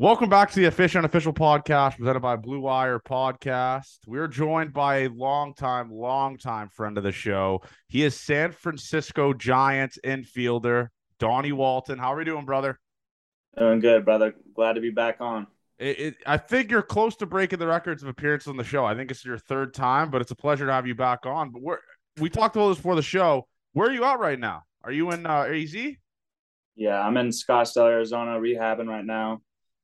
Welcome 0.00 0.28
back 0.28 0.52
to 0.52 0.60
the 0.60 0.66
Official 0.66 1.00
Unofficial 1.00 1.32
Podcast 1.32 1.96
presented 1.96 2.20
by 2.20 2.36
Blue 2.36 2.60
Wire 2.60 3.00
Podcast. 3.00 3.96
We're 4.06 4.28
joined 4.28 4.72
by 4.72 4.98
a 4.98 5.08
longtime, 5.08 5.90
longtime 5.90 6.68
friend 6.68 6.96
of 6.96 7.02
the 7.02 7.10
show. 7.10 7.62
He 7.88 8.04
is 8.04 8.14
San 8.14 8.52
Francisco 8.52 9.32
Giants 9.32 9.98
infielder, 10.04 10.90
Donnie 11.18 11.50
Walton. 11.50 11.98
How 11.98 12.12
are 12.12 12.16
we 12.16 12.24
doing, 12.24 12.44
brother? 12.44 12.78
Doing 13.58 13.80
good, 13.80 14.04
brother. 14.04 14.36
Glad 14.54 14.74
to 14.74 14.80
be 14.80 14.90
back 14.90 15.16
on. 15.20 15.48
It, 15.80 15.98
it, 15.98 16.14
I 16.24 16.36
think 16.36 16.70
you're 16.70 16.80
close 16.80 17.16
to 17.16 17.26
breaking 17.26 17.58
the 17.58 17.66
records 17.66 18.04
of 18.04 18.08
appearances 18.08 18.46
on 18.46 18.56
the 18.56 18.62
show. 18.62 18.84
I 18.84 18.94
think 18.94 19.10
it's 19.10 19.24
your 19.24 19.36
third 19.36 19.74
time, 19.74 20.12
but 20.12 20.20
it's 20.20 20.30
a 20.30 20.36
pleasure 20.36 20.66
to 20.66 20.72
have 20.72 20.86
you 20.86 20.94
back 20.94 21.26
on. 21.26 21.50
But 21.50 21.60
we're, 21.60 21.78
we 22.20 22.30
talked 22.30 22.54
about 22.54 22.68
this 22.68 22.76
before 22.76 22.94
the 22.94 23.02
show. 23.02 23.48
Where 23.72 23.88
are 23.88 23.92
you 23.92 24.04
at 24.04 24.20
right 24.20 24.38
now? 24.38 24.62
Are 24.84 24.92
you 24.92 25.10
in 25.10 25.26
uh, 25.26 25.48
AZ? 25.50 25.74
Yeah, 26.76 27.00
I'm 27.00 27.16
in 27.16 27.30
Scottsdale, 27.30 27.90
Arizona, 27.90 28.38
rehabbing 28.38 28.86
right 28.86 29.04
now. 29.04 29.40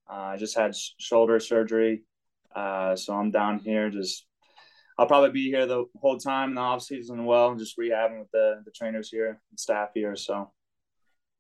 Uh, 0.08 0.34
I 0.34 0.36
just 0.36 0.56
had 0.56 0.77
sh- 0.77 0.91
shoulder 0.98 1.41
surgery, 1.41 2.02
uh, 2.55 2.97
so 2.97 3.14
I'm 3.14 3.30
down 3.30 3.58
here. 3.58 3.91
Just 3.91 4.27
I'll 4.98 5.06
probably 5.06 5.30
be 5.30 5.50
here 5.50 5.66
the 5.66 5.84
whole 5.97 6.19
time 6.19 6.50
in 6.50 6.55
the 6.56 6.60
off 6.60 6.83
season. 6.83 7.24
Well, 7.24 7.55
just 7.55 7.78
rehabbing 7.78 8.19
with 8.19 8.30
the 8.32 8.62
the 8.64 8.70
trainers 8.70 9.08
here 9.08 9.28
and 9.28 9.58
staff 9.58 9.91
here. 9.94 10.16
So 10.16 10.52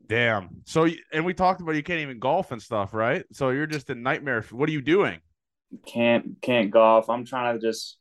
Damn. 0.06 0.50
So, 0.66 0.86
and 1.14 1.24
we 1.24 1.32
talked 1.32 1.62
about 1.62 1.76
you 1.76 1.82
can't 1.82 2.00
even 2.00 2.18
golf 2.18 2.52
and 2.52 2.60
stuff, 2.60 2.92
right? 2.92 3.24
So 3.32 3.50
you're 3.50 3.66
just 3.66 3.88
a 3.88 3.94
nightmare. 3.94 4.42
What 4.50 4.68
are 4.68 4.72
you 4.72 4.82
doing? 4.82 5.20
can't 5.86 6.40
can't 6.40 6.70
golf. 6.70 7.08
I'm 7.10 7.24
trying 7.24 7.58
to 7.58 7.66
just 7.66 7.98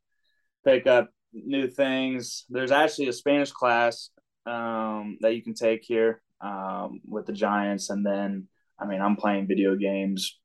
pick 0.66 0.88
up 0.88 1.09
new 1.34 1.68
things. 1.68 2.46
There's 2.50 2.72
actually 2.72 3.07
a 3.07 3.13
Spanish 3.13 3.52
class 3.52 4.09
um, 4.46 5.18
that 5.22 5.35
you 5.35 5.41
can 5.41 5.53
take 5.53 5.84
here 5.84 6.22
um, 6.41 7.02
with 7.07 7.25
the 7.25 7.34
Giants, 7.34 7.90
and 7.90 8.06
then 8.06 8.47
I 8.79 8.85
mean 8.85 9.02
I'm 9.02 9.16
playing 9.16 9.47
video 9.47 9.75
games, 9.75 10.40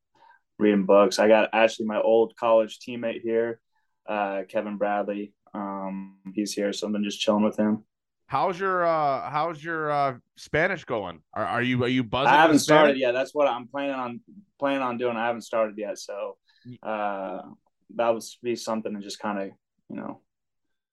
reading 0.59 0.85
books. 0.85 1.19
I 1.19 1.29
got 1.29 1.51
actually 1.53 1.87
my 1.87 2.01
old 2.01 2.35
college 2.37 2.79
teammate 2.79 3.23
here, 3.23 3.61
uh, 4.09 4.43
Kevin 4.49 4.77
Bradley. 4.77 5.33
Um, 5.55 6.17
he's 6.35 6.53
here, 6.53 6.73
so 6.73 6.87
I've 6.87 6.93
been 6.93 7.05
just 7.05 7.21
chilling 7.21 7.45
with 7.45 7.57
him. 7.57 7.85
How's 8.27 8.61
your 8.61 8.85
uh 8.85 9.31
how's 9.31 9.65
your 9.65 9.91
uh 9.91 10.17
Spanish 10.37 10.85
going? 10.85 11.21
Are, 11.33 11.47
are 11.47 11.63
you 11.63 11.83
are 11.85 11.89
you 11.89 12.05
buzzing? 12.05 12.35
I 12.35 12.43
haven't 12.43 12.59
started 12.59 12.99
yet. 12.99 13.13
That's 13.13 13.35
what 13.35 13.49
I'm 13.49 13.67
planning 13.67 13.95
on 13.95 14.21
planning 14.59 14.83
on 14.83 14.99
doing. 14.99 15.17
I 15.17 15.27
haven't 15.27 15.43
started 15.43 15.79
yet, 15.79 15.99
so 15.99 16.37
uh, 16.83 17.41
that 17.97 18.13
would 18.13 18.23
be 18.43 18.55
something 18.55 18.95
to 18.95 19.01
just 19.01 19.19
kind 19.19 19.39
of 19.39 19.51
you 19.89 19.97
know 19.97 20.21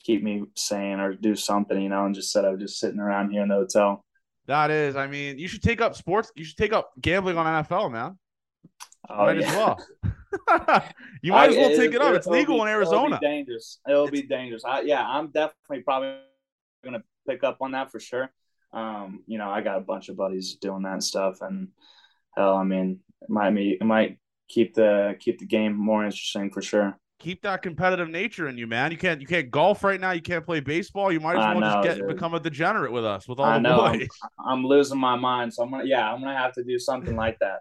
keep 0.01 0.23
me 0.23 0.43
sane 0.55 0.99
or 0.99 1.13
do 1.13 1.35
something, 1.35 1.81
you 1.81 1.89
know, 1.89 2.05
and 2.05 2.15
just 2.15 2.27
instead 2.27 2.45
of 2.45 2.59
just 2.59 2.79
sitting 2.79 2.99
around 2.99 3.31
here 3.31 3.41
in 3.41 3.49
the 3.49 3.55
hotel. 3.55 4.05
That 4.47 4.69
is, 4.69 4.95
I 4.95 5.07
mean, 5.07 5.39
you 5.39 5.47
should 5.47 5.63
take 5.63 5.81
up 5.81 5.95
sports. 5.95 6.31
You 6.35 6.45
should 6.45 6.57
take 6.57 6.71
up 6.71 6.91
gambling 7.01 7.37
on 7.37 7.63
NFL, 7.63 7.91
man. 7.91 8.17
Oh, 9.09 9.25
might 9.25 9.39
yeah. 9.39 9.47
as 9.47 9.55
well. 9.55 9.85
you 11.21 11.31
might 11.31 11.51
as 11.51 11.55
well 11.55 11.69
take 11.69 11.93
it 11.93 12.01
up. 12.01 12.13
It's 12.13 12.27
legal 12.27 12.55
be- 12.55 12.61
in 12.61 12.67
It'll 12.67 12.79
Arizona. 12.79 13.19
be 13.19 13.25
dangerous. 13.25 13.79
It'll 13.87 14.09
be 14.09 14.23
dangerous. 14.23 14.63
I, 14.65 14.81
yeah, 14.81 15.05
I'm 15.05 15.27
definitely 15.27 15.81
probably 15.83 16.17
gonna 16.83 17.03
pick 17.27 17.43
up 17.43 17.57
on 17.61 17.71
that 17.71 17.91
for 17.91 17.99
sure. 17.99 18.29
Um, 18.73 19.23
you 19.27 19.37
know, 19.37 19.49
I 19.49 19.61
got 19.61 19.77
a 19.77 19.81
bunch 19.81 20.09
of 20.09 20.17
buddies 20.17 20.55
doing 20.55 20.83
that 20.83 21.03
stuff, 21.03 21.37
and 21.41 21.69
hell, 22.35 22.55
I 22.55 22.63
mean, 22.63 22.99
it 23.21 23.29
might 23.29 23.51
be, 23.51 23.77
it 23.79 23.85
might 23.85 24.19
keep 24.47 24.75
the 24.75 25.15
keep 25.19 25.39
the 25.39 25.45
game 25.45 25.75
more 25.75 26.03
interesting 26.03 26.51
for 26.51 26.61
sure. 26.61 26.97
Keep 27.19 27.43
that 27.43 27.61
competitive 27.61 28.09
nature 28.09 28.49
in 28.49 28.57
you, 28.57 28.67
man. 28.67 28.91
You 28.91 28.97
can't 28.97 29.21
you 29.21 29.27
can't 29.27 29.49
golf 29.49 29.83
right 29.85 29.99
now. 29.99 30.11
You 30.11 30.21
can't 30.21 30.45
play 30.45 30.59
baseball. 30.59 31.13
You 31.13 31.21
might 31.21 31.37
as 31.37 31.55
well 31.55 31.59
know, 31.61 31.81
just 31.81 31.87
get 31.87 31.97
dude. 31.99 32.07
become 32.09 32.33
a 32.33 32.39
degenerate 32.39 32.91
with 32.91 33.05
us 33.05 33.27
with 33.27 33.39
all 33.39 33.45
I 33.45 33.53
the 33.53 33.61
know. 33.61 33.79
I'm. 33.81 34.07
I'm 34.45 34.65
losing 34.65 34.99
my 34.99 35.15
mind, 35.15 35.53
so 35.53 35.63
I'm 35.63 35.71
gonna, 35.71 35.85
yeah, 35.85 36.11
I'm 36.11 36.19
gonna 36.19 36.37
have 36.37 36.53
to 36.53 36.63
do 36.63 36.77
something 36.77 37.15
like 37.15 37.39
that. 37.39 37.59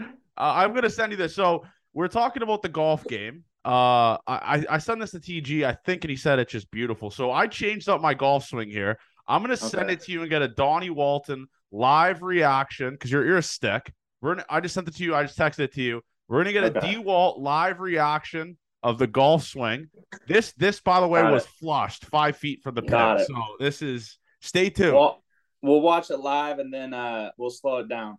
Uh, 0.40 0.54
I'm 0.56 0.72
gonna 0.72 0.88
send 0.88 1.12
you 1.12 1.18
this. 1.18 1.34
So 1.34 1.64
we're 1.92 2.08
talking 2.08 2.42
about 2.42 2.62
the 2.62 2.68
golf 2.70 3.04
game. 3.04 3.44
Uh, 3.62 4.16
I 4.26 4.64
I 4.70 4.78
sent 4.78 5.00
this 5.00 5.10
to 5.10 5.20
TG. 5.20 5.64
I 5.64 5.72
think, 5.84 6.02
and 6.04 6.10
he 6.10 6.16
said 6.16 6.38
it's 6.38 6.50
just 6.50 6.70
beautiful. 6.70 7.10
So 7.10 7.30
I 7.30 7.46
changed 7.46 7.90
up 7.90 8.00
my 8.00 8.14
golf 8.14 8.46
swing 8.46 8.70
here. 8.70 8.98
I'm 9.28 9.42
gonna 9.42 9.56
send 9.56 9.90
it 9.90 10.00
to 10.02 10.12
you 10.12 10.22
and 10.22 10.30
get 10.30 10.40
a 10.40 10.48
Donnie 10.48 10.88
Walton 10.88 11.46
live 11.70 12.22
reaction 12.22 12.92
because 12.94 13.12
you're 13.12 13.26
you're 13.26 13.36
a 13.36 13.42
stick. 13.42 13.92
We're 14.22 14.36
gonna, 14.36 14.46
I 14.48 14.60
just 14.60 14.74
sent 14.74 14.88
it 14.88 14.96
to 14.96 15.04
you. 15.04 15.14
I 15.14 15.24
just 15.24 15.38
texted 15.38 15.60
it 15.60 15.74
to 15.74 15.82
you. 15.82 16.00
We're 16.26 16.38
gonna 16.38 16.52
get 16.52 16.64
a 16.64 16.78
Okay. 16.78 16.92
D 16.92 16.98
Walt 16.98 17.38
live 17.38 17.80
reaction 17.80 18.56
of 18.82 18.98
the 18.98 19.06
golf 19.06 19.44
swing. 19.44 19.88
This 20.26 20.52
this 20.52 20.80
by 20.80 21.00
the 21.00 21.06
way 21.08 21.20
Got 21.20 21.32
was 21.34 21.44
it. 21.44 21.50
flushed 21.60 22.06
five 22.06 22.38
feet 22.38 22.62
from 22.62 22.76
the 22.76 22.82
pin. 22.82 23.18
So 23.26 23.34
this 23.58 23.82
is 23.82 24.16
stay 24.40 24.70
tuned. 24.70 24.94
Well, 24.94 25.22
we'll 25.60 25.82
watch 25.82 26.10
it 26.10 26.16
live 26.18 26.60
and 26.60 26.72
then 26.72 26.94
uh, 26.94 27.32
we'll 27.36 27.50
slow 27.50 27.80
it 27.80 27.88
down. 27.90 28.16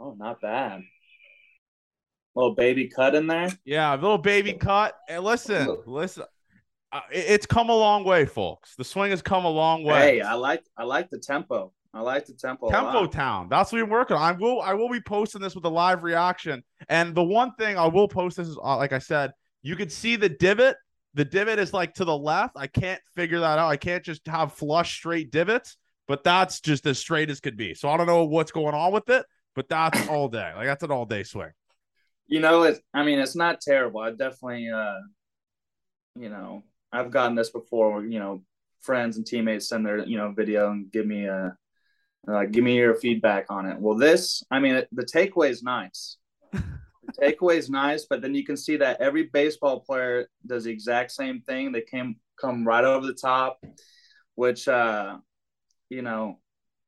Oh, 0.00 0.14
not 0.18 0.40
bad. 0.40 0.82
Little 2.34 2.54
baby 2.54 2.88
cut 2.88 3.14
in 3.14 3.26
there. 3.26 3.50
Yeah, 3.64 3.92
a 3.94 3.96
little 3.96 4.18
baby 4.18 4.52
cut. 4.52 4.96
And 5.08 5.22
listen, 5.24 5.76
listen. 5.86 6.24
Uh, 6.92 7.00
it- 7.12 7.26
it's 7.28 7.46
come 7.46 7.68
a 7.70 7.74
long 7.74 8.04
way, 8.04 8.24
folks. 8.24 8.74
The 8.76 8.84
swing 8.84 9.10
has 9.10 9.22
come 9.22 9.44
a 9.44 9.50
long 9.50 9.84
way. 9.84 10.16
Hey, 10.16 10.20
I 10.20 10.34
like 10.34 10.62
I 10.76 10.84
like 10.84 11.10
the 11.10 11.18
tempo. 11.18 11.72
I 11.92 12.00
like 12.02 12.26
the 12.26 12.34
tempo. 12.34 12.68
a 12.68 12.70
Tempo. 12.70 13.06
Town. 13.06 13.48
That's 13.48 13.72
what 13.72 13.80
we're 13.82 13.90
working 13.90 14.16
on. 14.16 14.22
I 14.22 14.32
will 14.32 14.60
I 14.60 14.74
will 14.74 14.88
be 14.88 15.00
posting 15.00 15.40
this 15.40 15.54
with 15.56 15.64
a 15.64 15.68
live 15.68 16.04
reaction. 16.04 16.62
And 16.88 17.14
the 17.14 17.22
one 17.22 17.52
thing 17.56 17.76
I 17.76 17.88
will 17.88 18.06
post 18.08 18.36
this 18.36 18.46
is 18.48 18.56
uh, 18.62 18.76
like 18.76 18.92
I 18.92 19.00
said, 19.00 19.32
you 19.62 19.74
can 19.76 19.90
see 19.90 20.14
the 20.16 20.28
divot. 20.28 20.76
The 21.14 21.24
divot 21.24 21.58
is 21.58 21.72
like 21.74 21.94
to 21.94 22.04
the 22.04 22.16
left. 22.16 22.56
I 22.56 22.68
can't 22.68 23.00
figure 23.16 23.40
that 23.40 23.58
out. 23.58 23.68
I 23.68 23.76
can't 23.76 24.04
just 24.04 24.24
have 24.28 24.52
flush 24.52 24.94
straight 24.94 25.32
divots, 25.32 25.76
but 26.06 26.22
that's 26.22 26.60
just 26.60 26.86
as 26.86 27.00
straight 27.00 27.28
as 27.30 27.40
could 27.40 27.56
be. 27.56 27.74
So 27.74 27.88
I 27.88 27.96
don't 27.96 28.06
know 28.06 28.24
what's 28.24 28.52
going 28.52 28.74
on 28.76 28.92
with 28.92 29.10
it, 29.10 29.26
but 29.60 29.68
that's 29.68 30.08
all 30.08 30.28
day. 30.28 30.52
Like 30.56 30.66
that's 30.66 30.82
an 30.82 30.90
all 30.90 31.04
day 31.04 31.22
swing. 31.22 31.50
You 32.26 32.40
know, 32.40 32.62
it's 32.62 32.80
I 32.94 33.04
mean, 33.04 33.18
it's 33.18 33.36
not 33.36 33.60
terrible. 33.60 34.00
I 34.00 34.10
definitely, 34.10 34.70
uh, 34.70 35.00
you 36.18 36.30
know, 36.30 36.62
I've 36.90 37.10
gotten 37.10 37.34
this 37.34 37.50
before. 37.50 37.92
Where, 37.92 38.06
you 38.06 38.18
know, 38.18 38.42
friends 38.80 39.18
and 39.18 39.26
teammates 39.26 39.68
send 39.68 39.84
their 39.84 39.98
you 39.98 40.16
know 40.16 40.32
video 40.32 40.70
and 40.70 40.90
give 40.90 41.06
me 41.06 41.26
a 41.26 41.54
uh, 42.26 42.44
give 42.44 42.64
me 42.64 42.76
your 42.76 42.94
feedback 42.94 43.46
on 43.50 43.66
it. 43.66 43.78
Well, 43.78 43.98
this, 43.98 44.42
I 44.50 44.60
mean, 44.60 44.82
the 44.92 45.04
takeaway 45.04 45.50
is 45.50 45.62
nice. 45.62 46.16
the 46.52 46.62
takeaway 47.20 47.56
is 47.56 47.68
nice, 47.68 48.06
but 48.08 48.22
then 48.22 48.34
you 48.34 48.46
can 48.46 48.56
see 48.56 48.78
that 48.78 49.02
every 49.02 49.24
baseball 49.24 49.80
player 49.80 50.26
does 50.46 50.64
the 50.64 50.70
exact 50.70 51.12
same 51.12 51.42
thing. 51.42 51.70
They 51.70 51.82
came 51.82 52.16
come 52.40 52.66
right 52.66 52.84
over 52.84 53.06
the 53.06 53.12
top, 53.12 53.62
which 54.36 54.68
uh, 54.68 55.18
you 55.90 56.00
know, 56.00 56.38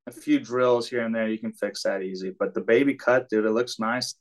a 0.06 0.10
few 0.10 0.40
drills 0.40 0.88
here 0.88 1.02
and 1.02 1.14
there, 1.14 1.28
you 1.28 1.38
can 1.38 1.52
fix 1.52 1.82
that 1.84 2.02
easy. 2.02 2.34
But 2.36 2.54
the 2.54 2.60
baby 2.60 2.94
cut, 2.94 3.28
dude, 3.28 3.44
it 3.44 3.50
looks 3.50 3.78
nice. 3.78 4.14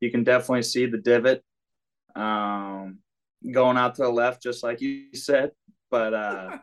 You 0.00 0.10
can 0.10 0.24
definitely 0.24 0.62
see 0.62 0.86
the 0.86 0.98
divot. 0.98 1.42
Um, 2.14 2.98
going 3.50 3.76
out 3.76 3.94
to 3.96 4.02
the 4.02 4.08
left, 4.08 4.42
just 4.42 4.62
like 4.62 4.80
you 4.80 5.14
said. 5.14 5.50
But 5.90 6.14
uh, 6.14 6.58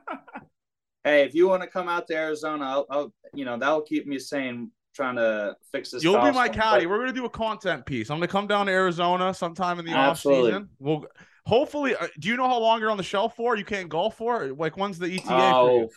hey, 1.04 1.24
if 1.24 1.33
you 1.33 1.48
want 1.48 1.63
to 1.63 1.68
come 1.68 1.88
out 1.88 2.07
to 2.07 2.16
Arizona, 2.16 2.66
I'll, 2.66 2.86
I'll, 2.89 3.13
you 3.33 3.45
know, 3.45 3.57
that'll 3.57 3.81
keep 3.81 4.07
me 4.07 4.19
sane 4.19 4.72
trying 4.95 5.15
to 5.15 5.56
fix 5.72 5.92
this. 5.92 6.04
You'll 6.04 6.22
be 6.22 6.31
my 6.31 6.50
caddy. 6.50 6.86
We're 6.86 7.00
gonna 7.00 7.13
do 7.13 7.25
a 7.25 7.30
content 7.30 7.86
piece. 7.86 8.10
I'm 8.10 8.18
gonna 8.18 8.27
come 8.27 8.48
down 8.48 8.65
to 8.68 8.72
Arizona 8.72 9.33
sometime 9.33 9.80
in 9.80 9.86
the 9.86 9.92
Absolutely. 9.92 10.51
off 10.51 10.56
season. 10.56 10.69
We'll 10.80 11.06
hopefully. 11.45 11.95
Uh, 11.95 12.07
do 12.19 12.27
you 12.27 12.38
know 12.38 12.48
how 12.48 12.60
long 12.60 12.80
you're 12.80 12.92
on 12.92 12.98
the 12.98 13.04
shelf 13.04 13.36
for? 13.36 13.56
You 13.56 13.65
can't 13.65 13.89
golf 13.89 14.18
for? 14.18 14.48
Like 14.48 14.77
when's 14.77 15.00
the 15.00 15.07
ETA 15.07 15.25
oh? 15.30 15.89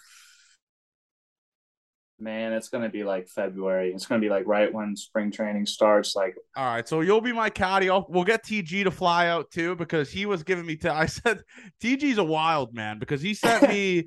Man, 2.23 2.53
it's 2.53 2.69
gonna 2.69 2.89
be 2.89 3.03
like 3.03 3.27
February. 3.27 3.93
It's 3.93 4.07
gonna 4.07 4.21
be 4.21 4.29
like 4.29 4.47
right 4.47 4.73
when 4.73 4.95
spring 4.95 5.33
training 5.33 5.67
starts. 5.67 6.15
Like, 6.15 6.37
all 6.57 6.65
right, 6.65 6.87
so 6.87 7.01
you'll 7.01 7.21
be 7.21 7.33
my 7.33 7.51
caddy. 7.51 7.91
I'll, 7.91 8.07
we'll 8.09 8.23
get 8.23 8.45
TG 8.45 8.85
to 8.85 8.93
fly 8.93 9.27
out 9.27 9.51
too 9.51 9.75
because 9.75 10.09
he 10.09 10.25
was 10.25 10.45
giving 10.45 10.65
me. 10.65 10.77
T- 10.77 10.89
I 10.89 11.07
said 11.07 11.43
TG's 11.83 12.19
a 12.19 12.25
wild 12.25 12.75
man 12.75 13.01
because 13.01 13.21
he 13.21 13.35
sent 13.35 13.69
me. 13.69 14.05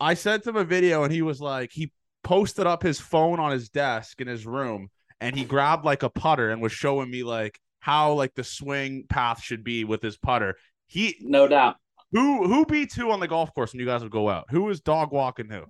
I 0.00 0.14
sent 0.14 0.46
him 0.46 0.56
a 0.56 0.64
video 0.64 1.04
and 1.04 1.12
he 1.12 1.20
was 1.20 1.42
like, 1.42 1.70
he 1.70 1.92
posted 2.24 2.66
up 2.66 2.82
his 2.82 2.98
phone 2.98 3.38
on 3.38 3.52
his 3.52 3.68
desk 3.68 4.20
in 4.20 4.28
his 4.28 4.46
room 4.46 4.88
and 5.20 5.36
he 5.36 5.44
grabbed 5.44 5.84
like 5.84 6.02
a 6.02 6.10
putter 6.10 6.50
and 6.50 6.62
was 6.62 6.72
showing 6.72 7.10
me 7.10 7.22
like 7.22 7.58
how 7.80 8.12
like 8.14 8.34
the 8.34 8.44
swing 8.44 9.04
path 9.08 9.42
should 9.42 9.62
be 9.62 9.84
with 9.84 10.02
his 10.02 10.16
putter. 10.16 10.56
He 10.86 11.16
no 11.20 11.46
doubt. 11.46 11.76
Who 12.12 12.46
who 12.46 12.64
beats 12.64 12.94
who 12.94 13.10
on 13.10 13.20
the 13.20 13.28
golf 13.28 13.52
course 13.54 13.72
when 13.72 13.80
you 13.80 13.86
guys 13.86 14.02
would 14.02 14.12
go 14.12 14.30
out? 14.30 14.46
Who 14.50 14.70
is 14.70 14.80
dog 14.80 15.12
walking 15.12 15.50
who? 15.50 15.64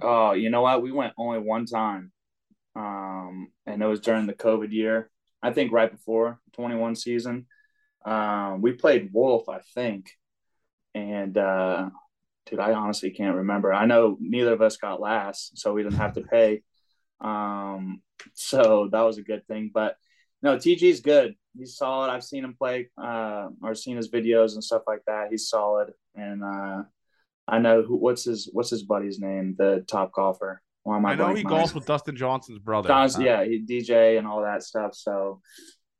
Oh, 0.00 0.32
you 0.32 0.50
know 0.50 0.62
what? 0.62 0.82
We 0.82 0.92
went 0.92 1.14
only 1.16 1.38
one 1.38 1.66
time. 1.66 2.12
Um, 2.76 3.48
and 3.66 3.82
it 3.82 3.86
was 3.86 4.00
during 4.00 4.26
the 4.26 4.34
COVID 4.34 4.72
year. 4.72 5.10
I 5.42 5.52
think 5.52 5.72
right 5.72 5.90
before 5.90 6.40
21 6.54 6.96
season. 6.96 7.46
Um, 8.04 8.62
we 8.62 8.72
played 8.72 9.10
Wolf, 9.12 9.48
I 9.48 9.60
think. 9.74 10.10
And 10.94 11.36
uh 11.36 11.90
dude, 12.48 12.60
I 12.60 12.72
honestly 12.72 13.10
can't 13.10 13.36
remember. 13.36 13.72
I 13.72 13.86
know 13.86 14.16
neither 14.20 14.52
of 14.52 14.62
us 14.62 14.76
got 14.76 15.00
last, 15.00 15.58
so 15.58 15.72
we 15.72 15.82
didn't 15.82 15.98
have 15.98 16.14
to 16.14 16.22
pay. 16.22 16.62
Um, 17.20 18.02
so 18.34 18.88
that 18.92 19.02
was 19.02 19.18
a 19.18 19.22
good 19.22 19.46
thing. 19.46 19.70
But 19.72 19.96
no, 20.42 20.56
TG's 20.56 21.00
good. 21.00 21.34
He's 21.56 21.76
solid. 21.76 22.10
I've 22.10 22.24
seen 22.24 22.44
him 22.44 22.54
play 22.56 22.88
uh, 23.02 23.48
or 23.62 23.74
seen 23.74 23.96
his 23.96 24.10
videos 24.10 24.54
and 24.54 24.62
stuff 24.62 24.82
like 24.86 25.02
that. 25.06 25.28
He's 25.30 25.48
solid, 25.48 25.92
and 26.14 26.42
uh, 26.44 26.82
I 27.48 27.58
know 27.58 27.82
who. 27.82 27.96
What's 27.96 28.24
his 28.24 28.48
What's 28.52 28.70
his 28.70 28.82
buddy's 28.82 29.18
name? 29.18 29.54
The 29.58 29.84
top 29.88 30.12
golfer. 30.12 30.62
Why 30.82 30.96
am 30.96 31.06
I? 31.06 31.12
I 31.12 31.14
know 31.14 31.34
he 31.34 31.44
golfs 31.44 31.74
with 31.74 31.86
Dustin 31.86 32.16
Johnson's 32.16 32.58
brother. 32.58 32.88
Johnson, 32.88 33.22
uh, 33.22 33.24
yeah, 33.24 33.44
he 33.44 33.64
DJ 33.64 34.18
and 34.18 34.26
all 34.26 34.42
that 34.42 34.62
stuff. 34.62 34.94
So 34.94 35.40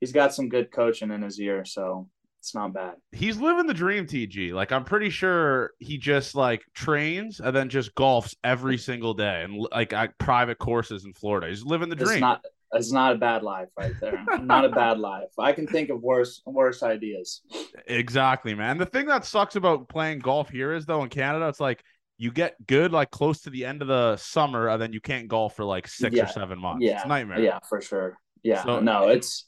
he's 0.00 0.12
got 0.12 0.34
some 0.34 0.48
good 0.48 0.70
coaching 0.70 1.10
in 1.10 1.22
his 1.22 1.40
ear. 1.40 1.64
So 1.64 2.08
it's 2.40 2.54
not 2.54 2.72
bad. 2.72 2.94
He's 3.12 3.38
living 3.38 3.66
the 3.66 3.74
dream, 3.74 4.06
TG. 4.06 4.52
Like 4.52 4.72
I'm 4.72 4.84
pretty 4.84 5.10
sure 5.10 5.72
he 5.78 5.98
just 5.98 6.34
like 6.34 6.62
trains 6.74 7.40
and 7.40 7.54
then 7.54 7.68
just 7.68 7.94
golfs 7.94 8.34
every 8.44 8.78
single 8.78 9.14
day 9.14 9.42
and 9.42 9.66
like 9.72 9.92
at 9.92 10.16
private 10.18 10.58
courses 10.58 11.04
in 11.04 11.12
Florida. 11.12 11.48
He's 11.48 11.64
living 11.64 11.88
the 11.88 11.96
dream. 11.96 12.10
It's 12.10 12.20
not 12.20 12.44
it's 12.73 12.93
not 12.93 13.15
a 13.15 13.19
bad 13.19 13.43
life 13.43 13.69
right 13.79 13.94
there. 14.00 14.25
not 14.43 14.65
a 14.65 14.69
bad 14.69 14.99
life. 14.99 15.29
I 15.38 15.53
can 15.53 15.67
think 15.67 15.91
of 15.91 16.03
worse 16.03 16.43
worse 16.47 16.82
ideas. 16.82 17.43
Exactly, 17.87 18.55
man. 18.55 18.79
The 18.79 18.87
thing 18.87 19.06
that 19.06 19.25
sucks 19.25 19.56
about 19.56 19.88
playing 19.88 20.20
golf 20.20 20.50
here 20.50 20.73
is 20.73 20.87
though 20.87 21.03
in 21.03 21.09
Canada, 21.09 21.49
it's 21.49 21.61
like 21.61 21.82
you 22.19 22.32
get 22.32 22.55
good 22.67 22.93
like 22.93 23.11
close 23.11 23.43
to 23.43 23.50
the 23.50 23.65
end 23.65 23.81
of 23.81 23.88
the 23.88 24.17
summer 24.17 24.69
and 24.69 24.82
then 24.82 24.93
you 24.93 25.00
can't 25.00 25.29
golf 25.29 25.56
for 25.56 25.65
like 25.65 25.87
six 25.87 26.17
yeah. 26.17 26.25
or 26.25 26.26
seven 26.26 26.59
months. 26.59 26.85
Yeah. 26.85 26.97
It's 26.97 27.06
nightmare. 27.06 27.41
Yeah, 27.41 27.61
for 27.69 27.81
sure. 27.81 28.19
Yeah. 28.43 28.65
So, 28.65 28.81
no, 28.81 29.09
it's 29.09 29.47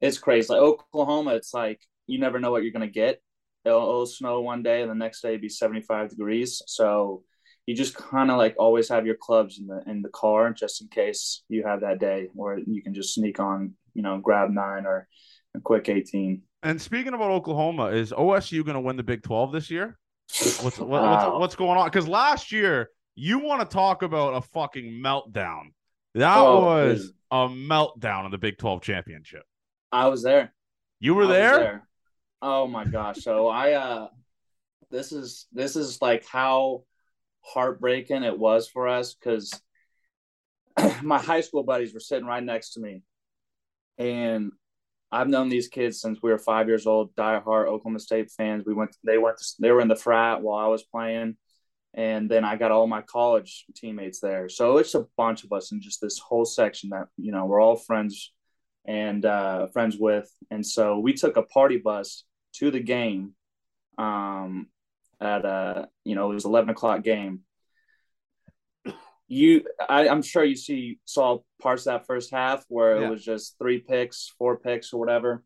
it's 0.00 0.18
crazy. 0.18 0.52
Like 0.52 0.62
Oklahoma, 0.62 1.34
it's 1.34 1.54
like 1.54 1.80
you 2.06 2.18
never 2.18 2.38
know 2.38 2.50
what 2.50 2.62
you're 2.62 2.72
going 2.72 2.86
to 2.86 2.92
get. 2.92 3.20
It'll, 3.64 3.82
it'll, 3.82 4.06
snow 4.06 4.40
one 4.42 4.62
day, 4.62 4.82
and 4.82 4.90
the 4.90 4.94
next 4.94 5.22
day 5.22 5.36
be 5.38 5.48
75 5.48 6.10
degrees. 6.10 6.62
So 6.66 7.24
you 7.66 7.74
just 7.74 7.94
kind 7.94 8.30
of 8.30 8.38
like 8.38 8.54
always 8.58 8.88
have 8.88 9.06
your 9.06 9.16
clubs 9.16 9.58
in 9.58 9.66
the 9.66 9.82
in 9.86 10.00
the 10.00 10.08
car 10.08 10.52
just 10.52 10.80
in 10.80 10.88
case 10.88 11.42
you 11.48 11.64
have 11.64 11.80
that 11.80 11.98
day 11.98 12.28
where 12.32 12.58
you 12.58 12.82
can 12.82 12.94
just 12.94 13.14
sneak 13.14 13.40
on, 13.40 13.74
you 13.92 14.02
know, 14.02 14.18
grab 14.18 14.50
nine 14.50 14.86
or 14.86 15.08
a 15.54 15.60
quick 15.60 15.88
18. 15.88 16.42
And 16.62 16.80
speaking 16.80 17.12
about 17.12 17.30
Oklahoma, 17.30 17.86
is 17.86 18.12
OSU 18.12 18.64
going 18.64 18.74
to 18.74 18.80
win 18.80 18.96
the 18.96 19.02
Big 19.02 19.22
12 19.22 19.52
this 19.52 19.70
year? 19.70 19.98
What's 20.62 20.78
what, 20.78 21.02
what's, 21.02 21.24
what's 21.38 21.56
going 21.56 21.76
on? 21.76 21.86
Because 21.86 22.08
last 22.08 22.52
year 22.52 22.90
you 23.16 23.40
want 23.40 23.68
to 23.68 23.74
talk 23.74 24.02
about 24.02 24.34
a 24.34 24.42
fucking 24.42 25.00
meltdown. 25.04 25.72
That 26.14 26.38
oh, 26.38 26.60
was 26.62 27.12
a 27.30 27.48
meltdown 27.48 28.26
in 28.26 28.30
the 28.30 28.38
Big 28.38 28.58
12 28.58 28.80
championship. 28.82 29.42
I 29.90 30.08
was 30.08 30.22
there. 30.22 30.52
You 31.00 31.14
were 31.14 31.26
there? 31.26 31.58
there? 31.58 31.88
Oh 32.40 32.66
my 32.66 32.84
gosh. 32.84 33.22
So 33.22 33.48
I 33.48 33.72
uh 33.72 34.08
this 34.90 35.12
is 35.12 35.46
this 35.52 35.76
is 35.76 36.00
like 36.00 36.26
how 36.26 36.84
heartbreaking 37.46 38.22
it 38.22 38.38
was 38.38 38.68
for 38.68 38.88
us 38.88 39.14
because 39.14 39.52
my 41.02 41.18
high 41.18 41.40
school 41.40 41.62
buddies 41.62 41.94
were 41.94 42.00
sitting 42.00 42.26
right 42.26 42.42
next 42.42 42.74
to 42.74 42.80
me. 42.80 43.02
And 43.98 44.52
I've 45.12 45.28
known 45.28 45.48
these 45.48 45.68
kids 45.68 46.00
since 46.00 46.18
we 46.22 46.30
were 46.30 46.38
five 46.38 46.68
years 46.68 46.86
old, 46.86 47.14
diehard 47.14 47.66
Oklahoma 47.66 48.00
State 48.00 48.30
fans. 48.30 48.64
We 48.66 48.74
went, 48.74 48.96
they 49.04 49.18
went, 49.18 49.38
to, 49.38 49.44
they 49.60 49.70
were 49.70 49.80
in 49.80 49.88
the 49.88 49.96
frat 49.96 50.42
while 50.42 50.62
I 50.62 50.68
was 50.68 50.82
playing, 50.82 51.36
and 51.94 52.30
then 52.30 52.44
I 52.44 52.56
got 52.56 52.72
all 52.72 52.86
my 52.86 53.02
college 53.02 53.64
teammates 53.74 54.20
there. 54.20 54.48
So 54.48 54.78
it's 54.78 54.94
a 54.94 55.06
bunch 55.16 55.44
of 55.44 55.52
us 55.52 55.72
in 55.72 55.80
just 55.80 56.00
this 56.00 56.18
whole 56.18 56.44
section 56.44 56.90
that 56.90 57.06
you 57.16 57.32
know 57.32 57.46
we're 57.46 57.60
all 57.60 57.76
friends 57.76 58.32
and 58.84 59.24
uh, 59.24 59.68
friends 59.68 59.96
with. 59.96 60.30
And 60.50 60.66
so 60.66 60.98
we 60.98 61.12
took 61.14 61.36
a 61.36 61.42
party 61.42 61.78
bus 61.78 62.24
to 62.56 62.70
the 62.70 62.80
game 62.80 63.34
um, 63.98 64.68
at 65.20 65.44
uh, 65.44 65.86
you 66.04 66.14
know, 66.14 66.30
it 66.30 66.34
was 66.34 66.44
11 66.44 66.70
o'clock 66.70 67.02
game. 67.02 67.40
You, 69.28 69.64
I, 69.88 70.06
am 70.06 70.22
sure 70.22 70.44
you 70.44 70.54
see 70.54 71.00
saw 71.04 71.38
parts 71.60 71.86
of 71.86 71.94
that 71.94 72.06
first 72.06 72.30
half 72.30 72.64
where 72.68 73.00
yeah. 73.00 73.06
it 73.06 73.10
was 73.10 73.24
just 73.24 73.56
three 73.58 73.78
picks, 73.78 74.32
four 74.38 74.56
picks, 74.58 74.92
or 74.92 75.00
whatever. 75.00 75.42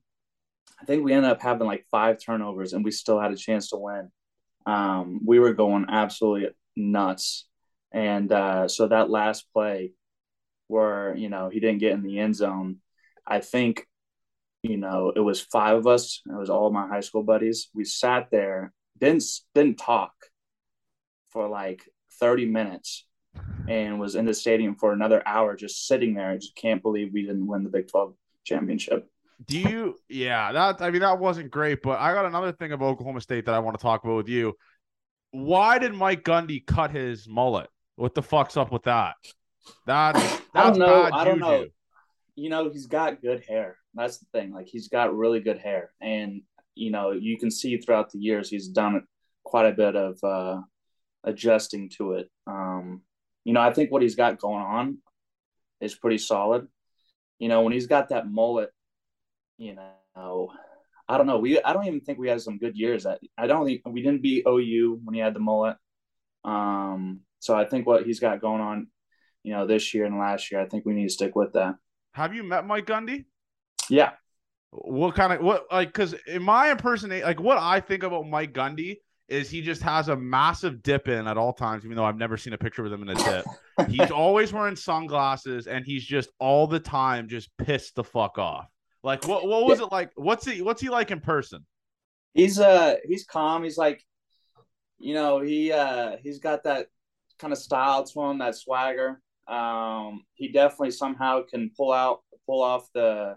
I 0.81 0.85
think 0.85 1.03
we 1.03 1.15
ended 1.15 1.31
up 1.31 1.41
having 1.41 1.67
like 1.67 1.87
five 1.91 2.19
turnovers, 2.23 2.75
and 2.75 2.85
we 2.85 2.91
still 2.91 3.19
had 3.19 3.33
a 3.33 3.37
chance 3.37 3.71
to 3.71 3.77
win. 3.77 4.11
Um, 4.67 5.21
we 5.25 5.39
were 5.39 5.55
going 5.55 5.87
absolutely 5.89 6.51
nuts, 6.77 7.47
and 7.91 8.31
uh, 8.31 8.69
so 8.69 8.89
that 8.89 9.09
last 9.09 9.47
play, 9.55 9.95
where 10.69 11.17
you 11.17 11.31
know 11.31 11.49
he 11.49 11.59
didn't 11.59 11.79
get 11.81 11.93
in 11.93 12.03
the 12.03 12.19
end 12.19 12.37
zone, 12.37 12.81
I 13.31 13.41
think, 13.41 13.87
you 14.63 14.77
know, 14.77 15.13
it 15.15 15.21
was 15.21 15.41
five 15.41 15.79
of 15.79 15.87
us. 15.87 16.21
It 16.27 16.37
was 16.37 16.51
all 16.51 16.71
my 16.71 16.89
high 16.89 17.01
school 17.01 17.23
buddies. 17.23 17.69
We 17.73 17.85
sat 17.85 18.29
there, 18.31 18.73
didn't 19.01 19.25
didn't 19.55 19.79
talk 19.79 20.13
for 21.31 21.49
like 21.49 21.89
30 22.19 22.47
minutes 22.47 23.07
and 23.69 24.01
was 24.01 24.15
in 24.15 24.25
the 24.25 24.35
stadium 24.35 24.75
for 24.75 24.93
another 24.93 25.23
hour 25.27 25.57
just 25.57 25.87
sitting 25.87 26.15
there. 26.15 26.31
I 26.31 26.37
just 26.37 26.57
can't 26.57 26.83
believe 26.83 27.13
we 27.13 27.23
didn't 27.23 27.47
win 27.47 27.63
the 27.63 27.71
Big 27.71 27.89
12 27.89 28.15
championship. 28.45 29.09
Do 29.47 29.59
you 29.59 29.97
yeah, 30.09 30.53
that 30.53 30.83
I 30.83 30.91
mean 30.91 31.01
that 31.01 31.19
wasn't 31.19 31.51
great, 31.51 31.83
but 31.83 31.99
I 31.99 32.13
got 32.13 32.27
another 32.27 32.53
thing 32.53 32.73
about 32.73 32.87
Oklahoma 32.87 33.21
State 33.21 33.47
that 33.47 33.55
I 33.55 33.59
want 33.61 33.79
to 33.79 33.83
talk 33.83 34.05
about 34.05 34.17
with 34.17 34.29
you. 34.29 34.55
Why 35.31 35.79
did 35.79 35.95
Mike 35.95 36.25
Gundy 36.25 36.67
cut 36.67 36.91
his 36.91 37.27
mullet? 37.29 37.69
What 37.97 38.15
the 38.15 38.23
fuck's 38.23 38.57
up 38.57 38.71
with 38.71 38.83
that? 38.83 39.15
That 39.87 40.15
that's 40.15 40.43
I 40.55 40.63
don't 40.65 40.79
know. 40.79 41.09
I 41.13 41.25
don't 41.25 41.39
know 41.39 41.67
you 42.41 42.49
know, 42.49 42.71
he's 42.71 42.87
got 42.87 43.21
good 43.21 43.45
hair. 43.47 43.77
That's 43.95 44.19
the 44.19 44.27
thing. 44.33 44.53
Like 44.53 44.67
he's 44.67 44.89
got 44.89 45.15
really 45.15 45.41
good 45.41 45.59
hair, 45.59 45.91
and 46.01 46.43
you 46.75 46.91
know, 46.91 47.13
you 47.13 47.39
can 47.39 47.51
see 47.51 47.77
throughout 47.77 48.11
the 48.11 48.19
years 48.19 48.49
he's 48.49 48.69
done 48.69 49.03
quite 49.45 49.67
a 49.67 49.73
bit 49.73 49.97
of 49.97 50.19
uh, 50.23 50.61
adjusting 51.25 51.91
to 51.99 52.13
it. 52.13 52.31
Um, 52.47 53.03
you 53.45 53.53
know, 53.53 53.61
I 53.61 53.73
think 53.73 53.91
what 53.91 54.03
he's 54.03 54.15
got 54.15 54.39
going 54.39 54.63
on 54.63 54.99
is 55.81 55.95
pretty 55.95 56.19
solid. 56.19 56.67
You 57.39 57.49
know, 57.49 57.63
when 57.63 57.73
he's 57.73 57.87
got 57.87 58.11
that 58.11 58.31
mullet, 58.31 58.71
you 59.57 59.75
know, 59.75 60.53
I 61.11 61.19
don't 61.19 61.27
know. 61.27 61.39
We 61.39 61.61
I 61.61 61.73
don't 61.73 61.87
even 61.87 62.01
think 62.01 62.19
we 62.19 62.29
had 62.29 62.41
some 62.41 62.59
good 62.59 62.77
years. 62.77 63.05
At, 63.05 63.21
I 63.37 63.49
don't 63.49 63.67
think 63.67 63.83
we 63.85 64.03
didn't 64.03 64.23
beat 64.23 64.45
OU 64.47 65.01
when 65.03 65.15
he 65.15 65.21
had 65.21 65.35
the 65.35 65.41
mullet. 65.41 65.77
Um, 66.45 67.21
so 67.41 67.57
I 67.57 67.65
think 67.65 67.87
what 67.87 68.07
he's 68.07 68.21
got 68.21 68.41
going 68.41 68.61
on, 68.61 68.87
you 69.43 69.53
know, 69.53 69.67
this 69.67 69.93
year 69.93 70.05
and 70.05 70.19
last 70.19 70.53
year, 70.53 70.61
I 70.61 70.67
think 70.67 70.87
we 70.87 70.93
need 70.93 71.09
to 71.09 71.13
stick 71.13 71.35
with 71.35 71.55
that. 71.55 71.75
Have 72.13 72.35
you 72.35 72.45
met 72.45 72.67
Mike 72.67 72.87
Gundy? 72.87 73.25
Yeah. 73.89 74.13
What 74.73 75.15
kind 75.15 75.33
of 75.33 75.41
what 75.41 75.67
like 75.73 75.89
because 75.89 76.15
in 76.27 76.43
my 76.43 76.71
impersonate 76.71 77.25
like 77.25 77.41
what 77.41 77.59
I 77.59 77.81
think 77.81 78.05
about 78.05 78.29
Mike 78.29 78.53
Gundy 78.53 78.99
is 79.29 79.49
he 79.49 79.63
just 79.63 79.83
has 79.83 80.09
a 80.09 80.17
massive 80.17 80.83
dip 80.83 81.09
in 81.09 81.27
at 81.27 81.39
all 81.39 81.53
times, 81.53 81.85
even 81.85 81.97
though 81.97 82.05
I've 82.05 82.19
never 82.19 82.37
seen 82.37 82.53
a 82.53 82.59
picture 82.59 82.83
with 82.83 82.93
him 82.93 83.03
in 83.03 83.11
a 83.11 83.15
dip. 83.15 83.45
he's 83.89 84.11
always 84.11 84.53
wearing 84.53 84.77
sunglasses 84.77 85.67
and 85.69 85.85
he's 85.85 86.05
just 86.05 86.31
all 86.39 86.67
the 86.67 86.81
time 86.81 87.29
just 87.29 87.49
pissed 87.57 87.95
the 87.95 88.05
fuck 88.05 88.39
off. 88.39 88.69
Like 89.03 89.27
what 89.27 89.47
what 89.47 89.65
was 89.65 89.79
yeah. 89.79 89.87
it 89.87 89.93
like? 89.93 90.11
What's 90.17 90.47
he 90.47 90.63
what's 90.63 90.83
he 90.83 90.89
like 90.89 91.11
in 91.11 91.21
person? 91.21 91.65
He's 92.35 92.59
uh 92.59 92.97
he's 93.05 93.25
calm. 93.25 93.65
He's 93.65 93.79
like, 93.79 94.05
you 94.99 95.15
know, 95.15 95.41
he 95.41 95.73
uh 95.73 96.17
he's 96.23 96.39
got 96.39 96.65
that 96.65 96.89
kind 97.39 97.53
of 97.53 97.59
style 97.59 98.05
to 98.05 98.21
him, 98.21 98.39
that 98.39 98.55
swagger. 98.55 99.21
Um, 99.49 100.25
he 100.35 100.49
definitely 100.49 100.93
somehow 100.93 101.43
can 101.43 101.71
pull 101.77 101.93
out, 101.93 102.21
pull 102.47 102.63
off 102.63 102.89
the 102.95 103.37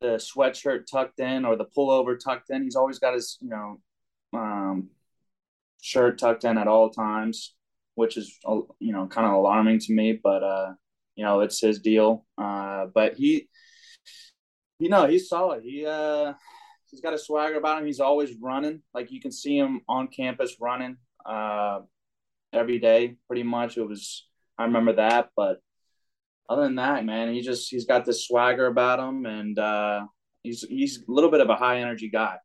the 0.00 0.16
sweatshirt 0.16 0.86
tucked 0.90 1.20
in 1.20 1.44
or 1.44 1.56
the 1.56 1.64
pullover 1.64 2.18
tucked 2.18 2.50
in. 2.50 2.62
He's 2.62 2.76
always 2.76 2.98
got 2.98 3.14
his, 3.14 3.38
you 3.40 3.48
know, 3.48 3.80
um, 4.32 4.90
shirt 5.80 6.18
tucked 6.18 6.44
in 6.44 6.58
at 6.58 6.68
all 6.68 6.90
times, 6.90 7.54
which 7.94 8.16
is 8.16 8.38
you 8.80 8.92
know 8.92 9.06
kind 9.06 9.26
of 9.26 9.34
alarming 9.34 9.80
to 9.80 9.92
me. 9.92 10.18
But 10.22 10.42
uh, 10.42 10.72
you 11.16 11.24
know, 11.24 11.40
it's 11.40 11.60
his 11.60 11.80
deal. 11.80 12.24
Uh, 12.36 12.86
but 12.94 13.14
he, 13.14 13.48
you 14.78 14.88
know, 14.88 15.06
he's 15.06 15.28
solid. 15.28 15.62
He 15.62 15.84
uh, 15.86 16.34
he's 16.90 17.00
got 17.00 17.14
a 17.14 17.18
swagger 17.18 17.56
about 17.56 17.80
him. 17.80 17.86
He's 17.86 18.00
always 18.00 18.34
running. 18.40 18.82
Like 18.94 19.10
you 19.10 19.20
can 19.20 19.32
see 19.32 19.56
him 19.56 19.82
on 19.88 20.08
campus 20.08 20.56
running 20.60 20.96
uh, 21.26 21.80
every 22.52 22.78
day, 22.78 23.16
pretty 23.26 23.42
much. 23.42 23.76
It 23.76 23.86
was 23.86 24.26
I 24.58 24.64
remember 24.64 24.94
that, 24.94 25.30
but 25.36 25.60
other 26.48 26.62
than 26.62 26.76
that, 26.76 27.04
man, 27.04 27.32
he 27.32 27.40
just 27.40 27.70
he's 27.70 27.84
got 27.84 28.04
this 28.04 28.26
swagger 28.26 28.66
about 28.66 29.00
him, 29.00 29.26
and 29.26 29.58
uh, 29.58 30.06
he's 30.42 30.62
he's 30.62 30.98
a 30.98 31.12
little 31.12 31.30
bit 31.30 31.40
of 31.40 31.50
a 31.50 31.56
high 31.56 31.80
energy 31.80 32.08
guy. 32.08 32.36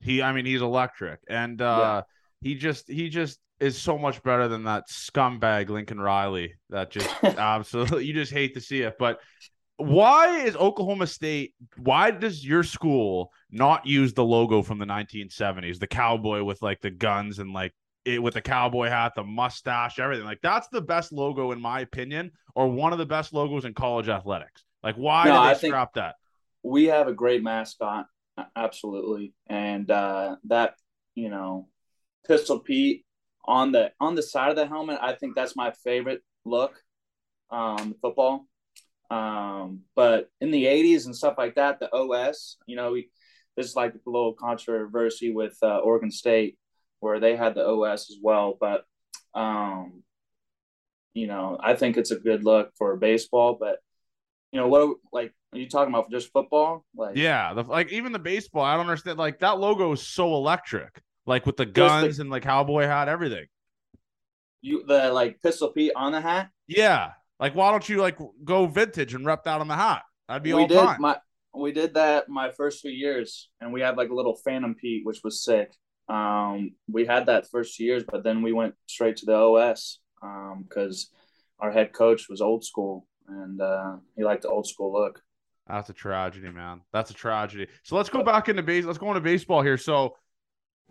He, 0.00 0.22
I 0.22 0.32
mean, 0.32 0.46
he's 0.46 0.62
electric, 0.62 1.20
and 1.28 1.60
uh, 1.60 2.02
yeah. 2.42 2.48
he 2.48 2.54
just 2.56 2.88
he 2.88 3.08
just 3.08 3.38
is 3.60 3.80
so 3.80 3.96
much 3.96 4.22
better 4.22 4.48
than 4.48 4.64
that 4.64 4.88
scumbag 4.88 5.68
Lincoln 5.68 6.00
Riley. 6.00 6.54
That 6.70 6.90
just 6.90 7.08
absolutely 7.22 8.06
you 8.06 8.14
just 8.14 8.32
hate 8.32 8.54
to 8.54 8.60
see 8.60 8.82
it. 8.82 8.96
But 8.98 9.20
why 9.76 10.40
is 10.40 10.56
Oklahoma 10.56 11.06
State? 11.06 11.54
Why 11.76 12.10
does 12.10 12.44
your 12.44 12.62
school 12.62 13.30
not 13.50 13.86
use 13.86 14.14
the 14.14 14.24
logo 14.24 14.62
from 14.62 14.78
the 14.78 14.86
1970s, 14.86 15.78
the 15.78 15.86
cowboy 15.86 16.42
with 16.42 16.62
like 16.62 16.80
the 16.80 16.90
guns 16.90 17.38
and 17.38 17.52
like 17.52 17.72
it 18.04 18.22
with 18.22 18.34
the 18.34 18.40
cowboy 18.40 18.88
hat, 18.88 19.12
the 19.14 19.24
mustache, 19.24 19.98
everything? 19.98 20.24
Like 20.24 20.40
that's 20.42 20.68
the 20.68 20.80
best 20.80 21.12
logo 21.12 21.52
in 21.52 21.60
my 21.60 21.80
opinion, 21.80 22.32
or 22.54 22.68
one 22.68 22.92
of 22.92 22.98
the 22.98 23.06
best 23.06 23.32
logos 23.32 23.64
in 23.64 23.74
college 23.74 24.08
athletics. 24.08 24.64
Like 24.82 24.96
why 24.96 25.24
no, 25.24 25.48
did 25.48 25.60
they 25.60 25.68
scrap 25.68 25.94
that? 25.94 26.16
We 26.62 26.86
have 26.86 27.08
a 27.08 27.12
great 27.12 27.42
mascot, 27.42 28.06
absolutely, 28.56 29.34
and 29.48 29.90
uh, 29.90 30.36
that 30.44 30.74
you 31.14 31.28
know, 31.28 31.68
Pistol 32.26 32.60
Pete 32.60 33.04
on 33.44 33.72
the 33.72 33.92
on 34.00 34.14
the 34.14 34.22
side 34.22 34.50
of 34.50 34.56
the 34.56 34.66
helmet. 34.66 34.98
I 35.00 35.14
think 35.14 35.34
that's 35.34 35.56
my 35.56 35.72
favorite 35.84 36.22
look, 36.44 36.74
um, 37.50 37.94
football. 38.00 38.46
Um, 39.10 39.80
but 39.94 40.30
in 40.40 40.50
the 40.50 40.64
'80s 40.64 41.06
and 41.06 41.16
stuff 41.16 41.34
like 41.36 41.56
that, 41.56 41.80
the 41.80 41.94
OS, 41.94 42.56
you 42.66 42.76
know, 42.76 42.92
we, 42.92 43.10
this 43.56 43.66
is 43.66 43.76
like 43.76 43.94
a 43.94 44.10
little 44.10 44.34
controversy 44.34 45.32
with 45.32 45.56
uh, 45.62 45.78
Oregon 45.78 46.10
State 46.10 46.58
where 47.02 47.20
they 47.20 47.36
had 47.36 47.54
the 47.54 47.66
OS 47.66 48.10
as 48.10 48.16
well. 48.22 48.56
But 48.58 48.84
um, 49.34 50.02
you 51.14 51.26
know, 51.26 51.58
I 51.60 51.74
think 51.74 51.96
it's 51.96 52.10
a 52.10 52.18
good 52.18 52.44
look 52.44 52.70
for 52.78 52.96
baseball. 52.96 53.56
But 53.58 53.78
you 54.52 54.60
know, 54.60 54.68
what 54.68 54.96
like 55.12 55.34
are 55.52 55.58
you 55.58 55.68
talking 55.68 55.92
about 55.92 56.10
just 56.10 56.32
football? 56.32 56.84
Like, 56.96 57.16
yeah, 57.16 57.54
the, 57.54 57.64
like 57.64 57.92
even 57.92 58.12
the 58.12 58.18
baseball, 58.18 58.62
I 58.62 58.76
don't 58.76 58.86
understand. 58.86 59.18
Like 59.18 59.40
that 59.40 59.58
logo 59.58 59.92
is 59.92 60.06
so 60.06 60.34
electric 60.34 61.02
like 61.26 61.46
with 61.46 61.56
the 61.56 61.66
guns 61.66 62.16
the, 62.16 62.22
and 62.22 62.30
like 62.30 62.42
cowboy 62.42 62.84
hat, 62.84 63.08
everything. 63.08 63.46
You 64.60 64.84
the 64.86 65.12
like 65.12 65.40
pistol 65.42 65.68
Pete 65.68 65.92
on 65.96 66.12
the 66.12 66.20
hat? 66.20 66.50
Yeah. 66.66 67.12
Like 67.40 67.54
why 67.54 67.70
don't 67.70 67.88
you 67.88 68.00
like 68.00 68.18
go 68.44 68.66
vintage 68.66 69.14
and 69.14 69.26
rep 69.26 69.44
that 69.44 69.60
on 69.60 69.68
the 69.68 69.76
hat? 69.76 70.02
That'd 70.28 70.42
be 70.42 70.54
we 70.54 70.62
all 70.62 70.68
did 70.68 70.78
time. 70.78 71.00
My 71.00 71.18
we 71.54 71.72
did 71.72 71.94
that 71.94 72.28
my 72.28 72.50
first 72.50 72.80
few 72.80 72.90
years, 72.90 73.50
and 73.60 73.72
we 73.72 73.80
had 73.80 73.96
like 73.96 74.10
a 74.10 74.14
little 74.14 74.36
Phantom 74.36 74.74
Pete, 74.74 75.04
which 75.04 75.20
was 75.22 75.42
sick. 75.44 75.72
Um, 76.08 76.72
we 76.90 77.06
had 77.06 77.26
that 77.26 77.48
first 77.50 77.78
years, 77.78 78.04
but 78.06 78.24
then 78.24 78.42
we 78.42 78.52
went 78.52 78.74
straight 78.86 79.16
to 79.18 79.26
the 79.26 79.34
OS 79.34 79.98
um 80.22 80.64
because 80.68 81.10
um, 81.10 81.66
our 81.66 81.72
head 81.72 81.92
coach 81.92 82.28
was 82.28 82.40
old 82.40 82.64
school 82.64 83.06
and 83.28 83.60
uh, 83.60 83.96
he 84.16 84.24
liked 84.24 84.42
the 84.42 84.48
old 84.48 84.66
school 84.66 84.92
look. 84.92 85.22
That's 85.68 85.90
a 85.90 85.92
tragedy, 85.92 86.50
man. 86.50 86.80
That's 86.92 87.10
a 87.10 87.14
tragedy. 87.14 87.68
So 87.84 87.96
let's 87.96 88.08
go 88.08 88.22
back 88.22 88.48
into 88.48 88.62
base. 88.62 88.84
Let's 88.84 88.98
go 88.98 89.08
into 89.08 89.20
baseball 89.20 89.62
here. 89.62 89.78
So 89.78 90.16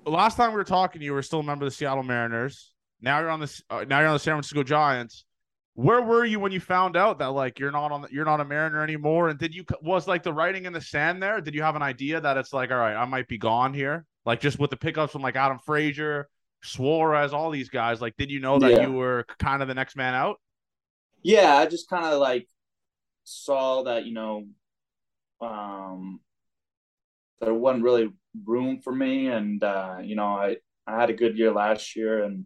last 0.06 0.38
time 0.38 0.52
we 0.52 0.56
were 0.56 0.64
talking, 0.64 1.02
you 1.02 1.14
were 1.14 1.22
still 1.22 1.42
a 1.42 1.44
member 1.44 1.66
of 1.66 1.72
the 1.72 1.76
Seattle 1.76 2.04
Mariners. 2.04 2.74
Now 3.02 3.20
you're 3.20 3.30
on 3.30 3.42
the 3.42 3.62
uh, 3.70 3.86
now 3.88 4.00
you're 4.00 4.08
on 4.08 4.16
the 4.16 4.20
San 4.20 4.34
Francisco 4.34 4.64
Giants. 4.64 5.26
Where 5.74 6.02
were 6.02 6.26
you 6.26 6.40
when 6.40 6.52
you 6.52 6.60
found 6.60 6.96
out 6.98 7.20
that 7.20 7.28
like 7.28 7.60
you're 7.60 7.72
not 7.72 7.92
on 7.92 8.02
the, 8.02 8.08
you're 8.12 8.26
not 8.26 8.40
a 8.40 8.46
Mariner 8.46 8.84
anymore? 8.84 9.30
And 9.30 9.40
did 9.40 9.54
you 9.54 9.66
was 9.82 10.08
like 10.08 10.24
the 10.24 10.34
writing 10.34 10.66
in 10.66 10.74
the 10.74 10.82
sand 10.82 11.22
there? 11.22 11.42
Did 11.42 11.56
you 11.56 11.64
have 11.64 11.76
an 11.76 11.82
idea 11.82 12.22
that 12.22 12.38
it's 12.38 12.54
like 12.54 12.72
all 12.72 12.78
right, 12.78 12.96
I 12.96 13.06
might 13.06 13.28
be 13.28 13.38
gone 13.38 13.74
here? 13.74 14.06
Like 14.26 14.40
just 14.40 14.60
with 14.60 14.70
the 14.70 14.78
pickups 14.78 15.14
from 15.14 15.22
like 15.22 15.36
Adam 15.36 15.60
Frazier, 15.66 16.30
Suarez, 16.64 17.34
all 17.34 17.50
these 17.50 17.70
guys. 17.70 18.02
Like, 18.02 18.16
did 18.18 18.30
you 18.32 18.40
know 18.40 18.60
that 18.60 18.72
yeah. 18.72 18.88
you 18.88 18.94
were 18.94 19.26
kind 19.40 19.62
of 19.62 19.68
the 19.68 19.74
next 19.74 19.96
man 19.96 20.14
out? 20.14 20.38
Yeah, 21.24 21.56
I 21.56 21.66
just 21.66 21.90
kind 21.90 22.06
of 22.06 22.20
like 22.20 22.48
saw 23.24 23.84
that 23.84 24.06
you 24.06 24.14
know, 24.14 24.46
um, 25.42 26.20
there 27.42 27.54
wasn't 27.54 27.84
really 27.84 28.12
room 28.46 28.80
for 28.80 28.94
me. 28.94 29.28
And, 29.28 29.62
uh, 29.64 29.98
you 30.02 30.16
know, 30.16 30.28
I, 30.28 30.58
I 30.88 31.00
had 31.00 31.10
a 31.10 31.14
good 31.14 31.38
year 31.38 31.52
last 31.52 31.96
year 31.96 32.24
and 32.24 32.46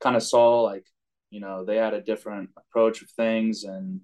kind 0.00 0.16
of 0.16 0.22
saw 0.22 0.62
like, 0.62 0.86
you 1.30 1.40
know, 1.40 1.64
they 1.64 1.76
had 1.76 1.94
a 1.94 2.00
different 2.00 2.50
approach 2.56 3.02
of 3.02 3.10
things 3.10 3.64
and, 3.64 4.00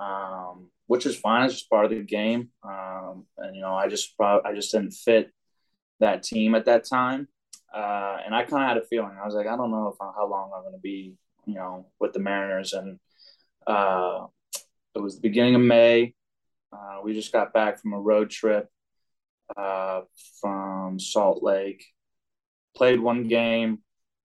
um, 0.00 0.70
which 0.86 1.06
is 1.06 1.16
fine. 1.16 1.44
It's 1.44 1.54
just 1.54 1.70
part 1.70 1.84
of 1.84 1.90
the 1.90 2.02
game. 2.02 2.48
Um, 2.64 3.26
and, 3.36 3.54
you 3.54 3.62
know, 3.62 3.74
I 3.74 3.88
just, 3.88 4.14
I 4.20 4.52
just 4.54 4.72
didn't 4.72 4.92
fit 4.92 5.30
that 6.02 6.22
team 6.22 6.54
at 6.54 6.66
that 6.66 6.84
time. 6.84 7.28
Uh, 7.74 8.18
and 8.24 8.34
I 8.34 8.44
kind 8.44 8.62
of 8.62 8.68
had 8.68 8.76
a 8.76 8.86
feeling. 8.86 9.16
I 9.20 9.24
was 9.24 9.34
like, 9.34 9.46
I 9.46 9.56
don't 9.56 9.70
know 9.70 9.88
if 9.88 10.00
I, 10.00 10.12
how 10.14 10.28
long 10.28 10.50
I'm 10.54 10.62
going 10.62 10.74
to 10.74 10.80
be, 10.80 11.14
you 11.46 11.54
know, 11.54 11.86
with 11.98 12.12
the 12.12 12.20
Mariners. 12.20 12.74
And 12.74 12.98
uh, 13.66 14.26
it 14.94 15.00
was 15.00 15.16
the 15.16 15.22
beginning 15.22 15.54
of 15.54 15.62
May. 15.62 16.14
Uh, 16.72 17.00
we 17.02 17.14
just 17.14 17.32
got 17.32 17.52
back 17.52 17.80
from 17.80 17.94
a 17.94 18.00
road 18.00 18.30
trip 18.30 18.68
uh, 19.56 20.02
from 20.40 20.98
Salt 20.98 21.42
Lake. 21.42 21.84
Played 22.74 23.00
one 23.00 23.28
game, 23.28 23.80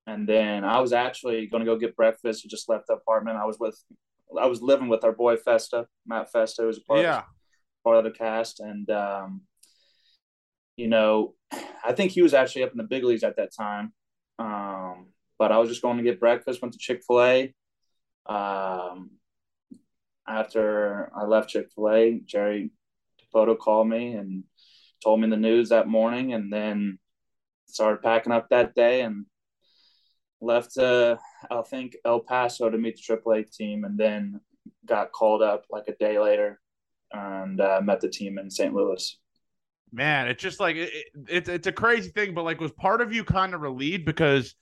and 0.05 0.27
then 0.27 0.63
I 0.63 0.79
was 0.79 0.93
actually 0.93 1.47
going 1.47 1.59
to 1.59 1.65
go 1.65 1.77
get 1.77 1.97
breakfast. 1.97 2.43
I 2.45 2.47
just 2.47 2.69
left 2.69 2.87
the 2.87 2.93
apartment. 2.93 3.35
I 3.35 3.43
was 3.43 3.59
with, 3.59 3.77
I 4.41 4.45
was 4.45 4.61
living 4.61 4.87
with 4.87 5.03
our 5.03 5.11
boy 5.11 5.35
Festa, 5.35 5.85
Matt 6.05 6.31
Festa, 6.31 6.61
who 6.61 6.67
was 6.67 6.79
part, 6.79 7.01
yeah. 7.01 7.17
of, 7.17 7.23
part 7.83 7.97
of 7.97 8.05
the 8.05 8.17
cast, 8.17 8.61
and 8.61 8.89
um, 8.89 9.41
you 10.77 10.87
know, 10.87 11.33
I 11.51 11.91
think 11.93 12.11
he 12.11 12.21
was 12.21 12.33
actually 12.33 12.63
up 12.63 12.71
in 12.71 12.77
the 12.77 12.83
big 12.83 13.03
leagues 13.03 13.23
at 13.23 13.35
that 13.37 13.53
time. 13.53 13.91
Um, 14.39 15.07
but 15.39 15.51
I 15.51 15.57
was 15.57 15.69
just 15.69 15.81
going 15.81 15.97
to 15.97 16.03
get 16.03 16.19
breakfast. 16.19 16.61
Went 16.61 16.73
to 16.73 16.79
Chick 16.79 17.01
Fil 17.05 17.21
A. 17.21 17.53
Um, 18.27 19.11
after 20.27 21.11
I 21.15 21.25
left 21.25 21.49
Chick 21.49 21.69
Fil 21.73 21.89
A, 21.89 22.21
Jerry 22.25 22.71
Dipoto 23.21 23.57
called 23.57 23.89
me 23.89 24.13
and 24.13 24.43
told 25.03 25.19
me 25.19 25.29
the 25.29 25.37
news 25.37 25.69
that 25.69 25.87
morning, 25.87 26.33
and 26.33 26.51
then 26.51 26.99
started 27.67 28.01
packing 28.01 28.31
up 28.31 28.49
that 28.49 28.75
day 28.75 29.01
and 29.01 29.25
left 30.39 30.77
uh, 30.77 31.17
I 31.49 31.61
think 31.63 31.95
El 32.05 32.19
Paso 32.19 32.69
to 32.69 32.77
meet 32.77 32.97
the 32.97 33.15
AAA 33.15 33.51
team, 33.51 33.83
and 33.83 33.97
then 33.97 34.41
got 34.85 35.11
called 35.11 35.41
up 35.41 35.65
like 35.69 35.87
a 35.87 35.95
day 35.95 36.19
later 36.19 36.59
and 37.11 37.61
uh, 37.61 37.79
met 37.83 38.01
the 38.01 38.09
team 38.09 38.37
in 38.37 38.49
St. 38.51 38.73
Louis. 38.73 39.17
Man, 39.91 40.27
it's 40.27 40.43
just 40.43 40.59
like 40.59 40.75
it, 40.75 40.91
it, 41.27 41.47
it's 41.47 41.67
a 41.67 41.71
crazy 41.71 42.09
thing, 42.09 42.33
but 42.33 42.43
like 42.43 42.59
was 42.59 42.71
part 42.73 43.01
of 43.01 43.13
you 43.13 43.23
kind 43.23 43.53
of 43.53 43.61
relieved 43.61 44.05
because 44.05 44.53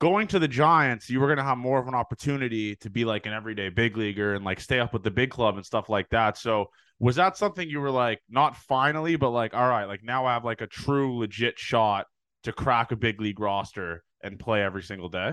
going 0.00 0.26
to 0.28 0.38
the 0.38 0.48
Giants, 0.48 1.08
you 1.08 1.20
were 1.20 1.26
going 1.26 1.38
to 1.38 1.44
have 1.44 1.56
more 1.56 1.78
of 1.78 1.88
an 1.88 1.94
opportunity 1.94 2.76
to 2.76 2.90
be 2.90 3.04
like 3.04 3.26
an 3.26 3.32
everyday 3.32 3.70
big 3.70 3.96
leaguer 3.96 4.34
and 4.34 4.44
like 4.44 4.60
stay 4.60 4.78
up 4.78 4.92
with 4.92 5.02
the 5.02 5.10
big 5.10 5.30
club 5.30 5.56
and 5.56 5.64
stuff 5.64 5.88
like 5.88 6.08
that. 6.10 6.36
So 6.36 6.66
was 6.98 7.16
that 7.16 7.36
something 7.36 7.68
you 7.68 7.80
were 7.80 7.90
like 7.90 8.20
not 8.28 8.56
finally, 8.56 9.16
but 9.16 9.30
like 9.30 9.54
all 9.54 9.68
right, 9.68 9.86
like 9.86 10.02
now 10.02 10.26
I 10.26 10.34
have 10.34 10.44
like 10.44 10.60
a 10.60 10.66
true 10.66 11.18
legit 11.18 11.58
shot 11.58 12.06
to 12.42 12.52
crack 12.52 12.92
a 12.92 12.96
big 12.96 13.20
league 13.20 13.40
roster 13.40 14.04
and 14.22 14.38
play 14.38 14.62
every 14.62 14.82
single 14.82 15.08
day? 15.08 15.32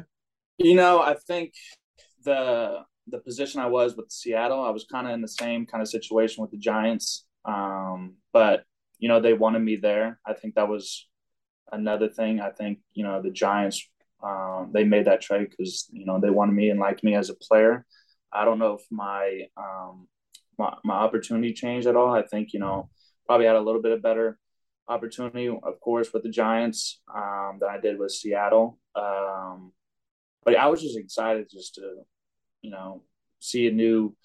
You 0.57 0.75
know, 0.75 1.01
I 1.01 1.15
think 1.15 1.53
the 2.23 2.79
the 3.07 3.19
position 3.19 3.59
I 3.59 3.67
was 3.67 3.95
with 3.95 4.11
Seattle, 4.11 4.63
I 4.63 4.69
was 4.69 4.85
kind 4.89 5.07
of 5.07 5.13
in 5.13 5.21
the 5.21 5.27
same 5.27 5.65
kind 5.65 5.81
of 5.81 5.89
situation 5.89 6.41
with 6.41 6.51
the 6.51 6.57
Giants. 6.57 7.25
Um, 7.45 8.15
but 8.31 8.63
you 9.01 9.09
know, 9.09 9.19
they 9.19 9.33
wanted 9.33 9.59
me 9.59 9.75
there. 9.75 10.17
I 10.25 10.33
think 10.33 10.55
that 10.55 10.69
was 10.69 11.09
another 11.73 12.07
thing. 12.07 12.39
I 12.39 12.51
think 12.51 12.79
you 12.93 13.03
know 13.03 13.21
the 13.21 13.31
Giants 13.31 13.85
um, 14.23 14.71
they 14.73 14.85
made 14.85 15.05
that 15.05 15.21
trade 15.21 15.49
because 15.49 15.89
you 15.91 16.05
know 16.05 16.19
they 16.21 16.29
wanted 16.29 16.53
me 16.53 16.69
and 16.69 16.79
liked 16.79 17.03
me 17.03 17.15
as 17.15 17.29
a 17.29 17.35
player. 17.35 17.85
I 18.31 18.45
don't 18.45 18.59
know 18.59 18.75
if 18.75 18.85
my 18.89 19.47
um, 19.57 20.07
my, 20.61 20.77
my 20.83 20.95
opportunity 20.95 21.53
changed 21.53 21.87
at 21.87 21.95
all. 21.95 22.13
I 22.13 22.21
think, 22.21 22.53
you 22.53 22.59
know, 22.59 22.89
probably 23.25 23.47
had 23.47 23.55
a 23.55 23.61
little 23.61 23.81
bit 23.81 23.91
of 23.91 24.01
better 24.01 24.37
opportunity, 24.87 25.47
of 25.47 25.79
course, 25.79 26.13
with 26.13 26.23
the 26.23 26.29
Giants 26.29 27.01
um, 27.13 27.57
than 27.59 27.69
I 27.69 27.79
did 27.79 27.97
with 27.97 28.11
Seattle. 28.11 28.77
Um, 28.95 29.71
but 30.43 30.55
I 30.55 30.67
was 30.67 30.81
just 30.81 30.97
excited 30.97 31.47
just 31.49 31.75
to, 31.75 31.81
you 32.61 32.71
know, 32.71 33.03
see 33.39 33.67
a 33.67 33.71
new, 33.71 34.15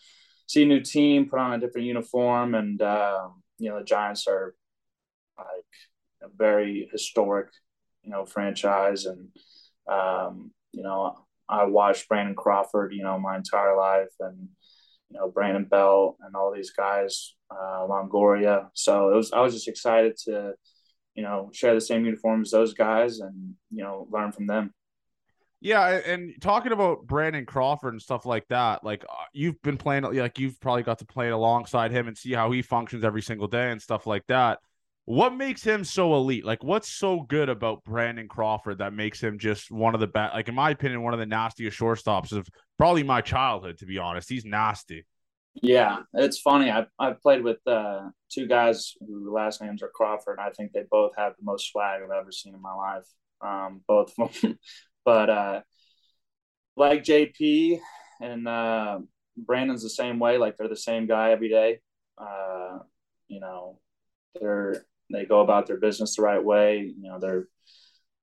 see 0.46 0.62
a 0.62 0.66
new 0.66 0.80
team, 0.80 1.28
put 1.28 1.38
on 1.38 1.54
a 1.54 1.58
different 1.58 1.86
uniform, 1.86 2.54
and 2.54 2.80
um, 2.82 3.42
you 3.58 3.70
know, 3.70 3.78
the 3.78 3.84
Giants 3.84 4.26
are 4.26 4.54
like 5.38 5.64
a 6.22 6.28
very 6.36 6.88
historic, 6.92 7.48
you 8.02 8.10
know, 8.10 8.24
franchise, 8.24 9.06
and 9.06 9.28
um, 9.90 10.50
you 10.72 10.82
know, 10.82 11.16
I 11.48 11.64
watched 11.64 12.08
Brandon 12.08 12.34
Crawford, 12.34 12.92
you 12.92 13.02
know, 13.02 13.18
my 13.18 13.36
entire 13.36 13.76
life, 13.76 14.12
and 14.20 14.48
you 15.10 15.18
know 15.18 15.30
Brandon 15.30 15.64
Belt 15.64 16.16
and 16.20 16.34
all 16.34 16.52
these 16.52 16.70
guys, 16.70 17.34
uh, 17.50 17.86
Longoria. 17.88 18.68
So 18.74 19.10
it 19.10 19.16
was 19.16 19.32
I 19.32 19.40
was 19.40 19.54
just 19.54 19.68
excited 19.68 20.16
to, 20.24 20.54
you 21.14 21.22
know, 21.22 21.50
share 21.52 21.74
the 21.74 21.80
same 21.80 22.04
uniform 22.04 22.42
as 22.42 22.50
those 22.50 22.74
guys 22.74 23.20
and, 23.20 23.54
you 23.70 23.82
know, 23.82 24.06
learn 24.10 24.32
from 24.32 24.46
them. 24.46 24.72
Yeah, 25.60 25.88
and 25.88 26.34
talking 26.40 26.72
about 26.72 27.06
Brandon 27.06 27.46
Crawford 27.46 27.94
and 27.94 28.02
stuff 28.02 28.26
like 28.26 28.46
that, 28.48 28.84
like 28.84 29.04
uh, 29.04 29.24
you've 29.32 29.60
been 29.62 29.78
playing, 29.78 30.02
like 30.02 30.38
you've 30.38 30.60
probably 30.60 30.82
got 30.82 30.98
to 30.98 31.06
play 31.06 31.30
alongside 31.30 31.92
him 31.92 32.08
and 32.08 32.16
see 32.16 32.32
how 32.32 32.50
he 32.50 32.60
functions 32.60 33.04
every 33.04 33.22
single 33.22 33.48
day 33.48 33.70
and 33.70 33.80
stuff 33.80 34.06
like 34.06 34.26
that. 34.26 34.58
What 35.06 35.34
makes 35.36 35.62
him 35.62 35.84
so 35.84 36.16
elite? 36.16 36.44
Like, 36.44 36.64
what's 36.64 36.88
so 36.88 37.20
good 37.20 37.48
about 37.48 37.84
Brandon 37.84 38.26
Crawford 38.26 38.78
that 38.78 38.92
makes 38.92 39.20
him 39.20 39.38
just 39.38 39.70
one 39.70 39.94
of 39.94 40.00
the 40.00 40.08
best? 40.08 40.34
Like, 40.34 40.48
in 40.48 40.54
my 40.56 40.70
opinion, 40.70 41.02
one 41.02 41.14
of 41.14 41.20
the 41.20 41.26
nastiest 41.26 41.78
shortstops 41.78 42.32
of 42.32 42.48
probably 42.76 43.04
my 43.04 43.20
childhood. 43.20 43.78
To 43.78 43.86
be 43.86 43.98
honest, 43.98 44.28
he's 44.28 44.44
nasty. 44.44 45.06
Yeah, 45.62 46.00
it's 46.12 46.40
funny. 46.40 46.72
I 46.72 46.86
I've 46.98 47.20
played 47.22 47.44
with 47.44 47.58
uh, 47.68 48.08
two 48.30 48.48
guys 48.48 48.94
whose 49.00 49.28
last 49.28 49.62
names 49.62 49.80
are 49.80 49.88
Crawford. 49.94 50.38
And 50.38 50.46
I 50.46 50.50
think 50.50 50.72
they 50.72 50.82
both 50.90 51.12
have 51.16 51.34
the 51.38 51.44
most 51.44 51.70
swag 51.70 52.02
I've 52.02 52.10
ever 52.10 52.32
seen 52.32 52.54
in 52.54 52.60
my 52.60 52.74
life. 52.74 53.06
Um, 53.40 53.82
both 53.86 54.12
of 54.18 54.40
them. 54.40 54.58
but 55.04 55.30
uh, 55.30 55.60
like 56.76 57.04
JP 57.04 57.78
and 58.20 58.48
uh, 58.48 58.98
Brandon's 59.36 59.84
the 59.84 59.88
same 59.88 60.18
way. 60.18 60.36
Like 60.36 60.56
they're 60.56 60.68
the 60.68 60.76
same 60.76 61.06
guy 61.06 61.30
every 61.30 61.48
day. 61.48 61.78
Uh, 62.18 62.80
you 63.28 63.38
know, 63.38 63.78
they're 64.34 64.84
they 65.10 65.24
go 65.24 65.40
about 65.40 65.66
their 65.66 65.78
business 65.78 66.16
the 66.16 66.22
right 66.22 66.42
way. 66.42 66.92
You 66.96 67.10
know, 67.10 67.18
they're 67.18 67.48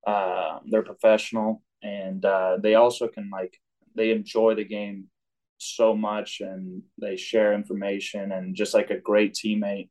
uh, 0.06 0.60
they're 0.66 0.84
professional 0.84 1.64
and 1.82 2.24
uh, 2.26 2.58
they 2.62 2.76
also 2.76 3.08
can 3.08 3.30
like 3.30 3.58
they 3.96 4.12
enjoy 4.12 4.56
the 4.56 4.66
game 4.66 5.08
so 5.58 5.96
much 5.96 6.42
and 6.42 6.82
they 7.00 7.16
share 7.16 7.54
information 7.54 8.32
and 8.32 8.56
just 8.56 8.74
like 8.74 8.90
a 8.90 9.00
great 9.00 9.34
teammate. 9.34 9.90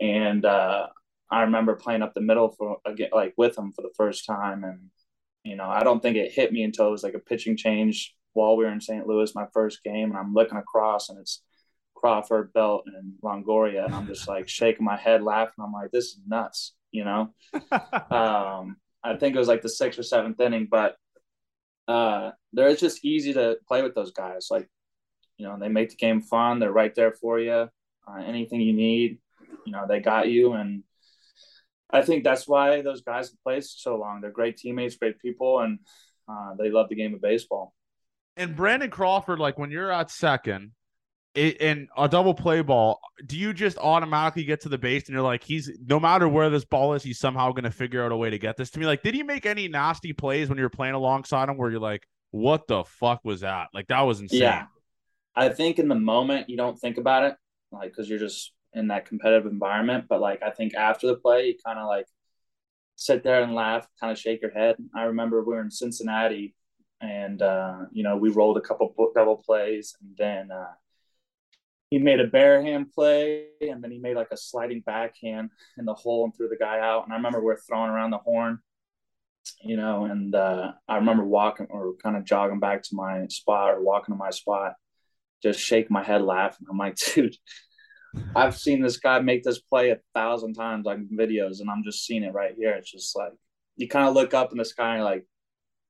And 0.00 0.44
uh, 0.44 0.88
I 1.30 1.42
remember 1.42 1.74
playing 1.74 2.02
up 2.02 2.14
the 2.14 2.20
middle 2.20 2.50
for 2.50 2.78
again, 2.84 3.10
like 3.12 3.34
with 3.36 3.56
them 3.56 3.72
for 3.72 3.82
the 3.82 3.92
first 3.96 4.26
time. 4.26 4.64
And, 4.64 4.90
you 5.42 5.56
know, 5.56 5.68
I 5.68 5.82
don't 5.82 6.00
think 6.00 6.16
it 6.16 6.32
hit 6.32 6.52
me 6.52 6.62
until 6.62 6.88
it 6.88 6.92
was 6.92 7.02
like 7.02 7.14
a 7.14 7.18
pitching 7.18 7.56
change 7.56 8.14
while 8.32 8.56
we 8.56 8.64
were 8.64 8.72
in 8.72 8.80
St. 8.80 9.06
Louis, 9.06 9.34
my 9.34 9.46
first 9.52 9.82
game. 9.82 10.10
And 10.10 10.18
I'm 10.18 10.34
looking 10.34 10.58
across 10.58 11.08
and 11.08 11.18
it's 11.18 11.42
Crawford, 12.04 12.52
Belt, 12.52 12.84
and 12.86 13.14
Longoria. 13.22 13.86
And 13.86 13.94
I'm 13.94 14.06
just 14.06 14.28
like 14.28 14.46
shaking 14.46 14.84
my 14.84 14.98
head, 14.98 15.22
laughing. 15.22 15.64
I'm 15.64 15.72
like, 15.72 15.90
this 15.90 16.04
is 16.04 16.20
nuts, 16.26 16.74
you 16.92 17.02
know? 17.02 17.32
um, 18.10 18.76
I 19.02 19.16
think 19.18 19.34
it 19.34 19.38
was 19.38 19.48
like 19.48 19.62
the 19.62 19.70
sixth 19.70 19.98
or 19.98 20.02
seventh 20.02 20.38
inning, 20.38 20.68
but 20.70 20.96
uh, 21.88 22.32
they're 22.52 22.76
just 22.76 23.06
easy 23.06 23.32
to 23.32 23.56
play 23.66 23.82
with 23.82 23.94
those 23.94 24.12
guys. 24.12 24.48
Like 24.50 24.68
you 25.38 25.46
know, 25.46 25.56
they 25.58 25.68
make 25.68 25.88
the 25.88 25.96
game 25.96 26.20
fun. 26.20 26.58
They're 26.58 26.70
right 26.70 26.94
there 26.94 27.12
for 27.12 27.40
you. 27.40 27.70
Uh, 28.06 28.22
anything 28.22 28.60
you 28.60 28.74
need, 28.74 29.18
you 29.64 29.72
know, 29.72 29.86
they 29.88 30.00
got 30.00 30.28
you. 30.28 30.52
And 30.52 30.82
I 31.90 32.02
think 32.02 32.22
that's 32.22 32.46
why 32.46 32.82
those 32.82 33.00
guys 33.00 33.30
have 33.30 33.42
played 33.42 33.64
so 33.64 33.96
long. 33.96 34.20
They're 34.20 34.30
great 34.30 34.58
teammates, 34.58 34.96
great 34.96 35.18
people, 35.20 35.60
and 35.60 35.78
uh, 36.28 36.54
they 36.58 36.70
love 36.70 36.90
the 36.90 36.96
game 36.96 37.14
of 37.14 37.22
baseball. 37.22 37.74
And 38.36 38.54
Brandon 38.54 38.90
Crawford, 38.90 39.38
like 39.38 39.58
when 39.58 39.70
you're 39.70 39.90
at 39.90 40.10
second, 40.10 40.72
it, 41.34 41.60
in 41.60 41.88
a 41.96 42.08
double 42.08 42.34
play 42.34 42.62
ball, 42.62 43.00
do 43.26 43.36
you 43.36 43.52
just 43.52 43.78
automatically 43.78 44.44
get 44.44 44.60
to 44.62 44.68
the 44.68 44.78
base 44.78 45.06
and 45.06 45.14
you're 45.14 45.22
like, 45.22 45.42
he's 45.42 45.70
no 45.86 45.98
matter 45.98 46.28
where 46.28 46.50
this 46.50 46.64
ball 46.64 46.94
is, 46.94 47.02
he's 47.02 47.18
somehow 47.18 47.50
going 47.50 47.64
to 47.64 47.70
figure 47.70 48.04
out 48.04 48.12
a 48.12 48.16
way 48.16 48.30
to 48.30 48.38
get 48.38 48.56
this 48.56 48.70
to 48.70 48.78
me? 48.78 48.86
Like, 48.86 49.02
did 49.02 49.14
he 49.14 49.22
make 49.22 49.46
any 49.46 49.68
nasty 49.68 50.12
plays 50.12 50.48
when 50.48 50.58
you 50.58 50.64
were 50.64 50.70
playing 50.70 50.94
alongside 50.94 51.48
him 51.48 51.56
where 51.56 51.70
you're 51.70 51.80
like, 51.80 52.06
what 52.30 52.66
the 52.66 52.84
fuck 52.84 53.20
was 53.24 53.40
that? 53.40 53.68
Like, 53.74 53.88
that 53.88 54.02
was 54.02 54.20
insane. 54.20 54.40
Yeah. 54.40 54.66
I 55.36 55.48
think 55.48 55.78
in 55.78 55.88
the 55.88 55.94
moment 55.94 56.48
you 56.48 56.56
don't 56.56 56.78
think 56.78 56.98
about 56.98 57.24
it, 57.24 57.36
like 57.72 57.90
because 57.90 58.08
you're 58.08 58.18
just 58.18 58.52
in 58.72 58.88
that 58.88 59.06
competitive 59.06 59.50
environment. 59.50 60.06
But 60.08 60.20
like 60.20 60.42
I 60.42 60.50
think 60.50 60.74
after 60.74 61.06
the 61.06 61.16
play, 61.16 61.46
you 61.46 61.54
kind 61.64 61.78
of 61.78 61.86
like 61.86 62.06
sit 62.96 63.22
there 63.22 63.42
and 63.42 63.54
laugh, 63.54 63.88
kind 64.00 64.12
of 64.12 64.18
shake 64.18 64.42
your 64.42 64.52
head. 64.52 64.76
I 64.94 65.04
remember 65.04 65.42
we 65.42 65.54
were 65.54 65.60
in 65.60 65.70
Cincinnati, 65.70 66.54
and 67.00 67.42
uh, 67.42 67.78
you 67.92 68.02
know 68.02 68.16
we 68.16 68.30
rolled 68.30 68.56
a 68.58 68.60
couple 68.60 68.94
double 69.14 69.36
plays, 69.36 69.96
and 70.00 70.16
then 70.16 70.50
uh, 70.50 70.72
he 71.94 72.00
made 72.00 72.18
a 72.18 72.26
bare 72.26 72.60
hand 72.60 72.92
play, 72.92 73.46
and 73.60 73.82
then 73.82 73.92
he 73.92 73.98
made 73.98 74.16
like 74.16 74.32
a 74.32 74.36
sliding 74.36 74.80
backhand 74.80 75.50
in 75.78 75.84
the 75.84 75.94
hole 75.94 76.24
and 76.24 76.34
threw 76.34 76.48
the 76.48 76.56
guy 76.56 76.80
out. 76.80 77.04
And 77.04 77.12
I 77.12 77.16
remember 77.16 77.40
we 77.40 77.52
are 77.52 77.60
throwing 77.68 77.88
around 77.90 78.10
the 78.10 78.18
horn, 78.18 78.58
you 79.62 79.76
know, 79.76 80.06
and 80.06 80.34
uh, 80.34 80.72
I 80.88 80.96
remember 80.96 81.24
walking 81.24 81.68
or 81.70 81.94
kind 82.02 82.16
of 82.16 82.24
jogging 82.24 82.58
back 82.58 82.82
to 82.82 82.94
my 82.94 83.26
spot 83.28 83.74
or 83.74 83.80
walking 83.80 84.12
to 84.12 84.18
my 84.18 84.30
spot 84.30 84.74
just 85.40 85.60
shake 85.60 85.90
my 85.90 86.02
head 86.02 86.22
laughing. 86.22 86.66
I'm 86.68 86.78
like, 86.78 86.96
dude, 87.14 87.36
I've 88.34 88.56
seen 88.56 88.82
this 88.82 88.96
guy 88.96 89.20
make 89.20 89.44
this 89.44 89.60
play 89.60 89.90
a 89.90 90.00
thousand 90.14 90.54
times 90.54 90.88
on 90.88 91.08
videos, 91.12 91.60
and 91.60 91.70
I'm 91.70 91.84
just 91.84 92.04
seeing 92.04 92.24
it 92.24 92.32
right 92.32 92.54
here. 92.56 92.72
It's 92.72 92.90
just 92.90 93.16
like 93.16 93.32
you 93.76 93.86
kind 93.86 94.08
of 94.08 94.14
look 94.14 94.34
up 94.34 94.50
in 94.50 94.58
the 94.58 94.64
sky 94.64 94.96
and 94.96 95.04
like, 95.04 95.26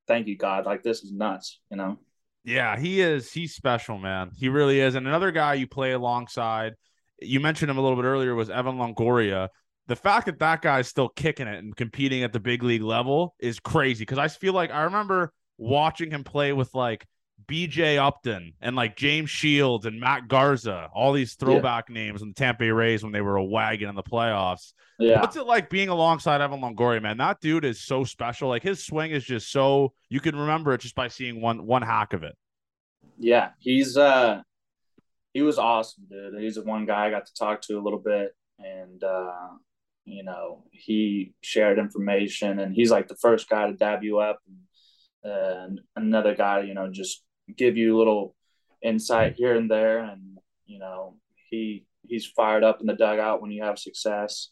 thank 0.06 0.26
you, 0.26 0.36
God. 0.36 0.66
Like 0.66 0.82
this 0.82 1.02
is 1.02 1.12
nuts, 1.12 1.60
you 1.70 1.78
know? 1.78 1.98
Yeah, 2.44 2.78
he 2.78 3.00
is. 3.00 3.32
He's 3.32 3.54
special, 3.54 3.98
man. 3.98 4.30
He 4.36 4.48
really 4.48 4.80
is. 4.80 4.94
And 4.94 5.06
another 5.06 5.30
guy 5.30 5.54
you 5.54 5.66
play 5.66 5.92
alongside, 5.92 6.74
you 7.20 7.40
mentioned 7.40 7.70
him 7.70 7.78
a 7.78 7.80
little 7.80 7.96
bit 7.96 8.04
earlier, 8.04 8.34
was 8.34 8.50
Evan 8.50 8.76
Longoria. 8.76 9.48
The 9.86 9.96
fact 9.96 10.26
that 10.26 10.38
that 10.38 10.62
guy 10.62 10.80
is 10.80 10.88
still 10.88 11.08
kicking 11.08 11.46
it 11.46 11.58
and 11.58 11.74
competing 11.74 12.22
at 12.22 12.32
the 12.32 12.40
big 12.40 12.62
league 12.62 12.82
level 12.82 13.34
is 13.38 13.60
crazy 13.60 14.02
because 14.02 14.18
I 14.18 14.28
feel 14.28 14.52
like 14.52 14.70
I 14.70 14.82
remember 14.82 15.32
watching 15.58 16.10
him 16.10 16.24
play 16.24 16.52
with 16.52 16.74
like 16.74 17.06
BJ 17.46 17.98
Upton 17.98 18.54
and 18.60 18.74
like 18.76 18.96
James 18.96 19.30
Shields 19.30 19.86
and 19.86 20.00
Matt 20.00 20.28
Garza, 20.28 20.88
all 20.94 21.12
these 21.12 21.34
throwback 21.34 21.88
yeah. 21.88 21.94
names 21.94 22.22
in 22.22 22.28
the 22.28 22.34
Tampa 22.34 22.60
Bay 22.60 22.70
Rays 22.70 23.02
when 23.02 23.12
they 23.12 23.20
were 23.20 23.36
a 23.36 23.44
wagon 23.44 23.88
in 23.88 23.94
the 23.94 24.02
playoffs. 24.02 24.72
Yeah. 24.98 25.20
What's 25.20 25.36
it 25.36 25.46
like 25.46 25.68
being 25.68 25.88
alongside 25.88 26.40
Evan 26.40 26.60
Longoria, 26.60 27.02
man? 27.02 27.18
That 27.18 27.40
dude 27.40 27.64
is 27.64 27.82
so 27.82 28.04
special. 28.04 28.48
Like 28.48 28.62
his 28.62 28.84
swing 28.84 29.10
is 29.10 29.24
just 29.24 29.50
so 29.50 29.92
you 30.08 30.20
can 30.20 30.36
remember 30.36 30.72
it 30.72 30.80
just 30.80 30.94
by 30.94 31.08
seeing 31.08 31.40
one 31.40 31.66
one 31.66 31.82
hack 31.82 32.12
of 32.12 32.22
it. 32.22 32.36
Yeah, 33.18 33.50
he's 33.58 33.96
uh 33.96 34.42
he 35.32 35.42
was 35.42 35.58
awesome, 35.58 36.04
dude. 36.08 36.40
He's 36.40 36.54
the 36.54 36.62
one 36.62 36.86
guy 36.86 37.06
I 37.06 37.10
got 37.10 37.26
to 37.26 37.34
talk 37.34 37.60
to 37.62 37.78
a 37.78 37.82
little 37.82 37.98
bit 37.98 38.34
and 38.58 39.02
uh 39.02 39.48
you 40.06 40.22
know, 40.22 40.64
he 40.70 41.32
shared 41.40 41.78
information 41.78 42.58
and 42.58 42.74
he's 42.74 42.90
like 42.90 43.08
the 43.08 43.16
first 43.16 43.48
guy 43.48 43.66
to 43.66 43.72
dab 43.72 44.02
you 44.02 44.18
up 44.18 44.40
and 44.46 44.58
and 45.24 45.80
another 45.96 46.34
guy, 46.34 46.60
you 46.60 46.74
know, 46.74 46.90
just 46.90 47.24
give 47.56 47.76
you 47.76 47.96
a 47.96 47.98
little 47.98 48.36
insight 48.82 49.34
here 49.36 49.56
and 49.56 49.70
there. 49.70 49.98
And, 49.98 50.38
you 50.66 50.78
know, 50.78 51.16
he 51.50 51.86
he's 52.06 52.26
fired 52.26 52.62
up 52.62 52.80
in 52.80 52.86
the 52.86 52.94
dugout 52.94 53.40
when 53.40 53.50
you 53.50 53.62
have 53.62 53.78
success. 53.78 54.50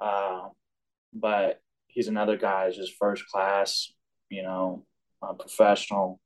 Uh, 0.00 0.48
but 1.12 1.60
he's 1.86 2.08
another 2.08 2.36
guy, 2.36 2.70
just 2.70 2.94
first 2.98 3.26
class, 3.26 3.92
you 4.28 4.42
know, 4.42 4.84
professional, 5.38 6.20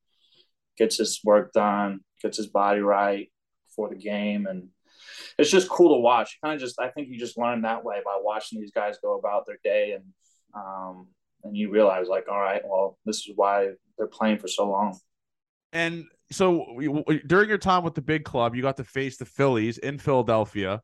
gets 0.77 0.97
his 0.97 1.21
work 1.25 1.53
done, 1.53 2.01
gets 2.23 2.37
his 2.37 2.47
body 2.47 2.81
right 2.81 3.31
for 3.75 3.89
the 3.89 3.97
game. 3.97 4.47
And 4.47 4.69
it's 5.39 5.51
just 5.51 5.69
cool 5.69 5.95
to 5.95 6.01
watch. 6.01 6.39
Kind 6.43 6.55
of 6.55 6.61
just, 6.61 6.81
I 6.81 6.89
think 6.89 7.09
you 7.09 7.19
just 7.19 7.39
learn 7.39 7.63
that 7.63 7.85
way 7.85 8.01
by 8.05 8.19
watching 8.21 8.61
these 8.61 8.73
guys 8.73 8.99
go 9.03 9.19
about 9.19 9.47
their 9.47 9.59
day 9.63 9.93
and, 9.93 10.05
um, 10.55 11.09
and 11.47 11.57
you 11.57 11.71
realize 11.71 12.09
like, 12.09 12.27
all 12.31 12.41
right, 12.41 12.63
well, 12.65 12.99
this 13.05 13.19
is 13.19 13.33
why 13.35 13.71
they're 13.99 14.07
playing 14.07 14.39
for 14.39 14.49
so 14.49 14.69
long. 14.69 14.99
And 15.73 16.05
so 16.33 16.81
during 17.27 17.49
your 17.49 17.59
time 17.59 17.85
with 17.85 17.95
the 17.95 18.03
big 18.03 18.25
club, 18.25 18.55
you 18.55 18.63
got 18.63 18.77
to 18.79 18.85
face 18.85 19.17
the 19.17 19.25
Phillies 19.25 19.79
in 19.79 19.99
Philadelphia. 19.99 20.83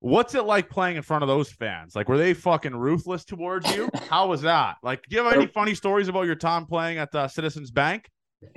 What's 0.00 0.34
it 0.34 0.44
like 0.44 0.70
playing 0.70 0.96
in 0.96 1.02
front 1.02 1.22
of 1.22 1.28
those 1.28 1.50
fans? 1.50 1.96
Like, 1.96 2.08
were 2.08 2.18
they 2.18 2.32
fucking 2.32 2.74
ruthless 2.74 3.24
towards 3.24 3.74
you? 3.74 3.90
How 4.08 4.28
was 4.28 4.42
that? 4.42 4.76
Like, 4.82 5.02
do 5.08 5.16
you 5.16 5.24
have 5.24 5.32
any 5.32 5.46
funny 5.48 5.74
stories 5.74 6.08
about 6.08 6.22
your 6.22 6.36
time 6.36 6.66
playing 6.66 6.98
at 6.98 7.10
the 7.10 7.26
Citizens 7.28 7.70
Bank? 7.70 8.08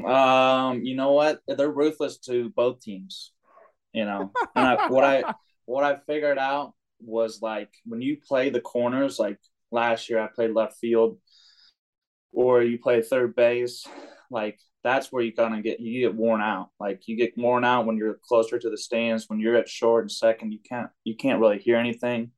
Um, 0.05 0.83
you 0.83 0.95
know 0.95 1.13
what? 1.13 1.39
They're 1.47 1.71
ruthless 1.71 2.19
to 2.19 2.49
both 2.55 2.81
teams. 2.81 3.31
You 3.93 4.05
know, 4.05 4.31
and 4.55 4.67
I, 4.67 4.87
what 4.87 5.03
I 5.03 5.33
what 5.65 5.83
I 5.83 5.97
figured 6.07 6.37
out 6.37 6.73
was 7.01 7.41
like 7.41 7.69
when 7.85 8.01
you 8.01 8.17
play 8.25 8.49
the 8.49 8.61
corners, 8.61 9.19
like 9.19 9.37
last 9.71 10.09
year 10.09 10.19
I 10.19 10.27
played 10.27 10.51
left 10.51 10.77
field 10.77 11.17
or 12.33 12.61
you 12.61 12.79
play 12.79 13.01
third 13.01 13.35
base, 13.35 13.87
like 14.29 14.59
that's 14.83 15.11
where 15.11 15.23
you 15.23 15.33
kind 15.33 15.55
of 15.55 15.63
get 15.63 15.79
you 15.79 16.01
get 16.01 16.15
worn 16.15 16.41
out. 16.41 16.69
Like 16.79 17.07
you 17.07 17.15
get 17.15 17.37
worn 17.37 17.63
out 17.63 17.85
when 17.85 17.97
you're 17.97 18.19
closer 18.27 18.57
to 18.57 18.69
the 18.69 18.77
stands. 18.77 19.25
When 19.27 19.39
you're 19.39 19.55
at 19.55 19.69
short 19.69 20.03
and 20.03 20.11
second, 20.11 20.51
you 20.51 20.59
can't 20.67 20.89
you 21.03 21.15
can't 21.15 21.39
really 21.39 21.59
hear 21.59 21.77
anything 21.77 22.31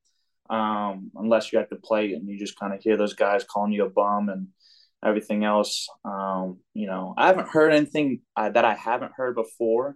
um, 0.50 1.12
unless 1.16 1.52
you 1.52 1.60
have 1.60 1.70
to 1.70 1.76
play 1.76 2.14
and 2.14 2.28
you 2.28 2.38
just 2.38 2.60
kind 2.60 2.74
of 2.74 2.82
hear 2.82 2.98
those 2.98 3.14
guys 3.14 3.44
calling 3.44 3.72
you 3.72 3.86
a 3.86 3.90
bum 3.90 4.30
and 4.30 4.48
everything 5.06 5.44
else. 5.44 5.88
Um, 6.04 6.60
you 6.74 6.88
know, 6.88 7.14
I 7.18 7.28
haven't 7.28 7.50
heard 7.50 7.74
anything 7.74 8.22
uh, 8.36 8.50
that 8.50 8.66
I 8.66 8.74
haven't 8.74 9.14
heard 9.16 9.36
before, 9.36 9.96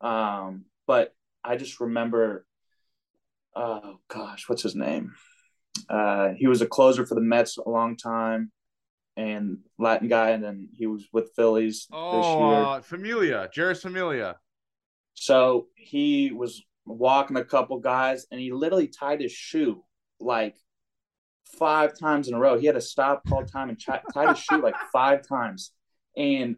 um, 0.00 0.64
but 0.86 1.14
I 1.44 1.56
just 1.56 1.80
remember. 1.80 2.46
Oh 3.58 4.00
gosh, 4.08 4.50
what's 4.50 4.62
his 4.62 4.74
name? 4.74 5.14
Uh, 5.88 6.30
he 6.36 6.46
was 6.46 6.60
a 6.60 6.66
closer 6.66 7.06
for 7.06 7.14
the 7.14 7.22
Mets 7.22 7.56
a 7.56 7.68
long 7.68 7.96
time 7.96 8.52
and 9.16 9.58
Latin 9.78 10.08
guy, 10.08 10.30
and 10.30 10.44
then 10.44 10.68
he 10.74 10.86
was 10.86 11.06
with 11.12 11.32
Phillies 11.34 11.86
oh, 11.92 12.16
this 12.16 12.26
year. 12.26 12.64
Uh, 12.64 12.80
Familia, 12.82 13.48
Jeurys 13.54 13.82
Familia. 13.82 14.36
So 15.14 15.68
he 15.74 16.30
was 16.30 16.62
walking 16.84 17.36
a 17.36 17.44
couple 17.44 17.78
guys, 17.80 18.26
and 18.30 18.40
he 18.40 18.52
literally 18.52 18.88
tied 18.88 19.20
his 19.20 19.32
shoe 19.32 19.82
like 20.20 20.56
five 21.58 21.98
times 21.98 22.28
in 22.28 22.34
a 22.34 22.38
row. 22.38 22.58
He 22.58 22.66
had 22.66 22.76
a 22.76 22.80
stop, 22.80 23.26
called 23.26 23.50
time, 23.50 23.70
and 23.70 23.78
ch- 23.78 23.88
tied 24.12 24.28
his 24.28 24.38
shoe 24.38 24.62
like 24.62 24.76
five 24.92 25.26
times. 25.26 25.72
And 26.16 26.56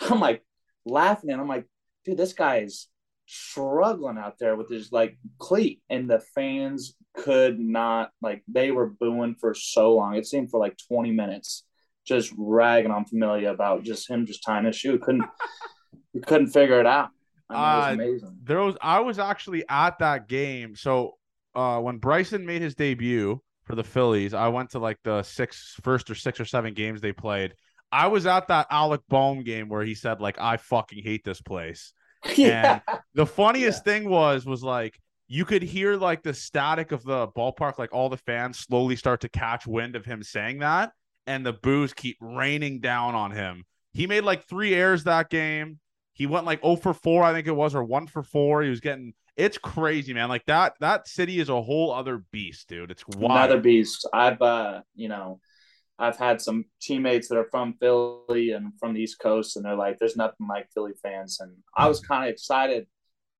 I'm 0.00 0.20
like 0.20 0.42
laughing, 0.84 1.30
and 1.30 1.40
I'm 1.40 1.48
like, 1.48 1.66
dude, 2.04 2.16
this 2.16 2.32
guy 2.32 2.58
is 2.58 2.88
struggling 3.26 4.18
out 4.18 4.38
there 4.38 4.56
with 4.56 4.68
his 4.70 4.92
like 4.92 5.18
cleat, 5.38 5.82
and 5.90 6.08
the 6.08 6.20
fans 6.34 6.94
could 7.16 7.58
not 7.58 8.10
like 8.20 8.44
they 8.46 8.70
were 8.70 8.90
booing 8.90 9.34
for 9.34 9.54
so 9.54 9.94
long. 9.94 10.14
It 10.14 10.26
seemed 10.26 10.50
for 10.50 10.60
like 10.60 10.76
20 10.88 11.10
minutes, 11.10 11.64
just 12.06 12.32
ragging 12.38 12.90
on 12.90 13.04
Familia 13.04 13.50
about 13.52 13.82
just 13.84 14.08
him 14.08 14.26
just 14.26 14.42
tying 14.44 14.64
his 14.64 14.76
shoe. 14.76 14.98
Couldn't 14.98 15.24
you 16.12 16.20
couldn't 16.20 16.48
figure 16.48 16.80
it 16.80 16.86
out. 16.86 17.10
I 17.50 17.54
mean, 17.54 17.62
it 17.62 17.76
was 17.76 17.86
Uh, 17.86 17.92
amazing. 17.94 18.38
There 18.44 18.60
was 18.60 18.76
I 18.80 19.00
was 19.00 19.18
actually 19.18 19.64
at 19.68 19.98
that 19.98 20.28
game. 20.28 20.74
So 20.76 21.14
uh 21.54 21.80
when 21.80 21.98
Bryson 21.98 22.46
made 22.46 22.62
his 22.62 22.74
debut 22.74 23.40
for 23.64 23.74
the 23.74 23.84
Phillies, 23.84 24.34
I 24.34 24.48
went 24.48 24.70
to 24.70 24.78
like 24.78 24.98
the 25.04 25.22
six 25.22 25.74
first 25.82 26.10
or 26.10 26.14
six 26.14 26.40
or 26.40 26.44
seven 26.44 26.74
games 26.74 27.00
they 27.00 27.12
played. 27.12 27.54
I 27.92 28.08
was 28.08 28.26
at 28.26 28.48
that 28.48 28.66
Alec 28.70 29.00
Bohm 29.08 29.42
game 29.44 29.68
where 29.68 29.84
he 29.84 29.94
said 29.94 30.20
like 30.20 30.38
I 30.40 30.56
fucking 30.56 31.02
hate 31.02 31.24
this 31.24 31.40
place. 31.40 31.92
yeah. 32.36 32.80
The 33.14 33.26
funniest 33.26 33.84
thing 33.84 34.08
was 34.08 34.44
was 34.46 34.62
like 34.62 34.98
you 35.28 35.44
could 35.44 35.62
hear 35.62 35.96
like 35.96 36.22
the 36.22 36.34
static 36.34 36.92
of 36.92 37.02
the 37.04 37.28
ballpark, 37.28 37.78
like 37.78 37.92
all 37.92 38.08
the 38.08 38.16
fans 38.16 38.58
slowly 38.58 38.94
start 38.96 39.20
to 39.22 39.28
catch 39.28 39.66
wind 39.66 39.96
of 39.96 40.04
him 40.04 40.22
saying 40.22 40.60
that, 40.60 40.92
and 41.26 41.44
the 41.44 41.52
boos 41.52 41.92
keep 41.92 42.16
raining 42.20 42.80
down 42.80 43.14
on 43.14 43.30
him. 43.30 43.64
He 43.92 44.06
made 44.06 44.24
like 44.24 44.46
three 44.46 44.74
errors 44.74 45.04
that 45.04 45.30
game. 45.30 45.78
He 46.12 46.26
went 46.26 46.46
like 46.46 46.62
0 46.62 46.76
for 46.76 46.94
4, 46.94 47.24
I 47.24 47.32
think 47.32 47.46
it 47.46 47.52
was, 47.52 47.74
or 47.74 47.84
1 47.84 48.06
for 48.06 48.22
4. 48.22 48.62
He 48.62 48.70
was 48.70 48.80
getting 48.80 49.14
it's 49.36 49.58
crazy, 49.58 50.14
man. 50.14 50.28
Like 50.28 50.46
that 50.46 50.74
that 50.80 51.06
city 51.06 51.38
is 51.38 51.48
a 51.48 51.62
whole 51.62 51.92
other 51.92 52.24
beast, 52.32 52.68
dude. 52.68 52.90
It's 52.90 53.06
wild. 53.06 53.32
Another 53.32 53.60
beast. 53.60 54.08
I've 54.12 54.40
uh, 54.40 54.80
you 54.94 55.08
know, 55.08 55.40
I've 55.98 56.16
had 56.16 56.40
some 56.40 56.64
teammates 56.80 57.28
that 57.28 57.36
are 57.36 57.48
from 57.50 57.74
Philly 57.78 58.52
and 58.52 58.72
from 58.78 58.94
the 58.94 59.02
East 59.02 59.18
Coast, 59.18 59.56
and 59.56 59.64
they're 59.64 59.76
like, 59.76 59.98
"There's 59.98 60.16
nothing 60.16 60.46
like 60.48 60.72
Philly 60.72 60.94
fans." 61.02 61.38
And 61.40 61.52
I 61.76 61.86
was 61.86 62.00
kind 62.00 62.24
of 62.24 62.30
excited 62.30 62.86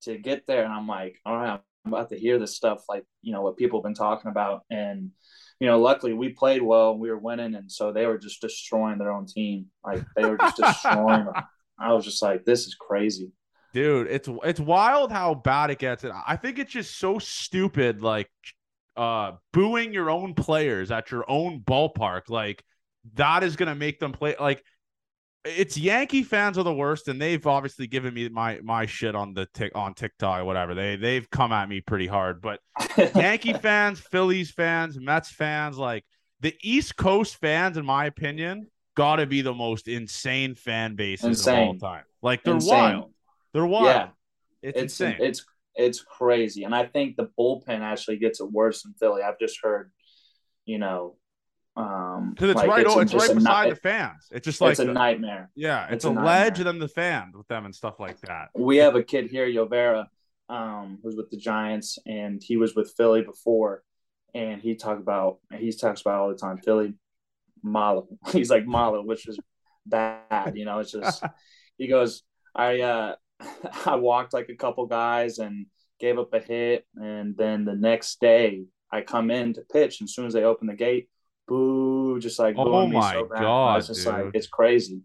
to 0.03 0.19
get 0.19 0.47
there, 0.47 0.65
and 0.65 0.73
I'm 0.73 0.87
like, 0.87 1.19
"All 1.25 1.35
right, 1.35 1.61
I'm 1.85 1.93
about 1.93 2.11
to 2.11 2.19
hear 2.19 2.39
this 2.39 2.55
stuff, 2.55 2.85
like 2.89 3.05
you 3.23 3.33
know 3.33 3.41
what 3.41 3.57
people 3.57 3.81
have 3.81 3.85
been 3.85 3.95
talking 3.95 4.31
about." 4.31 4.65
And 4.71 5.13
you 5.61 5.67
know, 5.67 5.81
luckily 5.81 6.13
we 6.13 6.31
played 6.31 6.63
well, 6.63 6.97
we 6.97 7.11
were 7.11 7.19
winning, 7.19 7.55
and 7.55 7.71
so 7.71 7.93
they 7.93 8.07
were 8.07 8.19
just 8.19 8.41
destroying 8.41 8.99
their 8.99 9.13
own 9.13 9.27
team. 9.27 9.67
Like 9.85 10.05
they 10.15 10.25
were 10.25 10.37
just 10.37 10.57
destroying 10.57 11.25
them. 11.25 11.35
I 11.79 11.93
was 11.93 12.05
just 12.05 12.23
like, 12.23 12.45
"This 12.45 12.67
is 12.67 12.75
crazy." 12.75 13.33
dude 13.77 14.07
it's 14.07 14.27
it's 14.43 14.59
wild 14.59 15.13
how 15.13 15.35
bad 15.35 15.69
it 15.69 15.79
gets 15.79 16.03
and 16.03 16.13
i 16.27 16.35
think 16.35 16.59
it's 16.59 16.73
just 16.73 16.99
so 16.99 17.19
stupid 17.19 18.01
like 18.01 18.31
uh 18.97 19.33
booing 19.53 19.93
your 19.93 20.09
own 20.09 20.33
players 20.33 20.91
at 20.91 21.11
your 21.11 21.29
own 21.29 21.61
ballpark 21.61 22.23
like 22.31 22.65
that 23.13 23.43
is 23.43 23.55
gonna 23.55 23.75
make 23.75 24.01
them 24.01 24.13
play 24.13 24.35
like 24.41 24.65
it's 25.47 25.77
yankee 25.79 26.23
fans 26.23 26.59
are 26.59 26.63
the 26.65 26.75
worst 26.75 27.09
and 27.09 27.21
they've 27.21 27.47
obviously 27.47 27.87
given 27.87 28.13
me 28.13 28.29
my 28.29 28.59
my 28.63 28.85
shit 28.87 29.15
on 29.15 29.33
the 29.35 29.47
tick 29.55 29.73
on 29.75 29.95
tiktok 29.95 30.41
or 30.41 30.45
whatever 30.45 30.75
they 30.75 30.97
they've 30.97 31.29
come 31.31 31.53
at 31.53 31.69
me 31.69 31.81
pretty 31.81 32.07
hard 32.07 32.41
but 32.41 32.61
yankee 33.15 33.53
fans 33.53 34.01
phillies 34.01 34.51
fans 34.51 34.99
mets 34.99 35.31
fans 35.31 35.79
like 35.79 36.05
the 36.41 36.55
east 36.63 36.97
coast 36.97 37.37
fans 37.41 37.77
in 37.77 37.85
my 37.87 38.07
opinion 38.07 38.67
gotta 38.97 39.27
be 39.27 39.41
the 39.43 39.55
most 39.55 39.89
insane 39.89 40.55
fan 40.55 40.95
bases 40.97 41.47
of 41.47 41.55
all 41.55 41.79
time 41.79 42.05
like 42.23 42.43
they're 42.43 42.55
Insane. 42.55 42.79
wild 42.79 43.13
they're 43.53 43.67
wild 43.67 43.87
Yeah. 43.87 44.09
it's, 44.63 44.79
it's 44.83 45.01
insane. 45.01 45.17
it's 45.21 45.45
it's 45.79 46.01
crazy, 46.01 46.65
and 46.65 46.75
I 46.75 46.87
think 46.87 47.17
the 47.17 47.29
bullpen 47.39 47.81
actually 47.81 48.17
gets 48.17 48.41
it 48.41 48.51
worse 48.51 48.83
than 48.83 48.95
Philly. 48.95 49.21
I've 49.21 49.39
just 49.39 49.59
heard, 49.63 49.93
you 50.65 50.79
know, 50.79 51.17
um, 51.77 52.31
Because 52.31 52.51
it's 52.51 52.57
like, 52.57 52.69
right, 52.69 52.87
oh, 52.89 53.01
it's 53.01 53.13
right 53.13 53.35
beside 53.35 53.71
the 53.71 53.77
fans. 53.77 54.29
It's 54.31 54.45
just 54.45 54.61
like 54.61 54.73
it's 54.73 54.81
a 54.81 54.87
nightmare. 54.87 55.51
yeah, 55.55 55.85
it's, 55.87 55.93
it's 55.93 56.05
a, 56.07 56.11
a 56.11 56.13
ledge 56.13 56.59
and 56.59 56.67
then 56.67 56.79
the 56.79 56.89
fan 56.89 57.33
with 57.35 57.47
them 57.49 57.67
and 57.67 57.75
stuff 57.75 58.01
like 58.01 58.19
that. 58.23 58.49
We 58.55 58.79
have 58.79 58.97
a 58.97 59.03
kid 59.03 59.31
here, 59.31 59.47
Llovera, 59.47 60.07
um, 60.49 60.99
who's 61.03 61.17
with 61.17 61.31
the 61.31 61.37
Giants, 61.37 61.99
and 62.07 62.43
he 62.43 62.57
was 62.57 62.75
with 62.75 62.95
Philly 62.97 63.23
before, 63.23 63.83
and 64.35 64.63
he 64.63 64.75
talked 64.75 65.01
about 65.01 65.39
he 65.53 65.71
talks 65.71 66.01
about 66.01 66.21
all 66.21 66.29
the 66.29 66.37
time 66.37 66.59
Philly, 66.59 66.95
Malo. 67.63 68.09
He's 68.33 68.51
like 68.51 68.67
Malo, 68.67 69.03
which 69.03 69.29
is 69.29 69.39
bad. 69.85 70.53
You 70.57 70.65
know, 70.65 70.79
it's 70.79 70.93
just 70.93 71.23
he 71.77 71.89
goes, 71.89 72.23
I 72.55 72.81
uh, 72.81 73.15
I 73.87 73.97
walked 73.97 74.33
like 74.33 74.49
a 74.49 74.57
couple 74.57 74.87
guys 74.87 75.39
and 75.39 75.67
gave 76.01 76.19
up 76.19 76.33
a 76.33 76.41
hit, 76.41 76.87
and 76.95 77.37
then 77.37 77.67
the 77.67 77.75
next 77.75 78.19
day 78.19 78.65
I 78.91 79.03
come 79.03 79.31
in 79.31 79.53
to 79.55 79.61
pitch, 79.61 80.01
and 80.01 80.09
as 80.09 80.15
soon 80.15 80.27
as 80.27 80.33
they 80.33 80.45
open 80.45 80.69
the 80.69 80.75
gate, 80.75 81.11
boo, 81.47 82.19
just 82.21 82.39
like 82.39 82.55
Oh 82.59 82.87
my 82.87 83.13
so. 83.15 83.25
God, 83.25 83.77
was 83.77 83.87
just 83.89 84.05
dude. 84.05 84.13
like, 84.15 84.31
it's 84.35 84.47
crazy, 84.47 85.01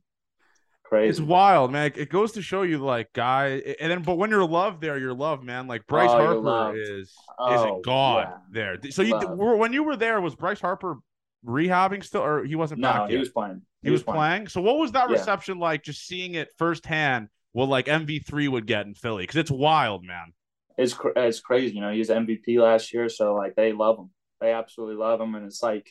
crazy. 0.84 1.10
It's 1.10 1.20
wild, 1.20 1.72
man. 1.72 1.92
It 1.96 2.10
goes 2.10 2.34
to 2.34 2.42
show 2.42 2.62
you, 2.64 2.78
like, 2.80 3.12
guy, 3.14 3.62
and 3.80 3.92
then, 3.92 4.02
but 4.04 4.16
when 4.18 4.30
you're 4.30 4.46
loved 4.46 4.82
there, 4.82 4.98
you're 4.98 5.14
loved, 5.14 5.44
man. 5.44 5.68
Like 5.68 5.88
Bryce 5.88 6.10
Oh, 6.12 6.42
Harper 6.44 6.76
is 6.76 7.08
is 7.10 7.14
Oh, 7.40 7.80
a 7.80 7.82
god 7.82 8.28
yeah. 8.54 8.78
there. 8.80 8.92
So 8.92 9.02
you 9.02 9.14
Loved. 9.14 9.60
when 9.60 9.74
you 9.74 9.84
were 9.84 9.96
there, 9.96 10.20
was 10.22 10.36
Bryce 10.36 10.60
Harper 10.62 10.98
rehabbing 11.46 12.04
still, 12.04 12.22
or 12.22 12.44
he 12.44 12.56
wasn't 12.56 12.82
no, 12.82 12.92
back 12.94 13.08
he 13.08 13.14
yet? 13.14 13.20
was 13.20 13.30
playing. 13.30 13.62
He 13.82 13.90
was 13.90 14.04
playing. 14.04 14.48
So 14.48 14.62
what 14.62 14.78
was 14.78 14.92
that 14.92 15.10
Yeah. 15.10 15.16
reception 15.18 15.58
like? 15.58 15.84
Just 15.84 16.06
seeing 16.06 16.36
it 16.36 16.50
firsthand, 16.58 17.30
what 17.54 17.68
like 17.68 17.88
MV3 17.88 18.48
would 18.48 18.68
get 18.68 18.86
in 18.86 18.94
Philly, 18.94 19.24
because 19.24 19.38
it's 19.38 19.50
wild, 19.52 20.04
man. 20.04 20.34
It's 20.78 20.94
cr- 20.94 21.10
it's 21.16 21.40
crazy. 21.40 21.76
You 21.76 21.82
know, 21.82 21.92
he 21.92 22.00
was 22.00 22.10
MVP 22.10 22.60
last 22.60 22.94
year, 22.94 23.10
so 23.10 23.34
like 23.36 23.56
they 23.56 23.74
love 23.74 23.98
him. 23.98 24.12
They 24.40 24.54
absolutely 24.54 24.96
love 24.96 25.20
him, 25.20 25.34
and 25.36 25.46
it's 25.46 25.62
like, 25.64 25.90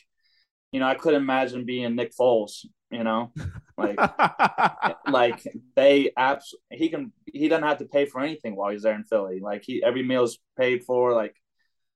you 0.71 0.79
know, 0.79 0.87
I 0.87 0.95
couldn't 0.95 1.21
imagine 1.21 1.65
being 1.65 1.95
Nick 1.95 2.13
Foles. 2.19 2.65
You 2.89 3.05
know, 3.05 3.31
like 3.77 3.97
like 5.07 5.47
they 5.75 6.11
abs 6.17 6.53
he 6.69 6.89
can 6.89 7.13
he 7.25 7.47
doesn't 7.47 7.67
have 7.67 7.77
to 7.77 7.85
pay 7.85 8.05
for 8.05 8.19
anything 8.19 8.55
while 8.55 8.71
he's 8.71 8.83
there 8.83 8.95
in 8.95 9.05
Philly. 9.05 9.39
Like 9.39 9.63
he 9.63 9.81
every 9.83 10.03
meal's 10.03 10.39
paid 10.57 10.83
for. 10.83 11.13
Like 11.13 11.35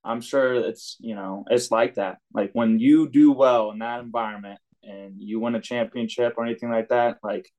I'm 0.03 0.21
sure 0.21 0.55
it's 0.55 0.95
you 0.99 1.15
know 1.15 1.43
it's 1.49 1.69
like 1.69 1.95
that. 1.95 2.19
Like 2.33 2.51
when 2.53 2.79
you 2.79 3.09
do 3.09 3.31
well 3.33 3.71
in 3.71 3.79
that 3.79 4.01
environment 4.01 4.59
and 4.83 5.15
you 5.17 5.39
win 5.39 5.55
a 5.55 5.61
championship 5.61 6.35
or 6.38 6.45
anything 6.45 6.69
like 6.69 6.89
that, 6.89 7.17
like 7.21 7.49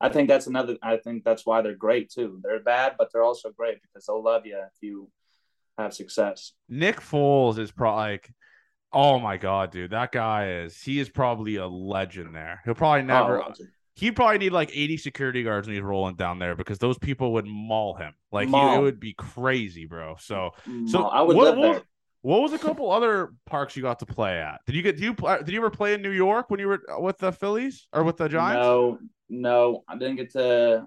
I 0.00 0.08
think 0.08 0.28
that's 0.28 0.48
another. 0.48 0.76
I 0.82 0.96
think 0.96 1.22
that's 1.22 1.46
why 1.46 1.62
they're 1.62 1.76
great 1.76 2.10
too. 2.10 2.40
They're 2.42 2.60
bad, 2.60 2.94
but 2.98 3.10
they're 3.12 3.22
also 3.22 3.50
great 3.50 3.78
because 3.82 4.06
they'll 4.06 4.22
love 4.22 4.46
you 4.46 4.56
if 4.56 4.72
you 4.80 5.08
have 5.78 5.94
success. 5.94 6.52
Nick 6.68 7.00
Foles 7.00 7.58
is 7.58 7.70
probably 7.70 8.12
like, 8.12 8.30
oh 8.92 9.18
my 9.18 9.36
god, 9.36 9.70
dude, 9.70 9.90
that 9.90 10.12
guy 10.12 10.50
is 10.62 10.80
he 10.80 11.00
is 11.00 11.08
probably 11.08 11.56
a 11.56 11.66
legend 11.66 12.34
there. 12.34 12.60
He'll 12.64 12.74
probably 12.74 13.02
oh, 13.02 13.04
never. 13.04 13.42
Oh, 13.42 13.52
He'd 13.94 14.16
probably 14.16 14.38
need 14.38 14.52
like 14.52 14.70
eighty 14.74 14.96
security 14.96 15.42
guards 15.42 15.66
when 15.66 15.76
he's 15.76 15.82
rolling 15.82 16.16
down 16.16 16.38
there 16.38 16.56
because 16.56 16.78
those 16.78 16.98
people 16.98 17.34
would 17.34 17.46
maul 17.46 17.94
him. 17.94 18.14
Like 18.30 18.48
he, 18.48 18.56
it 18.56 18.80
would 18.80 18.98
be 18.98 19.12
crazy, 19.12 19.84
bro. 19.84 20.16
So 20.18 20.52
so 20.64 20.86
so 20.86 21.02
I 21.04 21.20
would 21.20 21.36
what, 21.36 21.56
what 21.56 21.84
what 22.22 22.40
was 22.40 22.52
a 22.52 22.58
couple 22.58 22.90
other 22.90 23.34
parks 23.46 23.76
you 23.76 23.82
got 23.82 23.98
to 23.98 24.06
play 24.06 24.38
at? 24.38 24.60
Did 24.64 24.76
you 24.76 24.82
get 24.82 24.96
do 24.96 25.02
you 25.02 25.14
did 25.14 25.48
you 25.48 25.58
ever 25.58 25.70
play 25.70 25.92
in 25.92 26.02
New 26.02 26.10
York 26.10 26.50
when 26.50 26.58
you 26.60 26.68
were 26.68 26.80
uh, 26.90 27.00
with 27.00 27.18
the 27.18 27.32
Phillies 27.32 27.88
or 27.92 28.04
with 28.04 28.16
the 28.16 28.28
Giants? 28.28 28.64
No, 28.64 28.98
no, 29.28 29.84
I 29.88 29.98
didn't 29.98 30.16
get 30.16 30.32
to. 30.32 30.86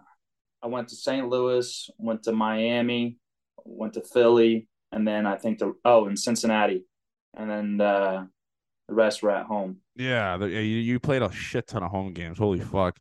I 0.64 0.68
went 0.68 0.88
to 0.90 0.96
St. 0.96 1.28
Louis, 1.28 1.90
went 2.00 2.24
to 2.24 2.32
Miami, 2.32 3.18
went 3.66 3.94
to 3.94 4.02
Philly, 4.02 4.68
and 4.92 5.08
then 5.08 5.28
I 5.28 5.36
think 5.36 5.60
the 5.60 5.74
oh 5.84 6.08
in 6.08 6.18
Cincinnati, 6.18 6.86
and 7.36 7.50
then 7.50 7.82
uh, 7.82 8.26
the 8.88 8.94
rest 8.94 9.22
were 9.24 9.32
at 9.32 9.46
home. 9.46 9.78
Yeah, 9.96 10.38
the, 10.38 10.48
you, 10.48 10.60
you 10.60 11.00
played 11.00 11.22
a 11.22 11.32
shit 11.32 11.68
ton 11.68 11.84
of 11.84 11.92
home 11.92 12.14
games. 12.14 12.38
Holy 12.38 12.60
fuck. 12.60 12.98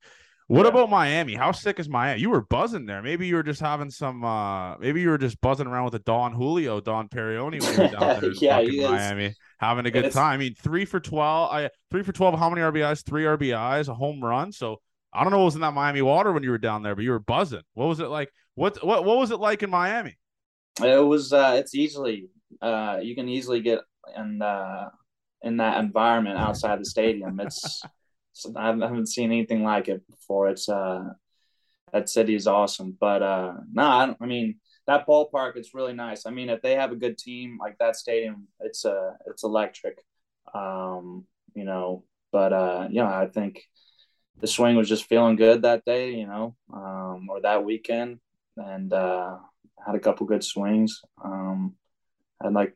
What 0.47 0.63
Yeah. 0.65 0.69
about 0.69 0.91
Miami? 0.91 1.35
How 1.35 1.53
sick 1.53 1.81
is 1.81 1.89
Miami? 1.89 2.21
You 2.21 2.29
were 2.31 2.43
buzzing 2.43 2.85
there. 2.85 3.01
Maybe 3.03 3.27
you 3.27 3.37
were 3.37 3.43
just 3.43 3.61
having 3.61 3.91
some 3.91 4.23
uh 4.25 4.77
maybe 4.77 5.01
you 5.01 5.09
were 5.09 5.17
just 5.19 5.41
buzzing 5.41 5.67
around 5.67 5.85
with 5.85 5.95
the 5.95 6.01
Don 6.01 6.33
Julio, 6.35 6.81
Don 6.81 7.09
Perioni 7.09 7.63
when 7.63 7.73
you 7.75 7.79
were 7.83 7.89
down 7.89 8.21
there 8.21 8.25
in 8.31 8.35
Yeah, 8.41 8.61
he. 8.61 8.83
Miami. 8.83 9.35
Having 9.59 9.87
a 9.87 9.91
good 9.91 9.99
It's- 10.05 10.15
time. 10.15 10.35
I 10.35 10.37
mean, 10.37 10.55
three 10.55 10.85
for 10.85 11.01
twelve. 11.01 11.51
I 11.51 11.71
three 11.91 12.03
for 12.03 12.13
twelve. 12.13 12.39
How 12.39 12.51
many 12.51 12.61
RBIs? 12.61 13.05
Three 13.07 13.25
RBIs, 13.25 13.89
a 13.89 13.95
home 13.95 14.23
run. 14.23 14.53
So 14.53 14.81
I 15.15 15.23
don't 15.23 15.33
know 15.33 15.39
what 15.39 15.47
was 15.47 15.55
in 15.55 15.63
that 15.63 15.73
Miami 15.73 16.03
water 16.03 16.31
when 16.33 16.43
you 16.43 16.51
were 16.51 16.59
down 16.59 16.83
there, 16.83 16.95
but 16.95 17.05
you 17.05 17.13
were 17.13 17.21
buzzing. 17.21 17.63
What 17.73 17.87
was 17.87 18.01
it 18.01 18.09
like? 18.09 18.31
What 18.55 18.85
what 18.85 19.05
what 19.07 19.17
was 19.17 19.31
it 19.31 19.41
like 19.41 19.63
in 19.63 19.71
Miami? 19.71 20.19
It 20.83 21.03
was. 21.07 21.33
Uh, 21.33 21.55
it's 21.59 21.75
easily. 21.75 22.29
Uh, 22.61 22.99
you 23.03 23.15
can 23.15 23.29
easily 23.31 23.61
get 23.63 23.79
in 24.17 24.43
uh, 24.43 24.91
in 25.43 25.57
that 25.59 25.83
environment 25.83 26.39
outside 26.39 26.81
the 26.81 26.85
stadium. 26.85 27.41
It's. 27.41 27.83
it's- 27.85 27.91
I 28.57 28.67
haven't 28.67 29.07
seen 29.07 29.31
anything 29.31 29.63
like 29.63 29.89
it 29.89 30.03
before. 30.09 30.49
It's. 30.49 30.69
Uh, 30.69 31.05
that 31.95 32.09
city 32.09 32.35
is 32.35 32.49
awesome, 32.49 32.97
but 32.99 33.23
uh, 33.23 33.53
no, 33.73 33.83
I, 33.85 34.17
I 34.21 34.27
mean 34.27 34.57
that 34.89 35.07
ballpark. 35.07 35.53
It's 35.55 35.75
really 35.75 35.93
nice. 35.93 36.27
I 36.27 36.31
mean, 36.31 36.49
if 36.51 36.61
they 36.61 36.75
have 36.75 36.91
a 36.91 36.97
good 36.97 37.17
team 37.17 37.57
like 37.61 37.79
that 37.79 37.95
stadium, 37.95 38.49
it's 38.59 38.85
uh, 38.85 39.13
it's 39.27 39.45
electric. 39.45 40.05
Um, 40.53 41.25
you 41.55 41.65
know, 41.65 42.05
but 42.33 42.53
uh, 42.53 42.89
you 42.91 42.97
know, 42.97 43.07
I 43.07 43.29
think 43.33 43.63
the 44.41 44.49
swing 44.49 44.75
was 44.75 44.89
just 44.89 45.05
feeling 45.09 45.37
good 45.37 45.63
that 45.63 45.85
day. 45.85 46.15
You 46.15 46.27
know, 46.27 46.57
um, 46.73 47.29
or 47.31 47.41
that 47.43 47.65
weekend, 47.65 48.19
and 48.57 48.93
uh, 48.93 49.37
had 49.87 49.95
a 49.95 50.01
couple 50.01 50.27
good 50.27 50.43
swings. 50.43 51.01
Um, 51.25 51.77
had 52.43 52.55
like 52.55 52.75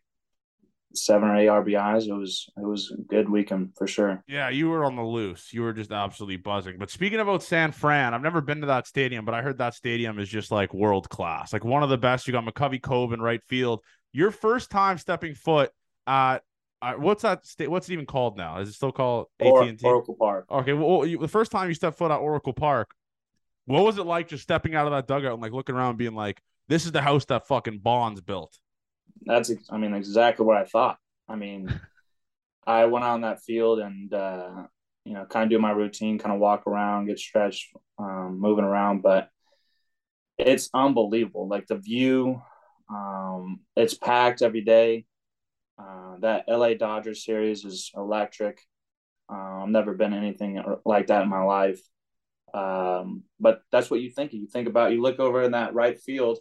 seven 1.04 1.28
or 1.28 1.36
eight 1.36 1.46
RBIs. 1.46 2.08
It 2.08 2.12
was 2.12 2.50
it 2.56 2.66
was 2.66 2.90
a 2.90 3.00
good 3.02 3.28
weekend 3.28 3.74
for 3.76 3.86
sure. 3.86 4.22
Yeah, 4.26 4.48
you 4.48 4.68
were 4.68 4.84
on 4.84 4.96
the 4.96 5.02
loose. 5.02 5.52
You 5.52 5.62
were 5.62 5.72
just 5.72 5.92
absolutely 5.92 6.36
buzzing. 6.36 6.76
But 6.78 6.90
speaking 6.90 7.20
about 7.20 7.42
San 7.42 7.72
Fran, 7.72 8.14
I've 8.14 8.22
never 8.22 8.40
been 8.40 8.60
to 8.60 8.66
that 8.68 8.86
stadium, 8.86 9.24
but 9.24 9.34
I 9.34 9.42
heard 9.42 9.58
that 9.58 9.74
stadium 9.74 10.18
is 10.18 10.28
just 10.28 10.50
like 10.50 10.72
world 10.74 11.08
class, 11.08 11.52
like 11.52 11.64
one 11.64 11.82
of 11.82 11.88
the 11.88 11.98
best. 11.98 12.26
You 12.26 12.32
got 12.32 12.44
McCovey 12.44 12.82
Cove 12.82 13.12
in 13.12 13.20
right 13.20 13.42
field. 13.48 13.80
Your 14.12 14.30
first 14.30 14.70
time 14.70 14.98
stepping 14.98 15.34
foot 15.34 15.70
at 16.06 16.42
uh, 16.80 16.94
what's 16.94 17.22
that 17.22 17.44
state? 17.44 17.68
What's 17.68 17.88
it 17.88 17.92
even 17.92 18.06
called 18.06 18.36
now? 18.36 18.60
Is 18.60 18.68
it 18.68 18.74
still 18.74 18.92
called 18.92 19.26
AT 19.40 19.52
and 19.68 19.78
T? 19.78 19.86
Oracle 19.86 20.16
Park. 20.18 20.46
Okay, 20.50 20.72
well, 20.72 21.04
you, 21.04 21.18
the 21.18 21.28
first 21.28 21.50
time 21.50 21.68
you 21.68 21.74
stepped 21.74 21.98
foot 21.98 22.10
at 22.10 22.18
Oracle 22.18 22.52
Park, 22.52 22.94
what 23.66 23.84
was 23.84 23.98
it 23.98 24.06
like 24.06 24.28
just 24.28 24.42
stepping 24.42 24.74
out 24.74 24.86
of 24.86 24.92
that 24.92 25.06
dugout 25.06 25.32
and 25.32 25.42
like 25.42 25.52
looking 25.52 25.74
around, 25.74 25.90
and 25.90 25.98
being 25.98 26.14
like, 26.14 26.40
"This 26.68 26.84
is 26.84 26.92
the 26.92 27.02
house 27.02 27.24
that 27.26 27.48
fucking 27.48 27.80
Bonds 27.80 28.20
built." 28.20 28.58
That's, 29.24 29.50
I 29.70 29.78
mean, 29.78 29.94
exactly 29.94 30.44
what 30.44 30.56
I 30.56 30.64
thought. 30.64 30.98
I 31.28 31.36
mean, 31.36 31.68
I 32.66 32.86
went 32.86 33.04
on 33.04 33.22
that 33.22 33.42
field 33.42 33.78
and 33.78 34.12
uh, 34.12 34.64
you 35.04 35.14
know, 35.14 35.24
kind 35.24 35.44
of 35.44 35.50
do 35.50 35.58
my 35.58 35.70
routine, 35.70 36.18
kind 36.18 36.34
of 36.34 36.40
walk 36.40 36.66
around, 36.66 37.06
get 37.06 37.18
stretched, 37.18 37.74
um, 37.98 38.38
moving 38.38 38.64
around, 38.64 39.00
but 39.00 39.30
it's 40.36 40.68
unbelievable. 40.74 41.48
Like 41.48 41.66
the 41.66 41.76
view, 41.76 42.42
um, 42.90 43.60
it's 43.74 43.94
packed 43.94 44.42
every 44.42 44.60
day. 44.60 45.06
Uh, 45.78 46.16
that 46.20 46.44
LA 46.48 46.74
Dodgers 46.74 47.24
series 47.24 47.64
is 47.64 47.90
electric. 47.96 48.60
Uh, 49.32 49.62
I've 49.62 49.68
never 49.68 49.94
been 49.94 50.12
anything 50.12 50.62
like 50.84 51.06
that 51.06 51.22
in 51.22 51.28
my 51.28 51.42
life. 51.42 51.80
Um, 52.52 53.22
but 53.40 53.62
that's 53.70 53.90
what 53.90 54.00
you 54.00 54.10
think. 54.10 54.32
You 54.32 54.46
think 54.46 54.68
about, 54.68 54.92
you 54.92 55.00
look 55.00 55.20
over 55.20 55.42
in 55.42 55.52
that 55.52 55.74
right 55.74 55.98
field 55.98 56.38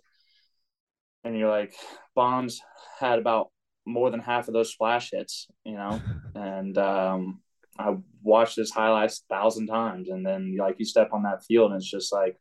and 1.24 1.38
you're 1.38 1.50
like, 1.50 1.74
Bonds 2.18 2.62
had 3.00 3.20
about 3.20 3.52
more 3.86 4.10
than 4.10 4.20
half 4.20 4.48
of 4.48 4.54
those 4.56 4.74
splash 4.74 5.12
hits, 5.12 5.48
you 5.64 5.76
know, 5.76 6.02
and 6.36 6.76
um, 6.80 7.42
I 7.78 7.96
watched 8.24 8.56
his 8.56 8.72
highlights 8.72 9.22
a 9.22 9.34
thousand 9.34 9.68
times. 9.68 10.10
And 10.10 10.26
then 10.26 10.58
like 10.58 10.80
you 10.80 10.86
step 10.86 11.10
on 11.14 11.24
that 11.24 11.46
field 11.46 11.72
and 11.72 11.80
it's 11.80 11.90
just 11.90 12.12
like, 12.12 12.36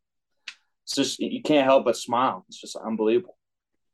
it's 0.84 0.94
just, 0.94 1.18
you 1.18 1.42
can't 1.42 1.66
help 1.66 1.84
but 1.84 1.96
smile. 1.96 2.46
It's 2.48 2.58
just 2.58 2.74
unbelievable. 2.76 3.36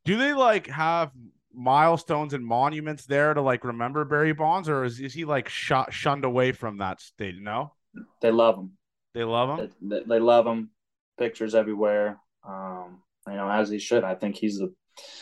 Do 0.05 0.17
they 0.17 0.33
like 0.33 0.69
have 0.69 1.11
milestones 1.53 2.33
and 2.33 2.47
monuments 2.47 3.07
there 3.07 3.35
to 3.35 3.43
like 3.43 3.65
remember 3.65 4.05
Barry 4.05 4.33
Bonds, 4.33 4.69
or 4.69 4.85
is, 4.85 5.01
is 5.01 5.13
he 5.13 5.25
like 5.25 5.49
shot 5.49 5.93
shunned 5.93 6.25
away 6.25 6.53
from 6.53 6.79
that 6.79 7.01
state? 7.01 7.41
No, 7.41 7.73
they 8.21 8.31
love 8.31 8.57
him. 8.57 8.73
They 9.15 9.25
love 9.25 9.59
him. 9.59 9.71
They, 9.81 9.99
they, 9.99 10.05
they 10.05 10.19
love 10.19 10.47
him. 10.47 10.71
Pictures 11.19 11.55
everywhere. 11.55 12.19
Um, 12.47 13.03
you 13.29 13.35
know, 13.35 13.49
as 13.49 13.69
he 13.69 13.79
should. 13.79 14.03
I 14.05 14.15
think 14.15 14.37
he's 14.37 14.59
the 14.59 14.75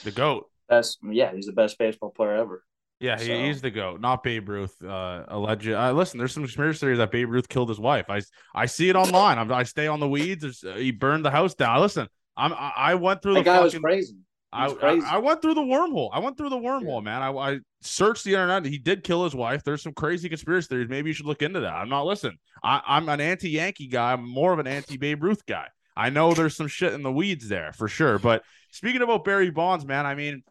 the 0.05 0.11
goat. 0.11 0.49
Best. 0.69 0.99
Yeah, 1.03 1.33
he's 1.35 1.47
the 1.47 1.53
best 1.53 1.79
baseball 1.79 2.11
player 2.11 2.35
ever. 2.35 2.65
Yeah, 3.01 3.17
so. 3.17 3.25
he's 3.25 3.63
the 3.63 3.71
goat, 3.71 4.01
not 4.01 4.23
Babe 4.23 4.47
Ruth. 4.49 4.77
Uh, 4.83 5.25
alleged. 5.29 5.71
Uh, 5.71 5.93
listen, 5.93 6.19
there's 6.19 6.35
some 6.35 6.43
conspiracy 6.43 6.81
theories 6.81 6.99
that 6.99 7.11
Babe 7.11 7.31
Ruth 7.31 7.49
killed 7.49 7.71
his 7.71 7.81
wife. 7.81 8.07
I 8.11 8.21
I 8.55 8.67
see 8.67 8.91
it 8.91 8.97
online. 8.97 9.39
I'm, 9.39 9.51
i 9.51 9.63
stay 9.63 9.87
on 9.87 10.01
the 10.01 10.09
weeds. 10.09 10.63
Uh, 10.63 10.75
he 10.75 10.91
burned 10.91 11.25
the 11.25 11.31
house 11.31 11.55
down. 11.55 11.81
Listen, 11.81 12.09
I'm 12.37 12.53
I, 12.53 12.73
I 12.77 12.95
went 12.97 13.23
through 13.23 13.35
the 13.35 13.43
guy 13.43 13.57
fucking, 13.57 13.81
was 13.81 13.83
crazy. 13.83 14.17
I, 14.53 14.67
I, 14.67 15.01
I 15.15 15.19
went 15.19 15.43
through 15.43 15.55
the 15.55 15.63
wormhole. 15.63 16.11
I 16.13 16.19
went 16.19 16.37
through 16.37 16.49
the 16.51 16.57
wormhole, 16.57 16.97
yeah. 16.97 17.01
man. 17.01 17.23
I, 17.23 17.31
I 17.31 17.59
searched 17.83 18.25
the 18.25 18.33
internet. 18.33 18.65
He 18.65 18.79
did 18.79 19.05
kill 19.05 19.25
his 19.25 19.35
wife. 19.35 19.63
There's 19.63 19.83
some 19.83 19.93
crazy 19.93 20.29
conspiracy 20.29 20.67
theories. 20.69 20.89
Maybe 20.89 21.11
you 21.11 21.15
should 21.15 21.27
look 21.27 21.43
into 21.43 21.61
that. 21.61 21.73
I'm 21.73 21.89
not 21.89 22.05
listening. 22.05 22.39
I, 22.63 22.83
I'm 22.85 23.09
an 23.09 23.21
anti-Yankee 23.21 23.87
guy. 23.87 24.13
I'm 24.13 24.29
more 24.29 24.53
of 24.53 24.59
an 24.59 24.67
anti-Babe 24.67 25.23
Ruth 25.23 25.47
guy. 25.47 25.69
I 25.97 26.11
know 26.11 26.35
there's 26.35 26.57
some 26.57 26.67
shit 26.67 26.95
in 26.95 27.03
the 27.03 27.13
weeds 27.13 27.49
there 27.49 27.73
for 27.73 27.87
sure. 27.87 28.19
But 28.19 28.43
speaking 28.71 29.03
about 29.03 29.25
Barry 29.25 29.51
Bonds, 29.51 29.85
man, 29.85 30.07
I 30.07 30.15
mean, 30.15 30.43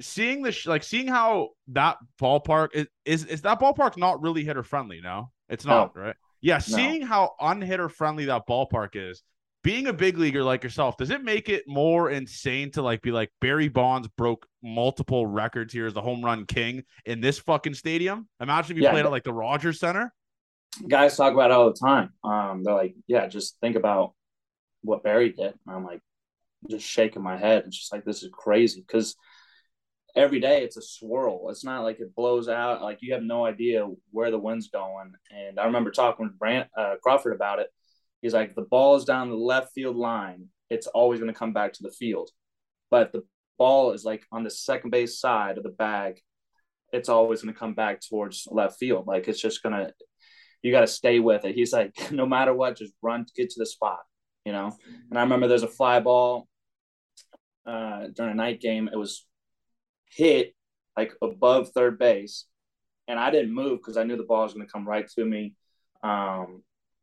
seeing 0.00 0.42
this, 0.42 0.66
like 0.66 0.82
seeing 0.82 1.08
how 1.08 1.50
that 1.68 1.98
ballpark 2.20 2.68
is, 2.74 2.86
is, 3.04 3.24
is 3.24 3.42
that 3.42 3.60
ballpark 3.60 3.96
not 3.96 4.22
really 4.22 4.44
hitter 4.44 4.62
friendly? 4.62 5.00
No, 5.00 5.30
it's 5.48 5.64
not, 5.64 5.94
no. 5.94 6.02
right? 6.02 6.16
Yeah, 6.40 6.56
no. 6.56 6.60
seeing 6.60 7.02
how 7.02 7.32
unhitter 7.40 7.90
friendly 7.90 8.26
that 8.26 8.46
ballpark 8.48 8.90
is 8.94 9.22
being 9.62 9.86
a 9.86 9.92
big 9.92 10.18
leaguer 10.18 10.42
like 10.42 10.64
yourself, 10.64 10.96
does 10.96 11.10
it 11.10 11.22
make 11.22 11.48
it 11.48 11.64
more 11.66 12.10
insane 12.10 12.70
to 12.72 12.82
like 12.82 13.00
be 13.02 13.12
like 13.12 13.30
Barry 13.40 13.68
Bonds 13.68 14.08
broke 14.08 14.46
multiple 14.62 15.26
records 15.26 15.72
here 15.72 15.86
as 15.86 15.94
the 15.94 16.00
home 16.00 16.22
run 16.22 16.46
king 16.46 16.82
in 17.04 17.20
this 17.20 17.38
fucking 17.38 17.74
stadium? 17.74 18.28
Imagine 18.40 18.72
if 18.72 18.78
you 18.78 18.84
yeah, 18.84 18.90
played 18.90 19.04
at 19.04 19.10
like 19.10 19.24
the 19.24 19.32
Rogers 19.32 19.78
Center. 19.78 20.12
Guys 20.88 21.16
talk 21.16 21.32
about 21.32 21.50
it 21.50 21.54
all 21.54 21.70
the 21.70 21.78
time. 21.78 22.12
Um, 22.24 22.64
they're 22.64 22.74
like, 22.74 22.94
yeah, 23.06 23.26
just 23.26 23.56
think 23.60 23.76
about 23.76 24.14
what 24.82 25.02
Barry 25.02 25.30
did. 25.30 25.54
And 25.66 25.76
I'm 25.76 25.84
like, 25.84 26.00
just 26.70 26.86
shaking 26.86 27.22
my 27.22 27.36
head. 27.36 27.64
It's 27.66 27.78
just 27.78 27.92
like 27.92 28.04
this 28.04 28.22
is 28.22 28.30
crazy 28.32 28.84
because 28.86 29.16
every 30.14 30.40
day 30.40 30.62
it's 30.62 30.76
a 30.76 30.82
swirl. 30.82 31.50
It's 31.50 31.64
not 31.64 31.82
like 31.82 32.00
it 32.00 32.14
blows 32.14 32.48
out. 32.48 32.82
Like 32.82 32.98
you 33.00 33.14
have 33.14 33.22
no 33.22 33.44
idea 33.44 33.86
where 34.10 34.30
the 34.30 34.38
wind's 34.38 34.68
going. 34.68 35.12
And 35.30 35.58
I 35.58 35.66
remember 35.66 35.90
talking 35.90 36.26
with 36.26 36.38
Brant 36.38 36.68
uh, 36.76 36.94
Crawford 37.02 37.34
about 37.34 37.58
it 37.58 37.68
He's 38.22 38.32
like, 38.32 38.54
the 38.54 38.62
ball 38.62 38.94
is 38.94 39.04
down 39.04 39.28
the 39.28 39.36
left 39.36 39.72
field 39.74 39.96
line. 39.96 40.46
It's 40.70 40.86
always 40.86 41.18
going 41.20 41.32
to 41.32 41.38
come 41.38 41.52
back 41.52 41.74
to 41.74 41.82
the 41.82 41.90
field. 41.90 42.30
But 42.90 43.12
the 43.12 43.24
ball 43.58 43.92
is 43.92 44.04
like 44.04 44.24
on 44.30 44.44
the 44.44 44.50
second 44.50 44.90
base 44.90 45.18
side 45.18 45.58
of 45.58 45.64
the 45.64 45.70
bag. 45.70 46.20
It's 46.92 47.08
always 47.08 47.42
going 47.42 47.52
to 47.52 47.58
come 47.58 47.74
back 47.74 48.00
towards 48.00 48.46
left 48.50 48.78
field. 48.78 49.06
Like 49.06 49.26
it's 49.26 49.40
just 49.40 49.62
going 49.62 49.74
to, 49.74 49.92
you 50.62 50.70
got 50.70 50.82
to 50.82 50.86
stay 50.86 51.18
with 51.18 51.44
it. 51.44 51.54
He's 51.56 51.72
like, 51.72 51.94
no 52.12 52.24
matter 52.24 52.54
what, 52.54 52.76
just 52.76 52.94
run, 53.02 53.26
get 53.36 53.50
to 53.50 53.58
the 53.58 53.66
spot, 53.66 53.98
you 54.46 54.52
know? 54.52 54.72
And 55.10 55.18
I 55.18 55.22
remember 55.22 55.48
there's 55.48 55.64
a 55.64 55.68
fly 55.68 55.98
ball 55.98 56.46
uh, 57.66 58.08
during 58.14 58.32
a 58.32 58.34
night 58.34 58.60
game. 58.60 58.88
It 58.92 58.96
was 58.96 59.26
hit 60.10 60.54
like 60.96 61.12
above 61.22 61.70
third 61.70 61.98
base. 61.98 62.46
And 63.08 63.18
I 63.18 63.30
didn't 63.30 63.54
move 63.54 63.80
because 63.80 63.96
I 63.96 64.04
knew 64.04 64.16
the 64.16 64.22
ball 64.22 64.44
was 64.44 64.54
going 64.54 64.66
to 64.66 64.72
come 64.72 64.86
right 64.86 65.08
to 65.16 65.24
me. 65.24 65.54
Um, 66.02 66.62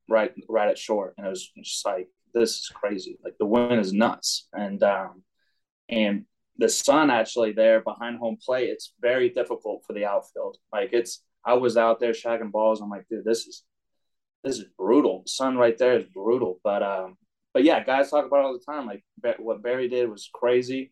right 0.10 0.34
right 0.50 0.68
at 0.68 0.78
short, 0.78 1.14
and 1.18 1.26
it 1.26 1.30
was 1.30 1.50
just 1.58 1.86
like 1.86 2.08
this 2.34 2.52
is 2.52 2.72
crazy. 2.74 3.18
Like 3.24 3.38
the 3.40 3.46
wind 3.46 3.80
is 3.80 3.94
nuts, 3.94 4.48
and 4.54 4.82
um, 4.84 5.24
and 5.88 6.26
the 6.58 6.70
sun 6.70 7.10
actually 7.10 7.54
there 7.54 7.82
behind 7.82 8.18
home 8.18 8.38
plate. 8.44 8.70
It's 8.70 8.94
very 9.00 9.30
difficult 9.30 9.84
for 9.86 9.94
the 9.94 10.06
outfield. 10.06 10.58
Like 10.74 10.90
it's 10.92 11.24
I 11.46 11.54
was 11.54 11.78
out 11.78 12.00
there 12.00 12.12
shagging 12.12 12.52
balls. 12.52 12.82
I'm 12.82 12.90
like, 12.90 13.08
dude, 13.10 13.24
this 13.24 13.46
is 13.48 13.64
this 14.44 14.58
is 14.58 14.66
brutal. 14.78 15.24
The 15.26 15.30
sun 15.30 15.58
right 15.58 15.78
there 15.78 15.98
is 15.98 16.06
brutal. 16.14 16.60
But 16.64 16.84
um, 16.84 17.18
but 17.54 17.64
yeah, 17.64 17.84
guys 17.84 18.10
talk 18.10 18.26
about 18.26 18.40
it 18.40 18.46
all 18.46 18.54
the 18.54 18.72
time. 18.72 18.86
Like 18.86 19.04
what 19.40 19.62
Barry 19.62 19.88
did 19.88 20.10
was 20.10 20.30
crazy. 20.34 20.92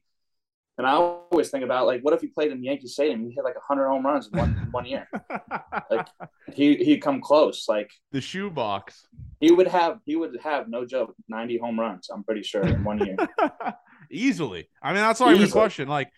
And 0.77 0.85
I 0.85 0.91
always 0.91 1.49
think 1.49 1.63
about 1.63 1.87
like, 1.87 2.01
what 2.01 2.13
if 2.13 2.21
he 2.21 2.27
played 2.27 2.51
in 2.51 2.63
Yankee 2.63 2.87
Stadium? 2.87 3.25
He 3.25 3.33
hit 3.33 3.43
like 3.43 3.55
hundred 3.67 3.87
home 3.87 4.05
runs 4.05 4.29
in 4.31 4.37
one 4.37 4.67
one 4.71 4.85
year. 4.85 5.07
like 5.89 6.07
he 6.53 6.75
he'd 6.75 7.01
come 7.01 7.19
close. 7.19 7.65
Like 7.67 7.89
the 8.11 8.21
shoebox. 8.21 9.07
He 9.39 9.51
would 9.51 9.67
have 9.67 9.99
he 10.05 10.15
would 10.15 10.37
have 10.43 10.67
no 10.67 10.85
joke 10.85 11.15
ninety 11.27 11.57
home 11.57 11.79
runs. 11.79 12.09
I'm 12.13 12.23
pretty 12.23 12.43
sure 12.43 12.61
in 12.61 12.83
one 12.83 12.99
year. 12.99 13.17
Easily. 14.11 14.69
I 14.81 14.93
mean, 14.93 15.01
that's 15.01 15.19
not 15.19 15.33
even 15.33 15.47
a 15.47 15.51
question. 15.51 15.87
Like, 15.87 16.11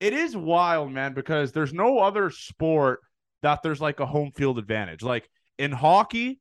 it 0.00 0.14
is 0.14 0.36
wild, 0.36 0.90
man, 0.90 1.12
because 1.12 1.52
there's 1.52 1.72
no 1.72 1.98
other 1.98 2.30
sport 2.30 3.00
that 3.42 3.62
there's 3.62 3.80
like 3.80 4.00
a 4.00 4.06
home 4.06 4.32
field 4.32 4.58
advantage. 4.58 5.02
Like 5.02 5.28
in 5.58 5.72
hockey, 5.72 6.40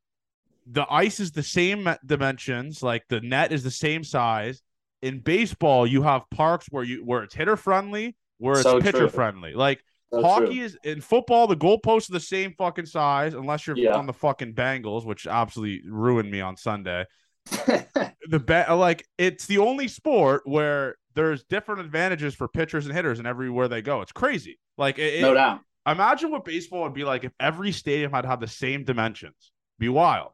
the 0.66 0.86
ice 0.90 1.20
is 1.20 1.32
the 1.32 1.44
same 1.44 1.88
dimensions. 2.06 2.82
Like 2.82 3.04
the 3.10 3.22
net 3.22 3.52
is 3.52 3.64
the 3.64 3.72
same 3.72 4.04
size 4.04 4.62
in 5.06 5.20
baseball, 5.20 5.86
you 5.86 6.02
have 6.02 6.28
parks 6.32 6.66
where 6.72 6.84
you 6.84 7.06
where 7.06 7.22
it's 7.22 7.36
hitter 7.36 7.56
friendly, 7.56 8.16
where 8.40 8.56
it's 8.56 8.64
so 8.64 8.82
pitcher 8.82 9.00
true. 9.00 9.10
friendly. 9.10 9.54
Like 9.54 9.84
so 10.12 10.24
hockey 10.24 10.56
true. 10.56 10.64
is 10.64 10.78
in 10.84 11.00
football, 11.00 11.46
the 11.46 11.56
goalposts 11.56 12.10
are 12.10 12.14
the 12.14 12.20
same 12.20 12.56
fucking 12.58 12.88
size, 12.88 13.36
unless 13.36 13.68
you're 13.68 13.78
yeah. 13.78 13.96
on 13.96 14.08
the 14.08 14.14
fucking 14.14 14.56
Bengals, 14.56 15.06
which 15.06 15.28
absolutely 15.28 15.88
ruined 15.88 16.32
me 16.32 16.42
on 16.42 16.58
Sunday. 16.58 17.06
the 17.46 18.40
bet 18.44 18.76
like 18.76 19.08
it's 19.20 19.46
the 19.46 19.60
only 19.60 19.88
sport 19.88 20.42
where 20.46 20.96
there's 21.14 21.44
different 21.44 21.82
advantages 21.82 22.34
for 22.34 22.48
pitchers 22.48 22.88
and 22.88 22.96
hitters 22.96 23.20
and 23.20 23.28
everywhere 23.28 23.68
they 23.68 23.84
go. 23.84 24.02
It's 24.02 24.12
crazy. 24.12 24.60
Like 24.76 24.98
it, 24.98 25.22
no 25.22 25.36
doubt. 25.36 25.60
Imagine 25.88 26.32
what 26.32 26.46
baseball 26.46 26.82
would 26.82 26.96
be 26.96 27.04
like 27.04 27.24
if 27.24 27.32
every 27.40 27.72
stadium 27.72 28.12
had 28.12 28.26
have 28.26 28.40
the 28.40 28.48
same 28.48 28.86
dimensions. 28.86 29.52
Be 29.78 29.88
wild. 29.88 30.32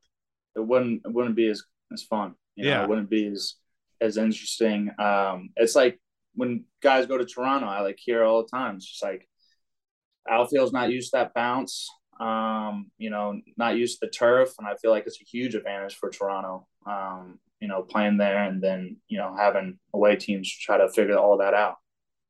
It 0.55 0.65
wouldn't. 0.65 1.01
It 1.05 1.13
wouldn't 1.13 1.35
be 1.35 1.47
as 1.47 1.63
as 1.91 2.03
fun. 2.03 2.35
You 2.55 2.65
know, 2.65 2.69
yeah. 2.69 2.83
It 2.83 2.89
wouldn't 2.89 3.09
be 3.09 3.27
as 3.27 3.55
as 3.99 4.17
interesting. 4.17 4.91
Um, 4.99 5.49
it's 5.55 5.75
like 5.75 5.99
when 6.35 6.65
guys 6.81 7.05
go 7.05 7.17
to 7.17 7.25
Toronto, 7.25 7.67
I 7.67 7.81
like 7.81 7.99
hear 7.99 8.23
all 8.23 8.43
the 8.43 8.49
time. 8.49 8.75
It's 8.75 8.87
just 8.87 9.03
like 9.03 9.27
outfield's 10.29 10.73
not 10.73 10.91
used 10.91 11.11
to 11.11 11.17
that 11.17 11.33
bounce. 11.33 11.89
Um, 12.19 12.91
you 12.97 13.09
know, 13.09 13.39
not 13.57 13.77
used 13.77 13.99
to 13.99 14.05
the 14.05 14.11
turf, 14.11 14.53
and 14.59 14.67
I 14.67 14.75
feel 14.75 14.91
like 14.91 15.05
it's 15.07 15.21
a 15.21 15.25
huge 15.25 15.55
advantage 15.55 15.95
for 15.95 16.09
Toronto. 16.09 16.67
Um, 16.85 17.39
you 17.59 17.67
know, 17.67 17.83
playing 17.83 18.17
there 18.17 18.43
and 18.43 18.61
then 18.61 18.97
you 19.07 19.17
know 19.17 19.35
having 19.37 19.79
away 19.93 20.15
teams 20.15 20.51
try 20.51 20.77
to 20.77 20.89
figure 20.89 21.17
all 21.17 21.37
that 21.37 21.53
out. 21.53 21.75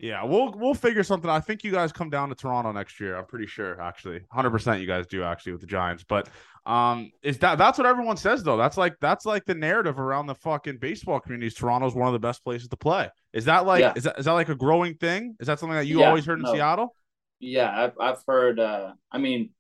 Yeah, 0.02 0.24
we'll 0.24 0.52
we'll 0.58 0.74
figure 0.74 1.04
something. 1.04 1.30
I 1.30 1.40
think 1.40 1.64
you 1.64 1.72
guys 1.72 1.92
come 1.92 2.10
down 2.10 2.30
to 2.30 2.36
Toronto 2.36 2.72
next 2.72 3.00
year. 3.00 3.16
I'm 3.16 3.26
pretty 3.26 3.46
sure, 3.46 3.80
actually, 3.80 4.22
hundred 4.32 4.50
percent. 4.50 4.82
You 4.82 4.88
guys 4.88 5.06
do 5.06 5.24
actually 5.24 5.52
with 5.52 5.62
the 5.62 5.68
Giants, 5.68 6.04
but 6.04 6.28
um, 6.66 7.12
is 7.22 7.38
that 7.38 7.60
that's 7.60 7.78
what 7.78 7.86
everyone 7.86 8.18
says 8.18 8.44
though? 8.44 8.58
That's 8.58 8.78
like 8.78 8.96
that's 9.00 9.28
like 9.28 9.46
the 9.46 9.54
narrative 9.54 10.00
around 10.00 10.26
the 10.26 10.34
fucking 10.34 10.78
baseball 10.78 11.20
communities. 11.20 11.54
Toronto's 11.54 11.94
one 11.94 12.08
of 12.08 12.14
the 12.14 12.20
best 12.20 12.44
places 12.44 12.68
to 12.70 12.78
play. 12.78 13.10
Is 13.32 13.46
that 13.46 13.68
like 13.68 13.82
yeah. 13.82 13.94
is 13.96 14.06
that 14.06 14.18
is 14.18 14.26
that 14.26 14.32
like 14.32 14.50
a 14.50 14.56
growing 14.56 14.96
thing? 14.96 15.36
Is 15.40 15.46
that 15.46 15.60
something 15.60 15.76
that 15.76 15.86
you 15.86 16.00
yeah, 16.00 16.08
always 16.08 16.26
heard 16.26 16.40
in 16.40 16.46
no. 16.46 16.54
Seattle? 16.54 16.96
Yeah, 17.40 17.72
I've 17.72 17.94
I've 18.00 18.24
heard. 18.28 18.60
Uh, 18.60 18.94
I 19.12 19.20
mean, 19.20 19.52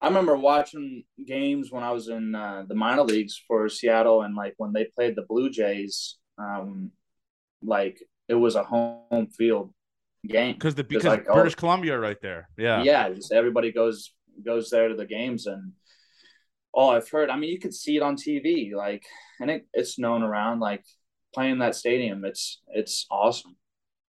I 0.00 0.08
remember 0.08 0.36
watching 0.36 1.04
games 1.24 1.70
when 1.70 1.84
I 1.84 1.92
was 1.92 2.08
in 2.08 2.34
uh, 2.34 2.64
the 2.66 2.74
minor 2.74 3.02
leagues 3.02 3.40
for 3.46 3.68
Seattle, 3.68 4.22
and 4.22 4.34
like 4.34 4.54
when 4.56 4.72
they 4.72 4.86
played 4.96 5.14
the 5.14 5.26
Blue 5.28 5.48
Jays, 5.48 6.16
um, 6.38 6.90
like 7.62 8.00
it 8.30 8.34
was 8.34 8.54
a 8.54 8.62
home 8.62 9.26
field 9.36 9.72
game 10.26 10.54
because 10.54 10.76
the 10.76 10.84
because 10.84 11.04
like, 11.04 11.26
oh, 11.28 11.34
British 11.34 11.54
oh, 11.58 11.60
Columbia 11.60 11.98
right 11.98 12.20
there. 12.22 12.48
Yeah, 12.56 12.82
yeah, 12.82 13.10
just 13.10 13.32
everybody 13.32 13.72
goes 13.72 14.14
goes 14.44 14.70
there 14.70 14.88
to 14.88 14.94
the 14.94 15.04
games, 15.04 15.46
and 15.46 15.72
oh, 16.72 16.90
I've 16.90 17.08
heard. 17.08 17.28
I 17.28 17.36
mean, 17.36 17.50
you 17.50 17.58
could 17.58 17.74
see 17.74 17.96
it 17.96 18.02
on 18.02 18.16
TV, 18.16 18.72
like, 18.72 19.04
and 19.40 19.50
it, 19.50 19.66
it's 19.74 19.98
known 19.98 20.22
around 20.22 20.60
like 20.60 20.84
playing 21.34 21.58
that 21.58 21.74
stadium. 21.74 22.24
It's 22.24 22.62
it's 22.68 23.06
awesome. 23.10 23.56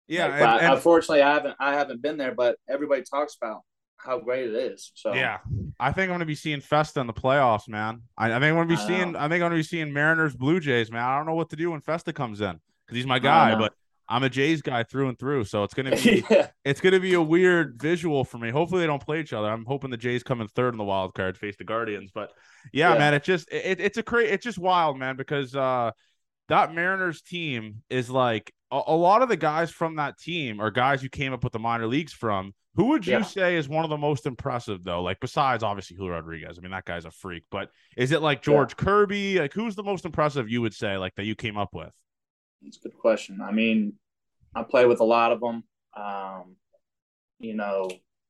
Yeah, 0.07 0.27
like, 0.27 0.41
and, 0.41 0.61
and, 0.61 0.73
unfortunately, 0.73 1.21
I 1.21 1.33
haven't 1.33 1.55
I 1.59 1.73
haven't 1.73 2.01
been 2.01 2.17
there, 2.17 2.35
but 2.35 2.57
everybody 2.69 3.03
talks 3.03 3.37
about 3.41 3.61
how 3.95 4.19
great 4.19 4.49
it 4.49 4.55
is. 4.55 4.91
So 4.95 5.13
yeah, 5.13 5.37
I 5.79 5.93
think 5.93 6.05
I'm 6.05 6.09
going 6.09 6.19
to 6.19 6.25
be 6.25 6.35
seeing 6.35 6.59
Festa 6.59 6.99
in 6.99 7.07
the 7.07 7.13
playoffs, 7.13 7.69
man. 7.69 8.01
I, 8.17 8.33
I 8.33 8.39
think 8.39 8.57
I'm 8.57 8.67
to 8.67 8.75
be 8.75 8.81
I 8.81 8.87
seeing. 8.87 9.11
Know. 9.13 9.19
I 9.19 9.29
think 9.29 9.41
I'm 9.41 9.51
to 9.51 9.55
be 9.55 9.63
seeing 9.63 9.93
Mariners, 9.93 10.35
Blue 10.35 10.59
Jays, 10.59 10.91
man. 10.91 11.01
I 11.01 11.15
don't 11.15 11.25
know 11.27 11.35
what 11.35 11.51
to 11.51 11.55
do 11.55 11.71
when 11.71 11.79
Festa 11.79 12.11
comes 12.11 12.41
in 12.41 12.59
because 12.85 12.97
he's 12.97 13.05
my 13.05 13.19
guy, 13.19 13.55
but 13.55 13.73
I'm 14.09 14.23
a 14.23 14.29
Jays 14.29 14.61
guy 14.61 14.83
through 14.83 15.09
and 15.09 15.17
through. 15.17 15.45
So 15.45 15.63
it's 15.63 15.73
going 15.73 15.91
to 15.91 16.03
be 16.03 16.23
yeah. 16.29 16.47
it's 16.65 16.81
to 16.81 16.99
be 16.99 17.13
a 17.13 17.21
weird 17.21 17.81
visual 17.81 18.23
for 18.23 18.37
me. 18.37 18.49
Hopefully 18.49 18.81
they 18.81 18.87
don't 18.87 19.03
play 19.03 19.19
each 19.21 19.33
other. 19.33 19.47
I'm 19.47 19.65
hoping 19.65 19.89
the 19.89 19.97
Jays 19.97 20.23
come 20.23 20.41
in 20.41 20.47
third 20.49 20.73
in 20.73 20.77
the 20.77 20.83
wild 20.83 21.13
card, 21.13 21.37
face 21.37 21.55
the 21.57 21.63
Guardians. 21.63 22.11
But 22.13 22.31
yeah, 22.73 22.93
yeah. 22.93 22.99
man, 22.99 23.13
it 23.13 23.23
just 23.23 23.51
it, 23.51 23.79
it's 23.79 23.97
a 23.97 24.03
crazy. 24.03 24.31
It's 24.31 24.43
just 24.43 24.57
wild, 24.57 24.97
man, 24.97 25.15
because 25.15 25.55
uh 25.55 25.91
that 26.49 26.73
Mariners 26.73 27.21
team 27.21 27.81
is 27.89 28.09
like 28.09 28.53
a, 28.71 28.81
a, 28.87 28.95
lot 28.95 29.21
of 29.21 29.29
the 29.29 29.37
guys 29.37 29.71
from 29.71 29.95
that 29.95 30.17
team 30.17 30.59
are 30.59 30.69
guys 30.69 31.01
you 31.01 31.09
came 31.09 31.31
up 31.31 31.45
with 31.45 31.53
the 31.53 31.59
minor 31.59 31.87
leagues 31.87 32.11
from. 32.11 32.53
Who 32.75 32.85
would 32.87 33.05
you 33.05 33.13
yeah. 33.13 33.23
say 33.23 33.55
is 33.57 33.69
one 33.69 33.83
of 33.83 33.89
the 33.89 33.97
most 33.97 34.25
impressive 34.25 34.83
though? 34.83 35.01
Like 35.01 35.19
besides 35.21 35.63
obviously 35.63 35.97
Julio 35.97 36.13
Rodriguez. 36.13 36.57
I 36.57 36.61
mean 36.61 36.71
that 36.71 36.85
guy's 36.85 37.05
a 37.05 37.11
freak, 37.11 37.43
but 37.51 37.69
is 37.95 38.11
it 38.11 38.21
like 38.21 38.41
George. 38.41 38.75
Kirby? 38.75 39.39
Like 39.39 39.53
who's 39.53 39.75
the 39.75 39.83
most 39.83 40.05
impressive 40.05 40.49
you 40.49 40.61
would 40.61 40.73
say 40.73 40.97
like 40.97 41.15
that 41.15 41.25
you 41.25 41.35
came 41.35 41.57
up 41.57 41.73
with? 41.73 41.91
It's 42.65 42.77
a 42.77 42.81
good 42.81 42.97
question. 42.97 43.39
I 43.41 43.51
mean, 43.51 43.93
I 44.55 44.63
play 44.63 44.85
with 44.85 44.99
a 44.99 45.05
lot 45.05 45.31
of 45.31 45.39
them. 45.39 45.63
Um, 45.95 46.55
you 47.39 47.55
know, 47.55 47.89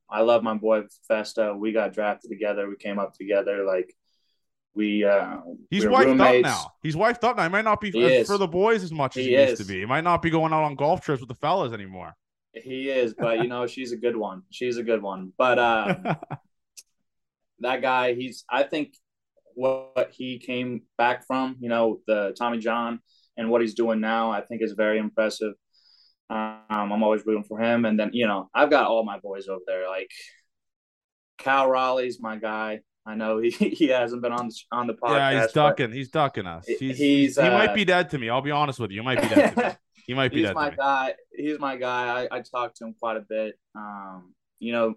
I 0.09 0.21
love 0.21 0.43
my 0.43 0.53
boy 0.53 0.83
Festa. 1.07 1.53
We 1.55 1.71
got 1.71 1.93
drafted 1.93 2.29
together. 2.29 2.67
We 2.69 2.75
came 2.75 2.99
up 2.99 3.13
together. 3.13 3.63
Like 3.65 3.93
we 4.73 5.03
uh 5.03 5.37
he's 5.69 5.85
we 5.85 5.91
wifed 5.91 6.05
roommates. 6.05 6.47
up 6.47 6.51
now. 6.51 6.71
He's 6.81 6.95
wifed 6.95 7.23
up 7.23 7.37
now. 7.37 7.43
He 7.43 7.49
might 7.49 7.65
not 7.65 7.81
be 7.81 7.91
for 8.23 8.37
the 8.37 8.47
boys 8.47 8.83
as 8.83 8.91
much 8.91 9.17
as 9.17 9.25
he, 9.25 9.35
he 9.35 9.41
used 9.41 9.61
to 9.61 9.65
be. 9.65 9.79
He 9.79 9.85
might 9.85 10.03
not 10.03 10.21
be 10.21 10.29
going 10.29 10.53
out 10.53 10.63
on 10.63 10.75
golf 10.75 11.01
trips 11.01 11.21
with 11.21 11.29
the 11.29 11.35
fellas 11.35 11.73
anymore. 11.73 12.13
He 12.53 12.89
is, 12.89 13.13
but 13.13 13.37
you 13.39 13.47
know, 13.47 13.67
she's 13.67 13.91
a 13.91 13.97
good 13.97 14.15
one. 14.15 14.43
She's 14.49 14.77
a 14.77 14.83
good 14.83 15.01
one. 15.01 15.33
But 15.37 15.59
uh 15.59 16.15
that 17.59 17.81
guy, 17.81 18.13
he's 18.13 18.43
I 18.49 18.63
think 18.63 18.95
what 19.53 20.11
he 20.11 20.39
came 20.39 20.83
back 20.97 21.25
from, 21.25 21.57
you 21.59 21.69
know, 21.69 21.99
the 22.07 22.33
Tommy 22.37 22.57
John 22.59 23.01
and 23.37 23.49
what 23.49 23.61
he's 23.61 23.73
doing 23.73 23.99
now, 23.99 24.31
I 24.31 24.41
think 24.41 24.61
is 24.61 24.73
very 24.73 24.97
impressive. 24.97 25.53
Um, 26.29 26.61
I'm 26.69 27.03
always 27.03 27.25
rooting 27.25 27.43
for 27.43 27.59
him. 27.59 27.85
And 27.85 27.99
then, 27.99 28.11
you 28.13 28.25
know, 28.25 28.49
I've 28.53 28.69
got 28.69 28.87
all 28.87 29.03
my 29.03 29.19
boys 29.19 29.47
over 29.47 29.61
there. 29.67 29.89
Like 29.89 30.09
Cal 31.37 31.69
Raleigh's 31.69 32.19
my 32.21 32.37
guy. 32.37 32.81
I 33.05 33.15
know 33.15 33.39
he, 33.39 33.49
he 33.51 33.87
hasn't 33.87 34.21
been 34.21 34.31
on 34.31 34.47
the, 34.47 34.55
on 34.71 34.87
the 34.87 34.93
podcast. 34.93 35.31
Yeah, 35.33 35.41
he's 35.41 35.51
ducking. 35.51 35.91
He's 35.91 36.09
ducking 36.09 36.47
us. 36.47 36.65
He's, 36.67 36.97
he's 36.97 37.35
he 37.35 37.41
uh, 37.41 37.51
might 37.51 37.75
be 37.75 37.85
dead 37.85 38.09
to 38.11 38.17
me. 38.17 38.29
I'll 38.29 38.41
be 38.41 38.51
honest 38.51 38.79
with 38.79 38.91
you. 38.91 39.01
He 39.01 39.05
might 39.05 39.21
be 39.21 39.27
dead 39.27 39.55
to 39.55 39.63
me. 39.63 39.71
He 40.07 40.15
might 40.15 40.31
be 40.31 40.39
he's 40.39 40.47
dead 40.47 40.55
my 40.55 40.71
guy. 40.71 41.13
He's 41.31 41.59
my 41.59 41.77
guy. 41.77 42.23
I, 42.23 42.37
I 42.37 42.41
talked 42.41 42.77
to 42.77 42.85
him 42.85 42.95
quite 42.99 43.17
a 43.17 43.21
bit. 43.21 43.53
Um, 43.75 44.33
you 44.59 44.73
know, 44.73 44.95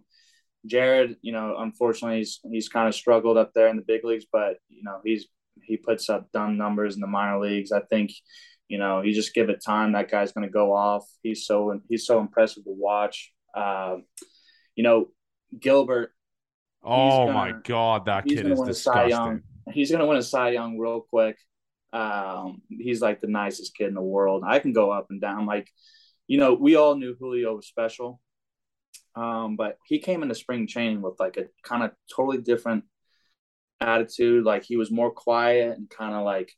Jared, 0.66 1.16
you 1.20 1.31
know, 1.31 1.57
unfortunately 1.59 2.18
he's 2.18 2.40
he's 2.42 2.68
kind 2.70 2.88
of 2.88 2.94
struggled 2.94 3.37
up 3.37 3.53
there 3.55 3.68
in 3.68 3.77
the 3.77 3.83
big 3.83 4.03
leagues, 4.03 4.25
but 4.33 4.57
you 4.68 4.83
know, 4.83 5.01
he's 5.05 5.27
he 5.62 5.77
puts 5.77 6.11
up 6.11 6.31
dumb 6.33 6.57
numbers 6.57 6.95
in 6.95 7.01
the 7.01 7.07
minor 7.07 7.40
leagues. 7.40 7.73
I 7.73 7.81
think, 7.81 8.12
you 8.69 8.79
know, 8.79 9.03
you 9.03 9.12
just 9.12 9.35
give 9.35 9.49
it 9.49 9.62
time, 9.64 9.93
that 9.93 10.11
guy's 10.11 10.33
gonna 10.33 10.49
go 10.51 10.75
off. 10.75 11.07
He's 11.23 11.47
so 11.47 11.81
he's 11.88 12.07
so 12.07 12.21
impressive 12.21 12.64
to 12.64 12.75
watch. 12.77 13.33
Uh, 13.55 13.97
you 14.75 14.83
know, 14.83 15.09
Gilbert, 15.59 16.11
Oh 16.85 17.27
gonna, 17.27 17.33
my 17.33 17.53
god, 17.64 18.07
that 18.07 18.27
kid 18.27 18.47
is 18.47 18.61
disgusting. 18.61 19.43
He's 19.73 19.90
gonna 19.90 20.07
win 20.07 20.19
a 20.19 20.23
Cy 20.23 20.51
Young 20.51 20.79
real 20.79 21.01
quick. 21.01 21.37
Um, 21.93 22.61
he's 22.69 23.01
like 23.01 23.21
the 23.21 23.29
nicest 23.29 23.75
kid 23.77 23.88
in 23.88 23.95
the 23.95 24.03
world. 24.03 24.43
I 24.47 24.59
can 24.59 24.73
go 24.73 24.90
up 24.90 25.07
and 25.11 25.21
down. 25.21 25.47
Like, 25.47 25.69
you 26.27 26.38
know, 26.38 26.55
we 26.55 26.77
all 26.77 26.97
knew 26.97 27.17
Julio 27.19 27.57
was 27.57 27.67
special, 27.67 28.21
um, 29.14 29.57
but 29.57 29.79
he 29.87 29.99
came 29.99 30.23
into 30.23 30.35
spring 30.35 30.67
training 30.67 31.01
with 31.01 31.14
like 31.19 31.38
a 31.38 31.45
kind 31.62 31.85
of 31.85 31.93
totally 32.14 32.38
different 32.38 32.85
attitude. 33.81 34.45
Like 34.45 34.65
he 34.65 34.77
was 34.77 34.91
more 34.91 35.11
quiet 35.11 35.77
and 35.77 35.89
kind 35.91 36.15
of 36.15 36.25
like 36.25 36.53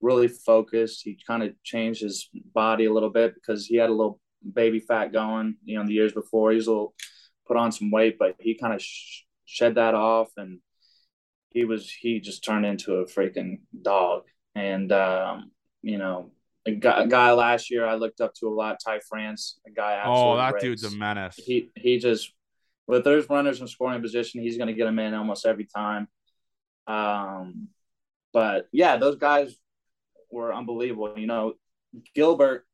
really 0.00 0.28
focused. 0.28 1.02
He 1.04 1.18
kind 1.26 1.42
of 1.42 1.52
changed 1.62 2.02
his 2.02 2.28
body 2.54 2.86
a 2.86 2.92
little 2.92 3.10
bit 3.10 3.34
because 3.34 3.66
he 3.66 3.76
had 3.76 3.90
a 3.90 3.94
little 3.94 4.20
baby 4.52 4.80
fat 4.80 5.12
going. 5.12 5.56
You 5.64 5.78
know, 5.78 5.86
the 5.86 5.94
years 5.94 6.12
before 6.12 6.50
he 6.50 6.56
was 6.56 6.66
a 6.66 6.70
little 6.70 6.94
put 7.46 7.56
on 7.56 7.72
some 7.72 7.90
weight, 7.90 8.16
but 8.18 8.36
he 8.38 8.54
kind 8.54 8.74
of 8.74 8.82
sh- 8.82 9.22
shed 9.44 9.74
that 9.74 9.94
off 9.94 10.28
and 10.36 10.60
he 11.50 11.64
was 11.64 11.90
he 11.90 12.20
just 12.20 12.44
turned 12.44 12.64
into 12.64 12.94
a 12.94 13.06
freaking 13.06 13.58
dog 13.82 14.22
and 14.54 14.92
um, 14.92 15.50
you 15.82 15.98
know 15.98 16.30
a 16.66 16.72
guy, 16.72 17.02
a 17.02 17.06
guy, 17.06 17.32
last 17.32 17.70
year 17.70 17.86
I 17.86 17.94
looked 17.94 18.20
up 18.20 18.34
to 18.34 18.48
a 18.48 18.54
lot 18.54 18.78
Ty 18.84 19.00
France 19.08 19.58
a 19.66 19.70
guy 19.70 20.00
oh 20.04 20.36
that 20.36 20.60
dude's 20.60 20.84
a 20.84 20.90
menace 20.90 21.36
he 21.36 21.70
he 21.74 21.98
just 21.98 22.32
with 22.86 23.04
there's 23.04 23.28
runners 23.28 23.60
in 23.60 23.66
scoring 23.66 24.00
position 24.00 24.40
he's 24.40 24.56
going 24.56 24.68
to 24.68 24.74
get 24.74 24.84
them 24.84 24.98
in 24.98 25.14
almost 25.14 25.46
every 25.46 25.66
time 25.66 26.08
um 26.86 27.68
but 28.32 28.68
yeah 28.72 28.96
those 28.96 29.16
guys 29.16 29.54
were 30.30 30.54
unbelievable 30.54 31.14
you 31.16 31.26
know 31.26 31.54
Gilbert 32.14 32.66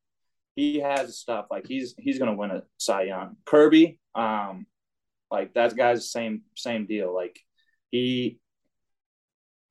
he 0.55 0.79
has 0.79 1.17
stuff 1.17 1.47
like 1.51 1.67
he's 1.67 1.95
he's 1.97 2.17
going 2.19 2.31
to 2.31 2.37
win 2.37 2.51
a 2.51 2.63
Cy 2.77 3.03
Young 3.03 3.37
Kirby 3.45 3.99
um 4.15 4.65
like 5.29 5.53
that 5.53 5.75
guy's 5.75 6.09
same 6.11 6.43
same 6.55 6.85
deal. 6.85 7.13
Like 7.13 7.39
he 7.91 8.39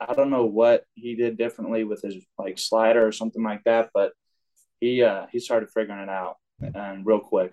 I 0.01 0.15
don't 0.15 0.31
know 0.31 0.45
what 0.45 0.85
he 0.95 1.15
did 1.15 1.39
differently 1.39 1.85
with 1.85 2.03
his 2.03 2.17
like 2.39 2.59
slider 2.59 3.07
or 3.07 3.13
something 3.13 3.43
like 3.43 3.65
that, 3.65 3.91
but 3.95 4.13
he 4.81 5.03
uh 5.03 5.27
he 5.33 5.41
started 5.41 5.71
figuring 5.71 6.03
it 6.03 6.09
out 6.09 6.37
and 6.61 7.07
real 7.07 7.21
quick. 7.21 7.53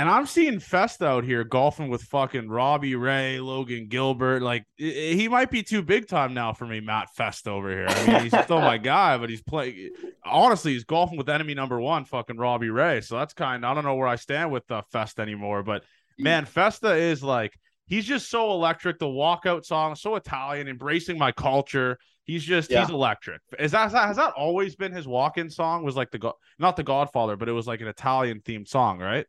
And 0.00 0.08
I'm 0.08 0.24
seeing 0.24 0.60
Fest 0.60 1.02
out 1.02 1.24
here 1.24 1.44
golfing 1.44 1.90
with 1.90 2.00
fucking 2.04 2.48
Robbie 2.48 2.94
Ray, 2.94 3.38
Logan 3.38 3.86
Gilbert. 3.86 4.40
Like 4.40 4.64
he 4.78 5.28
might 5.28 5.50
be 5.50 5.62
too 5.62 5.82
big 5.82 6.08
time 6.08 6.32
now 6.32 6.54
for 6.54 6.64
me, 6.64 6.80
Matt 6.80 7.14
Fest 7.14 7.46
over 7.46 7.70
here. 7.70 7.84
I 7.86 8.06
mean, 8.06 8.22
he's 8.22 8.42
still 8.44 8.60
my 8.62 8.78
guy, 8.94 9.18
but 9.18 9.28
he's 9.28 9.42
playing. 9.42 9.90
Honestly, 10.24 10.72
he's 10.72 10.84
golfing 10.84 11.18
with 11.18 11.28
enemy 11.28 11.52
number 11.52 11.78
one, 11.78 12.06
fucking 12.06 12.38
Robbie 12.38 12.70
Ray. 12.70 13.02
So 13.02 13.18
that's 13.18 13.34
kind. 13.34 13.62
of 13.62 13.70
I 13.70 13.74
don't 13.74 13.84
know 13.84 13.94
where 13.94 14.08
I 14.08 14.16
stand 14.16 14.50
with 14.50 14.70
uh, 14.70 14.80
Fest 14.90 15.20
anymore, 15.20 15.62
but 15.62 15.84
man, 16.18 16.46
Festa 16.46 16.94
is 16.94 17.22
like 17.22 17.52
he's 17.86 18.06
just 18.06 18.30
so 18.30 18.52
electric. 18.52 18.98
The 19.00 19.04
walkout 19.04 19.66
song, 19.66 19.96
so 19.96 20.16
Italian, 20.16 20.66
embracing 20.66 21.18
my 21.18 21.30
culture. 21.30 21.98
He's 22.24 22.42
just 22.42 22.70
Yeah. 22.70 22.80
he's 22.80 22.88
electric. 22.88 23.42
Is 23.58 23.72
that 23.72 23.92
has 23.92 24.16
that 24.16 24.32
always 24.32 24.76
been 24.76 24.92
his 24.92 25.06
walk-in 25.06 25.50
song? 25.50 25.84
Was 25.84 25.94
like 25.94 26.10
the 26.10 26.32
not 26.58 26.76
the 26.76 26.84
Godfather, 26.84 27.36
but 27.36 27.50
it 27.50 27.52
was 27.52 27.66
like 27.66 27.82
an 27.82 27.88
Italian 27.88 28.40
themed 28.40 28.66
song, 28.66 28.98
right? 28.98 29.26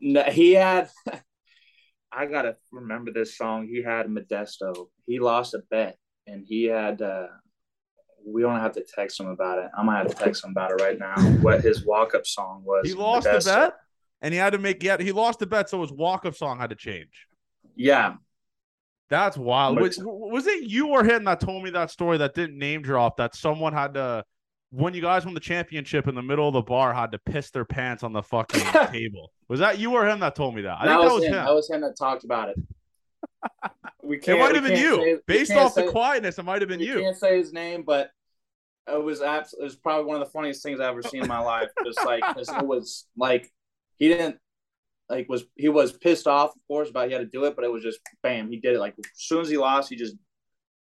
No, 0.00 0.22
he 0.24 0.52
had. 0.52 0.88
I 2.12 2.26
gotta 2.26 2.56
remember 2.72 3.12
this 3.12 3.36
song. 3.36 3.66
He 3.66 3.82
had 3.82 4.06
Modesto. 4.06 4.88
He 5.06 5.18
lost 5.18 5.54
a 5.54 5.60
bet, 5.70 5.98
and 6.26 6.44
he 6.46 6.64
had. 6.64 7.02
uh 7.02 7.26
We 8.26 8.42
don't 8.42 8.60
have 8.60 8.72
to 8.72 8.84
text 8.84 9.20
him 9.20 9.28
about 9.28 9.58
it. 9.58 9.70
I'm 9.76 9.86
gonna 9.86 9.98
have 9.98 10.08
to 10.08 10.14
text 10.14 10.44
him 10.44 10.50
about 10.50 10.70
it 10.72 10.82
right 10.82 10.98
now. 10.98 11.16
What 11.42 11.60
his 11.60 11.84
walk 11.84 12.14
up 12.14 12.26
song 12.26 12.62
was. 12.64 12.86
He 12.86 12.94
lost 12.94 13.26
Modesto. 13.26 13.44
the 13.44 13.50
bet, 13.50 13.74
and 14.22 14.32
he 14.34 14.38
had 14.38 14.50
to 14.50 14.58
make. 14.58 14.82
Yeah, 14.82 14.96
he 14.98 15.12
lost 15.12 15.38
the 15.38 15.46
bet, 15.46 15.68
so 15.68 15.80
his 15.82 15.92
walk-up 15.92 16.34
song 16.34 16.58
had 16.58 16.70
to 16.70 16.76
change. 16.76 17.26
Yeah, 17.76 18.14
That's 19.10 19.36
wild. 19.36 19.80
Was, 19.80 19.98
was 20.02 20.46
it 20.46 20.64
you 20.64 20.88
or 20.88 21.04
him 21.04 21.24
that 21.24 21.40
told 21.40 21.62
me 21.62 21.70
that 21.70 21.90
story 21.90 22.18
that 22.18 22.34
didn't 22.34 22.58
name 22.58 22.82
drop 22.82 23.18
that 23.18 23.34
someone 23.36 23.72
had 23.72 23.94
to 23.94 24.24
when 24.70 24.92
you 24.94 25.00
guys 25.00 25.24
won 25.24 25.34
the 25.34 25.40
championship 25.40 26.08
in 26.08 26.14
the 26.14 26.22
middle 26.22 26.46
of 26.48 26.54
the 26.54 26.62
bar 26.62 26.92
had 26.92 27.12
to 27.12 27.18
piss 27.18 27.50
their 27.50 27.64
pants 27.64 28.02
on 28.02 28.12
the 28.12 28.22
fucking 28.22 28.60
table? 28.92 29.32
Was 29.48 29.60
that 29.60 29.78
you 29.78 29.92
or 29.94 30.06
him 30.06 30.20
that 30.20 30.34
told 30.34 30.54
me 30.54 30.62
that? 30.62 30.78
I 30.80 30.86
that, 30.86 30.98
think 31.00 31.02
was 31.02 31.08
that 31.10 31.14
was 31.14 31.24
him. 31.24 31.32
him. 31.34 31.44
That 31.46 31.54
was 31.54 31.70
him 31.70 31.80
that 31.82 31.96
talked 31.96 32.24
about 32.24 32.48
it. 32.50 32.56
We 34.02 34.16
it 34.16 34.22
can't. 34.22 34.38
might 34.38 34.52
we 34.52 34.58
have 34.58 34.64
been 34.66 34.78
you. 34.78 34.96
say- 34.96 35.18
Based 35.26 35.52
off 35.52 35.74
the 35.74 35.88
quietness, 35.90 36.38
it 36.38 36.44
might 36.44 36.62
have 36.62 36.68
been 36.68 36.80
you. 36.80 37.00
can't 37.00 37.16
say 37.16 37.36
his 37.36 37.52
name, 37.52 37.82
but 37.82 38.10
it 38.90 39.02
was 39.02 39.20
abs- 39.20 39.52
It 39.52 39.62
was 39.62 39.76
probably 39.76 40.06
one 40.06 40.16
of 40.20 40.26
the 40.26 40.32
funniest 40.32 40.62
things 40.62 40.80
I've 40.80 40.88
ever 40.92 41.02
seen 41.02 41.22
in 41.22 41.28
my 41.28 41.40
life. 41.40 41.68
Just 41.84 42.02
like 42.06 42.22
'cause 42.34 42.48
it 42.48 42.66
was 42.66 43.06
like 43.18 43.52
he 43.96 44.08
didn't 44.08 44.38
like 45.10 45.28
was 45.28 45.44
he 45.56 45.68
was 45.68 45.92
pissed 45.92 46.26
off, 46.26 46.50
of 46.56 46.60
course, 46.68 46.88
about 46.88 47.08
he 47.08 47.12
had 47.12 47.18
to 47.20 47.26
do 47.26 47.44
it, 47.44 47.54
but 47.54 47.66
it 47.66 47.70
was 47.72 47.82
just 47.82 48.00
bam, 48.22 48.50
he 48.50 48.56
did 48.58 48.76
it. 48.76 48.78
Like 48.80 48.94
as 48.98 49.04
soon 49.14 49.42
as 49.42 49.50
he 49.50 49.58
lost, 49.58 49.90
he 49.90 49.96
just 49.96 50.14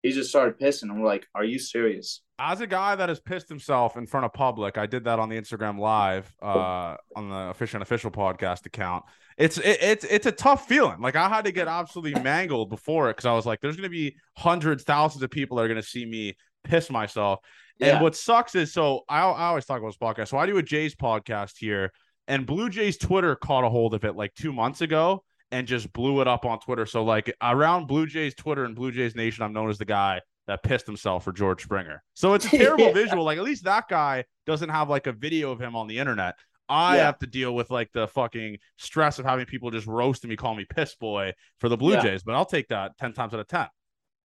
he 0.03 0.11
just 0.11 0.29
started 0.29 0.59
pissing, 0.59 0.83
and 0.83 1.01
we're 1.01 1.07
like, 1.07 1.27
"Are 1.33 1.45
you 1.45 1.57
serious?" 1.57 2.21
As 2.37 2.59
a 2.59 2.67
guy 2.67 2.95
that 2.95 3.07
has 3.09 3.21
pissed 3.21 3.47
himself 3.47 3.95
in 3.95 4.05
front 4.05 4.25
of 4.25 4.33
public, 4.33 4.77
I 4.77 4.85
did 4.85 5.05
that 5.05 5.17
on 5.17 5.29
the 5.29 5.39
Instagram 5.39 5.79
live 5.79 6.31
uh 6.41 6.97
on 7.15 7.29
the 7.29 7.49
official 7.49 7.81
official 7.81 8.11
podcast 8.11 8.65
account. 8.65 9.05
It's 9.37 9.57
it, 9.57 9.77
it's 9.81 10.03
it's 10.03 10.25
a 10.25 10.31
tough 10.31 10.67
feeling. 10.67 10.99
Like 10.99 11.15
I 11.15 11.29
had 11.29 11.45
to 11.45 11.51
get 11.51 11.67
absolutely 11.67 12.21
mangled 12.21 12.69
before 12.69 13.09
it 13.09 13.13
because 13.13 13.25
I 13.25 13.33
was 13.33 13.45
like, 13.45 13.61
there's 13.61 13.77
gonna 13.77 13.89
be 13.89 14.17
hundreds, 14.35 14.83
thousands 14.83 15.23
of 15.23 15.31
people 15.31 15.57
that 15.57 15.63
are 15.63 15.69
gonna 15.69 15.81
see 15.81 16.05
me 16.05 16.35
piss 16.65 16.89
myself. 16.89 17.39
Yeah, 17.79 17.93
And 17.93 18.03
what 18.03 18.15
sucks 18.15 18.55
is 18.55 18.73
so 18.73 19.01
I, 19.07 19.21
I 19.21 19.45
always 19.45 19.65
talk 19.65 19.79
about 19.79 19.87
this 19.87 19.97
podcast. 19.97 20.27
So 20.27 20.37
I 20.37 20.45
do 20.45 20.57
a 20.57 20.63
Jays 20.63 20.95
podcast 20.95 21.53
here, 21.57 21.93
and 22.27 22.45
Blue 22.45 22.69
Jays 22.69 22.97
Twitter 22.97 23.35
caught 23.37 23.63
a 23.63 23.69
hold 23.69 23.93
of 23.93 24.03
it 24.03 24.15
like 24.17 24.33
two 24.33 24.51
months 24.51 24.81
ago 24.81 25.23
and 25.53 25.67
just 25.67 25.93
blew 25.93 26.19
it 26.19 26.27
up 26.27 26.43
on 26.45 26.59
Twitter. 26.59 26.85
So 26.85 27.03
like 27.03 27.33
around 27.41 27.87
Blue 27.87 28.05
Jays 28.07 28.33
Twitter 28.35 28.65
and 28.65 28.75
Blue 28.75 28.91
Jays 28.91 29.15
Nation, 29.15 29.43
I'm 29.43 29.53
known 29.53 29.69
as 29.69 29.77
the 29.77 29.85
guy 29.85 30.19
that 30.47 30.61
pissed 30.63 30.85
himself 30.85 31.23
for 31.23 31.31
George 31.31 31.63
Springer. 31.63 32.03
So 32.15 32.33
it's 32.33 32.45
a 32.45 32.49
terrible 32.57 32.85
Yeah. 32.87 32.91
visual. 32.93 33.23
Like 33.23 33.37
at 33.37 33.43
least 33.43 33.63
that 33.63 33.87
guy 33.87 34.25
doesn't 34.45 34.69
have 34.69 34.89
like 34.89 35.07
a 35.07 35.13
video 35.13 35.51
of 35.51 35.59
him 35.61 35.75
on 35.75 35.87
the 35.87 35.99
internet. 35.99 36.35
I 36.67 36.97
Yeah. 36.97 37.05
have 37.05 37.19
to 37.19 37.27
deal 37.27 37.53
with 37.55 37.69
like 37.69 37.91
the 37.93 38.07
fucking 38.07 38.57
stress 38.77 39.19
of 39.19 39.25
having 39.25 39.45
people 39.45 39.69
just 39.71 39.87
roasting 39.87 40.29
me, 40.29 40.35
call 40.35 40.55
me 40.55 40.65
piss 40.65 40.95
boy 40.95 41.33
for 41.59 41.69
the 41.69 41.77
Blue 41.77 41.93
Yeah. 41.93 42.01
Jays, 42.01 42.23
but 42.23 42.35
I'll 42.35 42.45
take 42.45 42.67
that 42.69 42.97
10 42.97 43.13
times 43.13 43.33
out 43.33 43.39
of 43.39 43.47
10. 43.47 43.67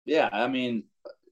yeah. 0.06 0.28
I 0.34 0.48
mean, 0.48 0.84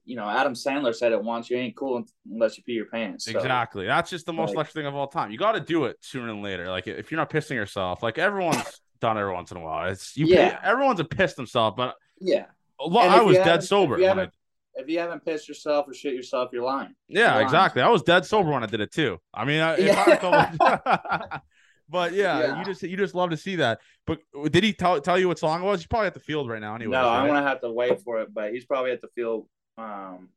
you 0.06 0.16
know, 0.16 0.28
Adam 0.28 0.54
Sandler 0.54 0.94
said 0.94 1.12
it 1.12 1.22
once: 1.22 1.50
"You 1.50 1.56
ain't 1.58 1.76
cool 1.76 2.04
unless 2.28 2.56
you 2.56 2.64
pee 2.64 2.72
your 2.72 2.86
pants." 2.86 3.26
So, 3.26 3.32
Exactly. 3.38 3.86
That's 3.86 4.10
just 4.10 4.26
the 4.26 4.32
most 4.32 4.54
like- 4.56 4.68
thing 4.68 4.86
of 4.86 4.94
all 4.94 5.06
time. 5.06 5.30
You 5.30 5.38
got 5.38 5.52
to 5.52 5.60
do 5.60 5.84
it 5.84 5.96
sooner 6.00 6.26
than 6.26 6.42
later. 6.42 6.68
Like 6.68 6.86
if 6.88 7.10
you're 7.10 7.18
not 7.20 7.30
pissing 7.30 7.54
yourself, 7.54 8.02
like 8.02 8.18
everyone's 8.18 8.80
done 9.00 9.18
every 9.18 9.32
once 9.32 9.50
in 9.50 9.56
a 9.56 9.60
while. 9.60 9.90
It's 9.90 10.16
you. 10.16 10.26
Yeah. 10.26 10.58
Everyone's 10.62 11.00
a 11.00 11.04
pissed 11.04 11.36
themselves, 11.36 11.74
but 11.76 11.96
Yeah. 12.20 12.46
I 12.78 13.20
was 13.22 13.36
dead 13.36 13.62
sober. 13.64 13.94
If 13.96 14.00
you 14.00 14.06
when 14.08 14.18
I- 14.18 14.20
haven't, 14.22 14.34
if 14.76 14.88
you 14.88 14.98
haven't 15.00 15.24
pissed 15.24 15.48
yourself 15.48 15.88
or 15.88 15.92
shit 15.94 16.14
yourself, 16.14 16.50
you're 16.52 16.64
lying. 16.64 16.94
yeah, 17.08 17.34
lying. 17.34 17.44
exactly. 17.44 17.82
I 17.82 17.88
was 17.88 18.02
dead 18.02 18.24
sober 18.24 18.50
when 18.50 18.62
I 18.62 18.66
did 18.66 18.80
it 18.80 18.92
too. 18.92 19.18
I 19.34 19.44
mean, 19.44 19.60
I, 19.60 19.74
if 19.76 20.22
I 20.22 21.40
but 21.88 22.12
yeah, 22.12 22.38
Yeah. 22.40 22.58
you 22.58 22.64
just 22.64 22.82
you 22.82 22.96
just 22.96 23.14
love 23.14 23.30
to 23.30 23.36
see 23.36 23.56
that. 23.56 23.80
But 24.06 24.20
did 24.50 24.62
he 24.64 24.72
tell 24.72 25.00
tell 25.00 25.18
you 25.18 25.28
what 25.28 25.38
song 25.38 25.60
it 25.62 25.64
was? 25.66 25.80
He's 25.80 25.86
probably 25.88 26.06
at 26.06 26.14
the 26.14 26.20
field 26.20 26.48
right 26.48 26.60
now. 26.60 26.74
Anyway, 26.76 26.92
no, 26.92 27.08
I'm 27.08 27.26
gonna 27.26 27.42
have 27.46 27.60
to 27.62 27.70
wait 27.72 28.00
for 28.02 28.20
it, 28.20 28.32
but 28.32 28.52
he's 28.52 28.64
probably 28.64 28.92
at 28.92 29.00
the 29.02 29.08
field. 29.08 29.48
Um, 29.76 30.28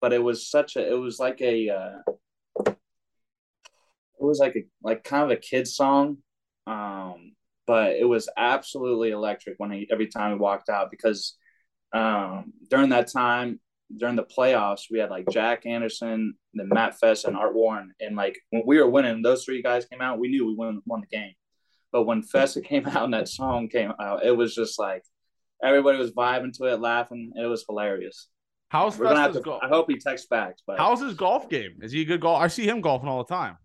but 0.00 0.12
it 0.12 0.22
was 0.22 0.48
such 0.48 0.76
a, 0.76 0.88
it 0.92 0.98
was 0.98 1.18
like 1.18 1.40
a, 1.42 1.68
uh, 1.70 1.98
it 2.66 2.76
was 4.18 4.38
like 4.38 4.56
a, 4.56 4.64
like 4.82 5.04
kind 5.04 5.24
of 5.24 5.30
a 5.30 5.36
kid 5.36 5.66
song. 5.66 6.18
Um, 6.66 7.34
but 7.72 7.96
it 7.96 8.04
was 8.04 8.28
absolutely 8.36 9.12
electric 9.12 9.54
when 9.56 9.70
he 9.70 9.88
every 9.90 10.08
time 10.08 10.32
he 10.32 10.38
walked 10.38 10.68
out 10.68 10.90
because, 10.90 11.38
um, 11.94 12.52
during 12.68 12.90
that 12.90 13.10
time 13.10 13.58
during 13.96 14.14
the 14.14 14.24
playoffs 14.36 14.82
we 14.90 14.98
had 14.98 15.08
like 15.08 15.24
Jack 15.30 15.64
Anderson, 15.64 16.34
then 16.52 16.68
Matt 16.68 16.98
Fest 16.98 17.24
and 17.24 17.34
Art 17.34 17.54
Warren, 17.54 17.94
and 17.98 18.14
like 18.14 18.38
when 18.50 18.64
we 18.66 18.76
were 18.76 18.90
winning, 18.90 19.22
those 19.22 19.46
three 19.46 19.62
guys 19.62 19.86
came 19.86 20.02
out, 20.02 20.18
we 20.18 20.28
knew 20.28 20.46
we 20.46 20.54
won 20.54 20.82
won 20.84 21.00
the 21.00 21.16
game. 21.16 21.32
But 21.92 22.02
when 22.04 22.22
Festa 22.22 22.60
came 22.72 22.86
out 22.86 23.04
and 23.04 23.14
that 23.14 23.28
song 23.28 23.70
came 23.70 23.94
out, 23.98 24.22
it 24.22 24.36
was 24.36 24.54
just 24.54 24.78
like 24.78 25.02
everybody 25.64 25.96
was 25.96 26.12
vibing 26.12 26.52
to 26.58 26.64
it, 26.66 26.78
laughing. 26.78 27.32
It 27.36 27.46
was 27.46 27.64
hilarious. 27.66 28.28
How's 28.68 28.98
We're 28.98 29.06
gonna 29.06 29.20
have 29.20 29.32
to. 29.32 29.40
go- 29.40 29.60
I 29.62 29.68
hope 29.68 29.90
he 29.90 29.96
texts 29.96 30.28
back, 30.28 30.56
but 30.66 30.76
How's 30.78 31.00
his 31.00 31.14
golf 31.14 31.48
game? 31.48 31.78
Is 31.80 31.90
he 31.92 32.02
a 32.02 32.04
good 32.04 32.20
golf? 32.20 32.38
I 32.42 32.48
see 32.48 32.66
him 32.66 32.82
golfing 32.82 33.08
all 33.08 33.24
the 33.24 33.34
time. 33.34 33.56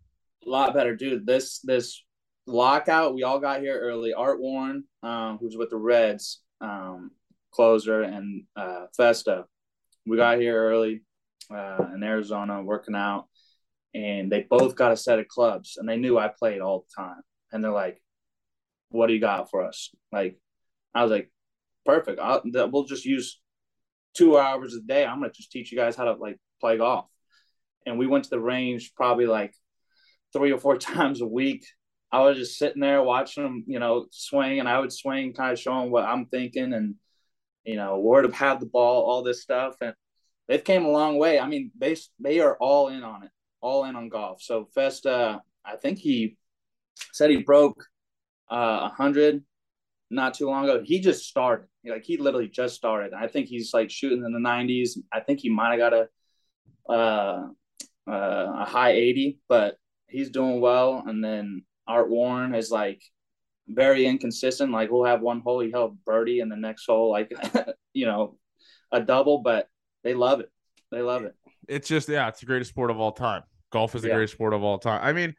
a 0.45 0.49
lot 0.49 0.73
better, 0.73 0.95
dude. 0.95 1.25
This 1.25 1.59
this 1.59 2.05
lockout, 2.47 3.13
we 3.13 3.23
all 3.23 3.39
got 3.39 3.61
here 3.61 3.79
early. 3.79 4.13
Art 4.13 4.39
Warren, 4.39 4.85
um, 5.03 5.37
who's 5.39 5.57
with 5.57 5.69
the 5.69 5.77
Reds, 5.77 6.41
um, 6.61 7.11
closer, 7.51 8.01
and 8.01 8.43
uh, 8.55 8.85
Festa, 8.95 9.45
we 10.05 10.17
got 10.17 10.39
here 10.39 10.57
early 10.57 11.03
uh, 11.53 11.85
in 11.93 12.01
Arizona, 12.03 12.63
working 12.63 12.95
out, 12.95 13.25
and 13.93 14.31
they 14.31 14.45
both 14.49 14.75
got 14.75 14.91
a 14.91 14.97
set 14.97 15.19
of 15.19 15.27
clubs, 15.27 15.77
and 15.77 15.87
they 15.87 15.97
knew 15.97 16.17
I 16.17 16.29
played 16.29 16.61
all 16.61 16.85
the 16.87 17.03
time, 17.03 17.21
and 17.51 17.63
they're 17.63 17.71
like, 17.71 18.01
"What 18.89 19.07
do 19.07 19.13
you 19.13 19.19
got 19.19 19.49
for 19.49 19.63
us?" 19.65 19.93
Like, 20.11 20.39
I 20.95 21.03
was 21.03 21.11
like, 21.11 21.31
"Perfect. 21.85 22.19
I'll, 22.19 22.41
we'll 22.43 22.85
just 22.85 23.05
use 23.05 23.39
two 24.15 24.37
hours 24.37 24.73
a 24.73 24.81
day. 24.81 25.05
I'm 25.05 25.19
gonna 25.19 25.31
just 25.31 25.51
teach 25.51 25.71
you 25.71 25.77
guys 25.77 25.95
how 25.95 26.05
to 26.05 26.13
like 26.13 26.37
play 26.61 26.77
golf." 26.77 27.05
And 27.85 27.99
we 27.99 28.07
went 28.07 28.25
to 28.25 28.29
the 28.29 28.39
range 28.39 28.93
probably 28.95 29.25
like 29.25 29.53
three 30.33 30.51
or 30.51 30.57
four 30.57 30.77
times 30.77 31.21
a 31.21 31.27
week. 31.27 31.65
I 32.11 32.21
was 32.21 32.37
just 32.37 32.57
sitting 32.57 32.81
there 32.81 33.03
watching 33.03 33.43
them, 33.43 33.63
you 33.67 33.79
know, 33.79 34.07
swing, 34.11 34.59
and 34.59 34.69
I 34.69 34.79
would 34.79 34.93
swing, 34.93 35.33
kind 35.33 35.51
of 35.51 35.59
showing 35.59 35.91
what 35.91 36.05
I'm 36.05 36.25
thinking, 36.25 36.73
and 36.73 36.95
you 37.63 37.75
know, 37.75 37.99
where 37.99 38.21
to 38.21 38.31
have 38.33 38.59
the 38.59 38.65
ball, 38.65 39.03
all 39.03 39.23
this 39.23 39.41
stuff, 39.41 39.75
and 39.81 39.93
they've 40.47 40.63
came 40.63 40.85
a 40.85 40.89
long 40.89 41.17
way. 41.17 41.39
I 41.39 41.47
mean, 41.47 41.71
they 41.77 41.97
they 42.19 42.39
are 42.39 42.55
all 42.59 42.87
in 42.89 43.03
on 43.03 43.23
it, 43.23 43.31
all 43.61 43.85
in 43.85 43.95
on 43.95 44.09
golf. 44.09 44.41
So 44.41 44.69
Festa, 44.73 45.41
I 45.65 45.75
think 45.75 45.99
he 45.99 46.37
said 47.11 47.29
he 47.29 47.43
broke 47.43 47.83
uh, 48.49 48.89
a 48.89 48.93
hundred 48.95 49.43
not 50.09 50.33
too 50.33 50.47
long 50.47 50.63
ago. 50.63 50.81
He 50.83 50.99
just 50.99 51.25
started, 51.25 51.67
like 51.85 52.05
he 52.05 52.17
literally 52.17 52.47
just 52.47 52.75
started. 52.75 53.13
I 53.13 53.27
think 53.27 53.47
he's 53.47 53.73
like 53.73 53.89
shooting 53.89 54.23
in 54.23 54.31
the 54.31 54.39
90s. 54.39 54.97
I 55.11 55.19
think 55.19 55.39
he 55.41 55.49
might 55.49 55.71
have 55.71 55.79
got 55.79 55.93
a 55.93 56.09
uh, 56.89 57.47
uh, 58.09 58.51
a 58.59 58.65
high 58.65 58.91
80, 58.91 59.39
but 59.49 59.75
he's 60.07 60.29
doing 60.29 60.61
well. 60.61 61.03
And 61.05 61.21
then 61.21 61.63
Art 61.87 62.09
Warren 62.09 62.53
is 62.55 62.69
like 62.71 63.01
very 63.67 64.05
inconsistent. 64.05 64.71
Like 64.71 64.91
we'll 64.91 65.05
have 65.05 65.21
one 65.21 65.41
hole 65.41 65.59
he 65.59 65.71
held 65.71 65.97
birdie, 66.05 66.39
and 66.41 66.51
the 66.51 66.55
next 66.55 66.85
hole 66.85 67.09
like 67.11 67.31
you 67.93 68.05
know 68.05 68.37
a 68.91 69.01
double, 69.01 69.39
but 69.39 69.67
they 70.03 70.13
love 70.13 70.39
it. 70.39 70.51
They 70.91 71.01
love 71.01 71.23
it. 71.23 71.35
It's 71.67 71.87
just 71.87 72.07
yeah, 72.09 72.27
it's 72.29 72.39
the 72.39 72.45
greatest 72.45 72.69
sport 72.71 72.91
of 72.91 72.99
all 72.99 73.11
time. 73.11 73.43
Golf 73.71 73.95
is 73.95 74.01
the 74.03 74.07
Yeah. 74.09 74.15
greatest 74.15 74.33
sport 74.33 74.53
of 74.53 74.63
all 74.63 74.77
time. 74.79 75.01
I 75.03 75.11
mean, 75.13 75.35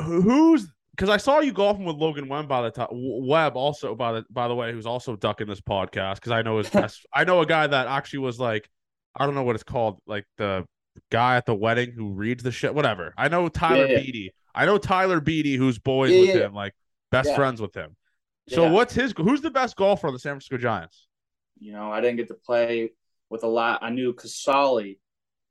who's 0.00 0.66
because 0.96 1.08
I 1.08 1.16
saw 1.16 1.40
you 1.40 1.52
golfing 1.52 1.84
with 1.84 1.96
Logan 1.96 2.28
Webb 2.28 2.48
by 2.48 2.62
the 2.62 2.70
time 2.70 2.88
Webb 2.90 3.56
also 3.56 3.94
by 3.94 4.12
the 4.12 4.24
by 4.30 4.48
the 4.48 4.54
way, 4.54 4.72
who's 4.72 4.86
also 4.86 5.16
ducking 5.16 5.46
this 5.46 5.60
podcast 5.60 6.16
because 6.16 6.32
I 6.32 6.42
know 6.42 6.58
his 6.58 6.70
best. 6.70 7.06
I 7.14 7.24
know 7.24 7.40
a 7.40 7.46
guy 7.46 7.66
that 7.66 7.86
actually 7.86 8.20
was 8.20 8.38
like, 8.40 8.68
I 9.16 9.24
don't 9.26 9.34
know 9.34 9.42
what 9.44 9.54
it's 9.54 9.64
called, 9.64 10.00
like 10.06 10.26
the 10.38 10.64
guy 11.10 11.36
at 11.36 11.46
the 11.46 11.54
wedding 11.54 11.92
who 11.92 12.12
reads 12.12 12.42
the 12.42 12.52
shit. 12.52 12.74
Whatever. 12.74 13.14
I 13.16 13.28
know 13.28 13.48
Tyler 13.48 13.86
Yeah, 13.86 13.98
yeah. 13.98 14.00
Beede. 14.00 14.32
I 14.54 14.66
know 14.66 14.78
Tyler 14.78 15.20
Beede, 15.20 15.58
who's 15.58 15.78
boys 15.78 16.12
Yeah, 16.12 16.20
with 16.20 16.28
yeah, 16.30 16.46
him, 16.46 16.54
like 16.54 16.74
best 17.10 17.30
Yeah. 17.30 17.36
friends 17.36 17.60
with 17.60 17.74
him. 17.74 17.96
So 18.48 18.68
what's 18.70 18.92
his? 18.92 19.14
Who's 19.16 19.40
the 19.40 19.50
best 19.50 19.76
golfer 19.76 20.06
on 20.08 20.12
the 20.12 20.18
San 20.18 20.32
Francisco 20.32 20.58
Giants? 20.58 21.06
You 21.58 21.72
know, 21.72 21.90
I 21.92 22.00
didn't 22.00 22.16
get 22.16 22.28
to 22.28 22.34
play 22.34 22.90
with 23.30 23.44
a 23.44 23.48
lot. 23.48 23.82
I 23.82 23.90
knew 23.90 24.12
Casali, 24.12 24.98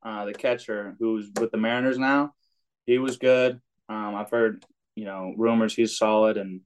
uh, 0.03 0.25
the 0.25 0.33
catcher, 0.33 0.95
who's 0.99 1.31
with 1.39 1.51
the 1.51 1.57
Mariners 1.57 1.97
now. 1.97 2.33
He 2.85 2.97
was 2.97 3.17
good. 3.17 3.61
Um, 3.87 4.15
I've 4.15 4.29
heard, 4.29 4.65
you 4.95 5.05
know, 5.05 5.33
rumors 5.37 5.73
he's 5.73 5.97
solid. 5.97 6.37
And 6.37 6.61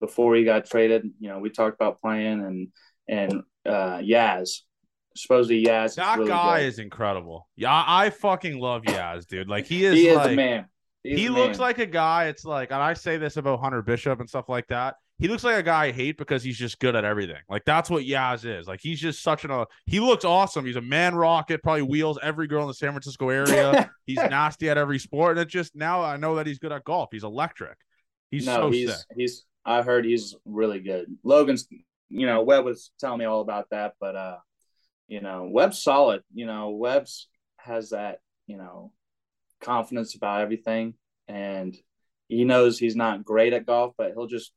before 0.00 0.36
he 0.36 0.44
got 0.44 0.66
traded, 0.66 1.10
you 1.18 1.28
know, 1.28 1.38
we 1.40 1.50
talked 1.50 1.74
about 1.74 2.00
playing 2.00 2.40
and 2.44 2.68
and 3.08 3.42
uh, 3.66 3.98
Yaz. 3.98 4.60
Supposedly 5.16 5.64
Yaz. 5.64 5.96
That 5.96 6.18
really 6.18 6.30
guy 6.30 6.60
good. 6.60 6.66
is 6.66 6.78
incredible. 6.78 7.48
Yeah, 7.56 7.84
I 7.86 8.10
fucking 8.10 8.58
love 8.58 8.82
Yaz, 8.82 9.26
dude. 9.26 9.48
Like 9.48 9.66
he 9.66 9.84
is, 9.84 9.94
He 9.94 10.08
is 10.08 10.16
like, 10.16 10.36
man. 10.36 10.66
He's 11.04 11.18
he 11.18 11.28
looks 11.28 11.58
like 11.58 11.78
a 11.78 11.86
guy. 11.86 12.26
It's 12.26 12.46
like, 12.46 12.72
and 12.72 12.82
I 12.82 12.94
say 12.94 13.18
this 13.18 13.36
about 13.36 13.60
Hunter 13.60 13.82
Bishop 13.82 14.20
and 14.20 14.28
stuff 14.28 14.48
like 14.48 14.66
that. 14.68 14.96
He 15.18 15.28
looks 15.28 15.44
like 15.44 15.56
a 15.56 15.62
guy 15.62 15.84
I 15.84 15.92
hate 15.92 16.16
because 16.16 16.42
he's 16.42 16.56
just 16.56 16.80
good 16.80 16.96
at 16.96 17.04
everything. 17.04 17.40
Like 17.48 17.64
that's 17.66 17.90
what 17.90 18.04
Yaz 18.04 18.44
is. 18.44 18.66
Like 18.66 18.80
he's 18.82 18.98
just 18.98 19.22
such 19.22 19.44
an. 19.44 19.50
A, 19.50 19.66
he 19.84 20.00
looks 20.00 20.24
awesome. 20.24 20.64
He's 20.64 20.76
a 20.76 20.80
man 20.80 21.14
rocket. 21.14 21.62
Probably 21.62 21.82
wheels 21.82 22.18
every 22.22 22.46
girl 22.46 22.62
in 22.62 22.68
the 22.68 22.74
San 22.74 22.90
Francisco 22.90 23.28
area. 23.28 23.90
he's 24.06 24.16
nasty 24.16 24.70
at 24.70 24.78
every 24.78 24.98
sport, 24.98 25.32
and 25.32 25.40
it 25.40 25.48
just 25.48 25.76
now 25.76 26.02
I 26.02 26.16
know 26.16 26.36
that 26.36 26.46
he's 26.46 26.58
good 26.58 26.72
at 26.72 26.84
golf. 26.84 27.10
He's 27.12 27.22
electric. 27.22 27.76
He's 28.30 28.46
no, 28.46 28.54
so 28.54 28.70
he's 28.70 28.90
sick. 28.90 29.06
he's. 29.14 29.44
I 29.64 29.82
heard 29.82 30.04
he's 30.04 30.34
really 30.44 30.80
good. 30.80 31.06
Logan's, 31.22 31.68
you 32.08 32.26
know, 32.26 32.42
Webb 32.42 32.64
was 32.64 32.90
telling 32.98 33.18
me 33.18 33.24
all 33.24 33.40
about 33.40 33.70
that, 33.70 33.94
but 34.00 34.16
uh, 34.16 34.36
you 35.06 35.20
know, 35.20 35.48
Webb's 35.50 35.82
solid. 35.82 36.22
You 36.34 36.46
know, 36.46 36.70
Webb's 36.70 37.28
has 37.58 37.90
that, 37.90 38.20
you 38.46 38.56
know, 38.56 38.90
confidence 39.64 40.14
about 40.14 40.40
everything, 40.40 40.94
and 41.28 41.76
he 42.28 42.44
knows 42.44 42.78
he's 42.78 42.96
not 42.96 43.24
great 43.24 43.52
at 43.52 43.66
golf, 43.66 43.94
but 43.96 44.12
he'll 44.12 44.26
just. 44.26 44.52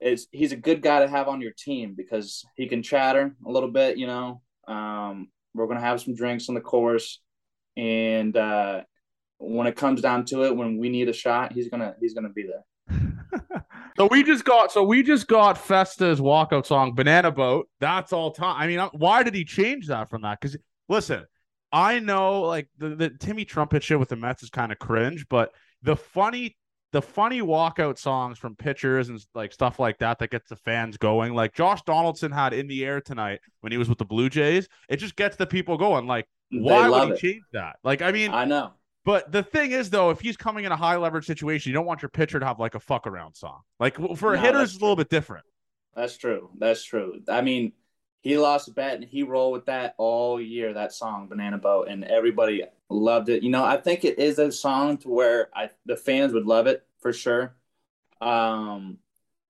It's 0.00 0.26
he's 0.32 0.50
a 0.50 0.56
good 0.56 0.82
guy 0.82 1.00
to 1.00 1.08
have 1.08 1.28
on 1.28 1.40
your 1.40 1.52
team 1.56 1.94
because 1.96 2.44
he 2.56 2.66
can 2.66 2.82
chatter 2.82 3.36
a 3.46 3.50
little 3.50 3.70
bit. 3.70 3.98
You 3.98 4.08
know, 4.08 4.42
um, 4.66 5.28
we're 5.54 5.68
gonna 5.68 5.80
have 5.80 6.00
some 6.00 6.14
drinks 6.14 6.48
on 6.48 6.56
the 6.56 6.60
course, 6.60 7.20
and 7.76 8.36
uh, 8.36 8.82
when 9.38 9.68
it 9.68 9.76
comes 9.76 10.00
down 10.00 10.24
to 10.26 10.44
it, 10.44 10.56
when 10.56 10.78
we 10.78 10.88
need 10.88 11.08
a 11.08 11.12
shot, 11.12 11.52
he's 11.52 11.68
gonna 11.68 11.94
he's 12.00 12.14
gonna 12.14 12.30
be 12.30 12.46
there. 12.46 13.04
So 13.96 14.08
we 14.10 14.22
just 14.22 14.44
got 14.44 14.72
so 14.72 14.82
we 14.82 15.02
just 15.02 15.28
got 15.28 15.58
Festa's 15.58 16.20
walkout 16.20 16.64
song 16.64 16.94
"Banana 16.94 17.30
Boat." 17.30 17.68
That's 17.78 18.12
all 18.12 18.30
time. 18.30 18.56
I 18.58 18.66
mean, 18.66 18.80
why 18.92 19.22
did 19.22 19.34
he 19.34 19.44
change 19.44 19.88
that 19.88 20.08
from 20.08 20.22
that? 20.22 20.40
Because 20.40 20.56
listen, 20.88 21.24
I 21.72 21.98
know 22.00 22.42
like 22.42 22.68
the, 22.78 22.90
the 22.90 23.10
Timmy 23.10 23.44
Trumpet 23.44 23.82
shit 23.82 23.98
with 23.98 24.10
the 24.10 24.16
Mets 24.16 24.42
is 24.42 24.50
kind 24.50 24.72
of 24.72 24.78
cringe, 24.78 25.26
but 25.28 25.52
the 25.82 25.96
funny 25.96 26.56
the 26.92 27.00
funny 27.02 27.40
walkout 27.40 27.98
songs 27.98 28.38
from 28.38 28.54
pitchers 28.54 29.08
and 29.08 29.24
like 29.34 29.52
stuff 29.52 29.78
like 29.78 29.98
that 29.98 30.18
that 30.18 30.30
gets 30.30 30.48
the 30.50 30.56
fans 30.56 30.98
going. 30.98 31.34
Like 31.34 31.54
Josh 31.54 31.82
Donaldson 31.82 32.30
had 32.30 32.52
"In 32.52 32.66
the 32.68 32.84
Air" 32.84 33.00
tonight 33.00 33.40
when 33.60 33.72
he 33.72 33.78
was 33.78 33.88
with 33.88 33.98
the 33.98 34.04
Blue 34.04 34.28
Jays. 34.28 34.68
It 34.88 34.98
just 34.98 35.16
gets 35.16 35.36
the 35.36 35.46
people 35.46 35.78
going. 35.78 36.06
Like, 36.06 36.28
why 36.50 36.88
would 36.88 37.04
he 37.04 37.10
it. 37.12 37.18
change 37.18 37.44
that? 37.52 37.76
Like, 37.82 38.02
I 38.02 38.12
mean, 38.12 38.34
I 38.34 38.44
know. 38.44 38.72
but 39.04 39.32
the 39.32 39.42
thing 39.42 39.72
is, 39.72 39.90
though, 39.90 40.10
if 40.10 40.20
he's 40.20 40.36
coming 40.36 40.64
in 40.66 40.72
a 40.72 40.76
high 40.76 40.96
leverage 40.96 41.26
situation, 41.26 41.70
you 41.70 41.74
don't 41.74 41.86
want 41.86 42.02
your 42.02 42.10
pitcher 42.10 42.38
to 42.38 42.46
have 42.46 42.60
like 42.60 42.74
a 42.74 42.80
fuck 42.80 43.06
around 43.06 43.34
song. 43.34 43.60
Like 43.80 43.96
for 44.16 44.34
a 44.34 44.36
No, 44.36 44.42
hitter, 44.42 44.62
it's 44.62 44.76
a 44.76 44.80
little 44.80 44.96
bit 44.96 45.08
different. 45.08 45.46
That's 45.94 46.16
true. 46.16 46.50
That's 46.58 46.84
true. 46.84 47.20
I 47.28 47.40
mean, 47.42 47.72
he 48.22 48.38
lost 48.38 48.68
a 48.68 48.70
bet 48.72 48.94
and 48.94 49.04
he 49.04 49.22
rolled 49.24 49.52
with 49.52 49.66
that 49.66 49.94
all 49.98 50.40
year. 50.40 50.72
That 50.72 50.92
song, 50.92 51.28
"Banana 51.28 51.58
Boat," 51.58 51.88
and 51.88 52.04
everybody 52.04 52.62
loved 52.88 53.28
it. 53.28 53.42
You 53.42 53.50
know, 53.50 53.64
I 53.64 53.76
think 53.76 54.04
it 54.04 54.18
is 54.18 54.38
a 54.38 54.50
song 54.50 54.96
to 54.98 55.08
where 55.08 55.50
I 55.54 55.70
the 55.84 55.96
fans 55.96 56.32
would 56.32 56.46
love 56.46 56.66
it 56.66 56.86
for 57.00 57.12
sure. 57.12 57.54
Um, 58.20 58.98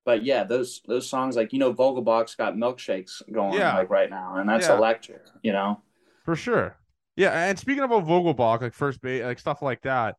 but 0.05 0.25
yeah, 0.25 0.45
those 0.45 0.81
those 0.89 1.09
songs 1.09 1.37
like 1.37 1.53
you 1.53 1.59
know, 1.59 1.73
Vogelbach's 1.73 2.35
got 2.35 2.55
milkshakes 2.55 3.23
going 3.31 3.55
Yeah. 3.55 3.77
like 3.77 3.91
right 3.91 4.11
now, 4.11 4.37
and 4.37 4.49
that's 4.49 4.67
Yeah. 4.67 4.77
electric. 4.77 5.23
You 5.43 5.53
know. 5.53 5.83
For 6.25 6.35
sure. 6.35 6.77
Yeah, 7.15 7.49
and 7.49 7.59
speaking 7.59 7.83
about 7.85 8.07
Vogelbach, 8.07 8.63
like 8.63 8.73
first 8.73 9.03
base, 9.03 9.23
like 9.23 9.39
stuff 9.39 9.61
like 9.61 9.83
that. 9.83 10.17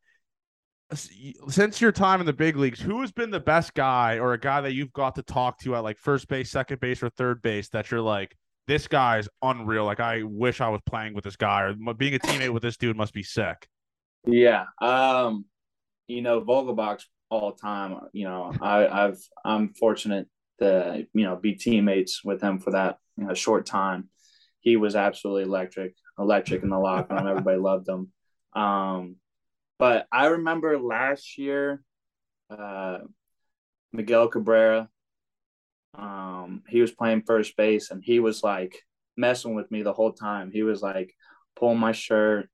Since 0.94 1.82
your 1.82 1.92
time 1.92 2.20
in 2.20 2.28
the 2.28 2.34
big 2.34 2.56
leagues, 2.56 2.80
who 2.80 3.02
has 3.02 3.12
been 3.12 3.32
the 3.32 3.40
best 3.40 3.74
guy 3.74 4.20
or 4.20 4.34
a 4.34 4.38
guy 4.40 4.62
that 4.62 4.74
you've 4.74 4.94
got 4.94 5.16
to 5.16 5.24
talk 5.24 5.58
to 5.62 5.76
at 5.76 5.84
like 5.84 5.98
first 5.98 6.28
base, 6.28 6.52
second 6.52 6.80
base, 6.80 7.02
or 7.02 7.10
third 7.10 7.42
base 7.42 7.70
that 7.70 7.90
you're 7.90 8.02
like, 8.02 8.38
this 8.68 8.88
guy's 8.88 9.28
unreal. 9.42 9.86
Like 9.86 10.00
I 10.00 10.24
wish 10.24 10.62
I 10.62 10.70
was 10.70 10.82
playing 10.86 11.14
with 11.14 11.24
this 11.24 11.36
guy 11.36 11.62
or 11.62 11.94
being 11.94 12.16
a 12.16 12.20
teammate 12.20 12.50
with 12.50 12.64
this 12.64 12.78
dude 12.78 12.98
must 12.98 13.14
be 13.14 13.24
sick. 13.24 13.68
Yeah. 14.26 14.66
Um, 14.82 15.46
you 16.08 16.22
know, 16.22 16.42
Vogelbach's 16.42 17.08
all 17.30 17.52
the 17.52 17.62
time. 17.62 18.00
You 18.14 18.26
know, 18.26 18.54
I, 18.62 18.88
I've 18.88 19.20
I'm 19.44 19.74
fortunate 19.74 20.28
to 20.60 21.08
you 21.14 21.24
know 21.24 21.36
be 21.36 21.54
teammates 21.54 22.24
with 22.24 22.42
him 22.42 22.60
for 22.60 22.72
that 22.72 22.98
you 23.18 23.26
know, 23.26 23.34
short 23.34 23.66
time. 23.66 24.10
He 24.60 24.78
was 24.78 24.96
absolutely 24.96 25.44
electric, 25.44 25.96
electric 26.18 26.64
in 26.64 26.70
the 26.70 26.80
locker 26.80 27.16
room. 27.16 27.28
Everybody 27.28 27.58
loved 27.58 27.88
him. 27.88 28.12
Um, 28.54 29.18
but 29.78 30.08
I 30.12 30.28
remember 30.28 30.80
last 30.80 31.38
year, 31.38 31.84
uh, 32.50 33.00
Miguel 33.92 34.30
Cabrera. 34.30 34.90
Um, 35.96 36.64
he 36.68 36.82
was 36.82 36.92
playing 36.92 37.24
first 37.26 37.56
base, 37.56 37.92
and 37.92 38.04
he 38.04 38.20
was 38.20 38.44
like 38.44 38.82
messing 39.18 39.56
with 39.56 39.70
me 39.72 39.84
the 39.84 39.94
whole 39.94 40.12
time. 40.12 40.52
He 40.52 40.64
was 40.64 40.82
like 40.82 41.14
pulling 41.56 41.80
my 41.80 41.92
shirt, 41.92 42.50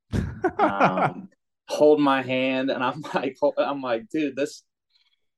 um, 0.57 1.29
hold 1.67 1.99
my 1.99 2.21
hand, 2.21 2.69
and 2.69 2.83
I'm 2.83 3.01
like, 3.13 3.37
I'm 3.57 3.81
like, 3.81 4.09
dude, 4.09 4.35
this 4.35 4.63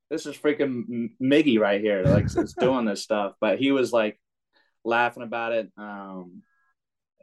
this 0.10 0.26
is 0.26 0.36
freaking 0.36 1.10
Miggy 1.22 1.60
right 1.60 1.80
here, 1.80 2.04
like 2.04 2.26
it's 2.36 2.54
doing 2.54 2.86
this 2.86 3.02
stuff. 3.02 3.34
But 3.40 3.60
he 3.60 3.72
was 3.72 3.94
like 3.94 4.20
laughing 4.84 5.24
about 5.24 5.54
it. 5.54 5.72
Um, 5.78 6.42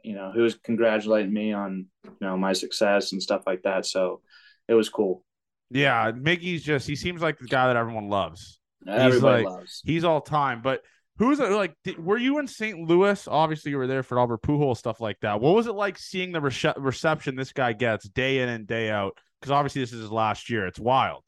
you 0.03 0.15
know, 0.15 0.31
he 0.33 0.41
was 0.41 0.55
congratulating 0.55 1.33
me 1.33 1.53
on 1.53 1.87
you 2.03 2.17
know 2.21 2.37
my 2.37 2.53
success 2.53 3.11
and 3.11 3.21
stuff 3.21 3.43
like 3.45 3.63
that. 3.63 3.85
So 3.85 4.21
it 4.67 4.73
was 4.73 4.89
cool. 4.89 5.23
yeah, 5.69 6.11
Miggy's 6.11 6.63
just 6.63 6.87
he 6.87 6.95
seems 6.95 7.21
like 7.21 7.37
the 7.37 7.47
guy 7.47 7.67
that 7.67 7.75
everyone 7.75 8.09
loves. 8.09 8.58
Everybody 8.87 9.43
like- 9.43 9.53
loves. 9.53 9.81
He's 9.85 10.03
all 10.03 10.21
time, 10.21 10.61
but 10.61 10.81
who's 11.17 11.39
like? 11.39 11.75
Did, 11.83 12.03
were 12.03 12.17
you 12.17 12.39
in 12.39 12.47
St. 12.47 12.79
Louis? 12.87 13.27
Obviously, 13.27 13.71
you 13.71 13.77
were 13.77 13.87
there 13.87 14.03
for 14.03 14.19
Albert 14.19 14.41
Pujols 14.41 14.77
stuff 14.77 15.01
like 15.01 15.19
that. 15.21 15.41
What 15.41 15.55
was 15.55 15.67
it 15.67 15.73
like 15.75 15.97
seeing 15.97 16.31
the 16.31 16.39
rece- 16.39 16.73
reception 16.77 17.35
this 17.35 17.51
guy 17.51 17.73
gets 17.73 18.07
day 18.09 18.39
in 18.39 18.49
and 18.49 18.65
day 18.65 18.89
out? 18.89 19.17
Because 19.39 19.51
obviously, 19.51 19.81
this 19.81 19.93
is 19.93 20.01
his 20.01 20.11
last 20.11 20.49
year. 20.49 20.65
It's 20.65 20.79
wild. 20.79 21.23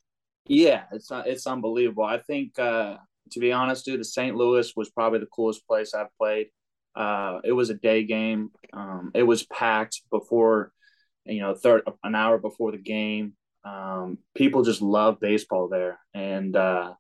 Yeah, 0.48 0.84
it's 0.92 1.10
it's 1.12 1.46
unbelievable. 1.46 2.04
I 2.04 2.18
think 2.18 2.58
uh, 2.58 2.98
to 3.32 3.40
be 3.40 3.52
honest, 3.52 3.86
dude, 3.86 4.00
the 4.00 4.06
St. 4.06 4.36
Louis 4.36 4.74
was 4.76 4.90
probably 4.90 5.20
the 5.20 5.28
coolest 5.28 5.68
place 5.68 5.94
I've 5.94 6.16
played. 6.18 6.48
Uh, 6.96 7.40
it 7.44 7.54
was 7.54 7.70
a 7.70 7.76
day 7.76 8.04
game. 8.04 8.52
Um, 8.74 9.12
it 9.14 9.24
was 9.24 9.46
packed 9.46 10.02
before, 10.12 10.74
you 11.26 11.40
know, 11.40 11.54
third 11.54 11.84
an 12.04 12.16
hour 12.16 12.38
before 12.38 12.72
the 12.72 12.78
game. 12.78 13.34
Um, 13.64 14.18
people 14.36 14.64
just 14.64 14.82
love 14.82 15.20
baseball 15.20 15.70
there, 15.70 16.00
and 16.14 16.56
uh, 16.56 16.94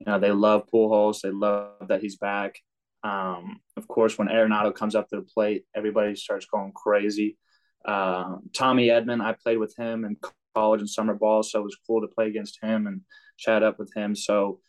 you 0.00 0.06
know 0.06 0.18
they 0.18 0.32
love 0.32 0.66
Pujols. 0.72 1.20
They 1.20 1.30
love 1.30 1.88
that 1.88 2.00
he's 2.00 2.16
back. 2.16 2.58
Um, 3.02 3.60
of 3.76 3.86
course, 3.86 4.18
when 4.18 4.28
Arenado 4.28 4.74
comes 4.74 4.94
up 4.94 5.08
to 5.08 5.16
the 5.16 5.22
plate, 5.22 5.64
everybody 5.74 6.16
starts 6.16 6.46
going 6.46 6.72
crazy. 6.72 7.38
Uh, 7.84 8.36
Tommy 8.52 8.88
Edman, 8.88 9.22
I 9.24 9.32
played 9.32 9.58
with 9.58 9.74
him 9.76 10.04
in 10.04 10.16
college 10.54 10.80
and 10.80 10.90
summer 10.90 11.14
ball, 11.14 11.42
so 11.42 11.60
it 11.60 11.64
was 11.64 11.78
cool 11.86 12.00
to 12.02 12.08
play 12.08 12.28
against 12.28 12.58
him 12.62 12.86
and 12.86 13.02
chat 13.38 13.62
up 13.62 13.78
with 13.78 13.92
him. 13.94 14.14
So, 14.14 14.60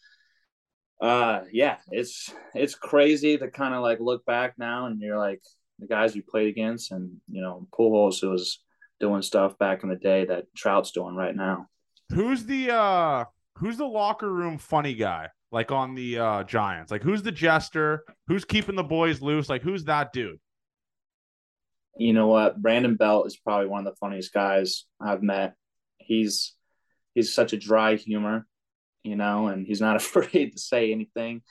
uh, 1.02 1.42
yeah, 1.52 1.78
it's 1.90 2.34
it's 2.54 2.76
crazy 2.76 3.38
to 3.38 3.50
kind 3.50 3.74
of 3.74 3.82
like 3.82 4.00
look 4.00 4.26
back 4.26 4.54
now 4.58 4.86
and 4.86 5.02
you're 5.02 5.18
like 5.18 5.42
the 5.80 5.88
guys 5.88 6.16
you 6.16 6.24
played 6.24 6.48
against, 6.48 6.92
and 6.92 7.18
you 7.30 7.42
know, 7.42 7.68
Pujols 7.78 8.24
was 8.30 8.60
doing 9.00 9.22
stuff 9.24 9.58
back 9.58 9.84
in 9.84 9.90
the 9.90 9.96
day 9.96 10.26
that 10.26 10.46
Trout's 10.56 10.92
doing 10.92 11.16
right 11.16 11.36
now. 11.36 11.68
Who's 12.14 12.46
the 12.46 12.72
uh 12.72 13.26
who's 13.58 13.78
the 13.78 13.86
locker 13.86 14.32
room 14.32 14.58
funny 14.58 14.93
guy? 14.93 15.30
Like 15.52 15.72
on 15.72 15.95
the 15.95 16.20
uh 16.20 16.43
Giants? 16.43 16.91
Like 16.91 17.04
who's 17.04 17.24
the 17.24 17.32
jester? 17.32 18.04
Who's 18.28 18.45
keeping 18.45 18.76
the 18.76 18.84
boys 18.84 19.22
loose? 19.22 19.49
Like 19.49 19.62
who's 19.62 19.86
that 19.86 20.14
dude? 20.14 20.39
you 21.97 22.14
know 22.14 22.28
what? 22.28 22.62
Brandon 22.62 22.95
Belt 22.95 23.28
is 23.28 23.38
probably 23.38 23.68
one 23.68 23.86
of 23.86 23.93
the 23.93 23.97
funniest 23.97 24.34
guys 24.34 24.86
I've 24.99 25.22
met. 25.22 25.56
He's 25.97 26.56
he's 27.14 27.34
such 27.34 27.54
a 27.54 27.58
dry 27.58 27.95
humor, 27.95 28.47
you 29.04 29.16
know, 29.16 29.47
and 29.47 29.66
he's 29.66 29.82
not 29.82 29.95
afraid 29.97 30.54
to 30.54 30.60
say 30.60 30.91
anything. 30.91 31.41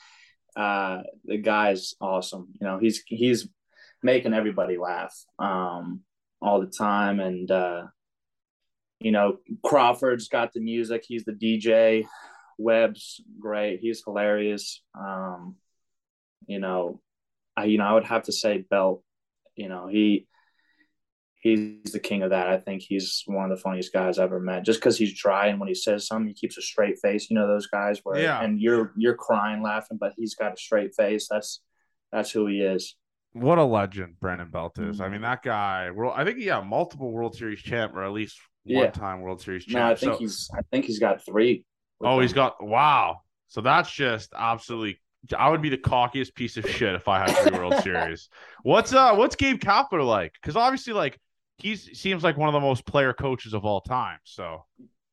Uh, 0.56 1.02
the 1.24 1.38
guy's 1.38 1.94
awesome. 2.00 2.48
You 2.60 2.66
know, 2.66 2.78
he's 2.78 3.02
he's 3.06 3.48
making 4.02 4.34
everybody 4.34 4.76
laugh 4.76 5.14
um, 5.38 6.00
all 6.40 6.60
the 6.60 6.66
time, 6.66 7.20
and 7.20 7.50
uh, 7.50 7.84
you 9.00 9.10
know, 9.12 9.38
Crawford's 9.64 10.28
got 10.28 10.52
the 10.52 10.60
music. 10.60 11.04
He's 11.06 11.24
the 11.24 11.32
DJ. 11.32 12.04
Webb's 12.58 13.20
great. 13.40 13.80
He's 13.80 14.02
hilarious. 14.04 14.82
Um, 14.98 15.56
you 16.46 16.58
know, 16.58 17.00
I 17.56 17.64
you 17.64 17.78
know 17.78 17.84
I 17.84 17.94
would 17.94 18.04
have 18.04 18.24
to 18.24 18.32
say 18.32 18.58
Belt. 18.58 19.02
You 19.56 19.68
know, 19.68 19.86
he 19.88 20.26
he's 21.42 21.92
the 21.92 21.98
king 22.00 22.22
of 22.22 22.30
that. 22.30 22.48
I 22.48 22.58
think 22.58 22.82
he's 22.82 23.22
one 23.26 23.50
of 23.50 23.56
the 23.56 23.62
funniest 23.62 23.92
guys 23.92 24.18
I've 24.18 24.24
ever 24.26 24.40
met. 24.40 24.64
Just 24.64 24.78
because 24.80 24.98
he's 24.98 25.18
dry 25.18 25.46
and 25.46 25.58
when 25.58 25.68
he 25.68 25.74
says 25.74 26.06
something, 26.06 26.28
he 26.28 26.34
keeps 26.34 26.58
a 26.58 26.62
straight 26.62 26.98
face. 27.00 27.30
You 27.30 27.36
know 27.36 27.46
those 27.46 27.66
guys 27.66 28.00
where 28.02 28.20
Yeah. 28.20 28.42
and 28.42 28.60
you're 28.60 28.92
you're 28.96 29.14
crying 29.16 29.62
laughing, 29.62 29.96
but 29.98 30.12
he's 30.16 30.34
got 30.34 30.52
a 30.54 30.56
straight 30.56 30.94
face. 30.94 31.28
That's 31.30 31.60
that's 32.12 32.30
who 32.30 32.46
he 32.46 32.60
is. 32.60 32.96
What 33.32 33.58
a 33.58 33.64
legend 33.64 34.18
Brandon 34.20 34.50
Belt 34.50 34.78
is. 34.80 35.00
I 35.00 35.06
Mhm. 35.06 35.12
mean, 35.12 35.20
that 35.22 35.42
guy, 35.42 35.90
world 35.92 36.14
I 36.16 36.24
think 36.24 36.38
he 36.38 36.46
got 36.46 36.66
multiple 36.66 37.12
World 37.12 37.36
Series 37.36 37.60
champ 37.62 37.94
or 37.94 38.02
at 38.04 38.10
least 38.12 38.38
Yeah. 38.64 38.80
one 38.84 38.92
time 38.92 39.20
World 39.22 39.40
Series 39.40 39.64
champ. 39.64 39.74
No, 39.74 39.90
I 39.90 39.94
think 39.94 40.12
So- 40.14 40.18
he's 40.18 40.50
I 40.56 40.60
think 40.70 40.84
he's 40.84 40.98
got 40.98 41.24
three. 41.24 41.64
Oh, 42.02 42.20
he's 42.20 42.30
them. 42.32 42.36
got 42.36 42.62
wow. 42.64 43.20
So 43.48 43.60
that's 43.60 43.90
just 43.90 44.32
absolutely. 44.36 44.98
I 45.36 45.50
would 45.50 45.60
be 45.60 45.68
the 45.68 45.76
cockiest 45.76 46.34
piece 46.34 46.56
of 46.56 46.66
shit 46.68 46.94
if 46.94 47.06
I 47.08 47.18
had 47.28 47.36
three 47.36 47.58
World 47.58 47.74
Series. 47.82 48.28
What's 48.62 48.92
uh 48.94 49.14
What's 49.14 49.36
Gabe 49.36 49.60
Kapler 49.60 50.06
like? 50.06 50.32
Because 50.34 50.56
obviously, 50.56 50.92
like 50.94 51.18
he 51.58 51.76
seems 51.76 52.24
like 52.24 52.36
one 52.38 52.48
of 52.48 52.54
the 52.54 52.60
most 52.60 52.86
player 52.86 53.12
coaches 53.12 53.52
of 53.52 53.64
all 53.66 53.80
time. 53.82 54.18
So 54.24 54.64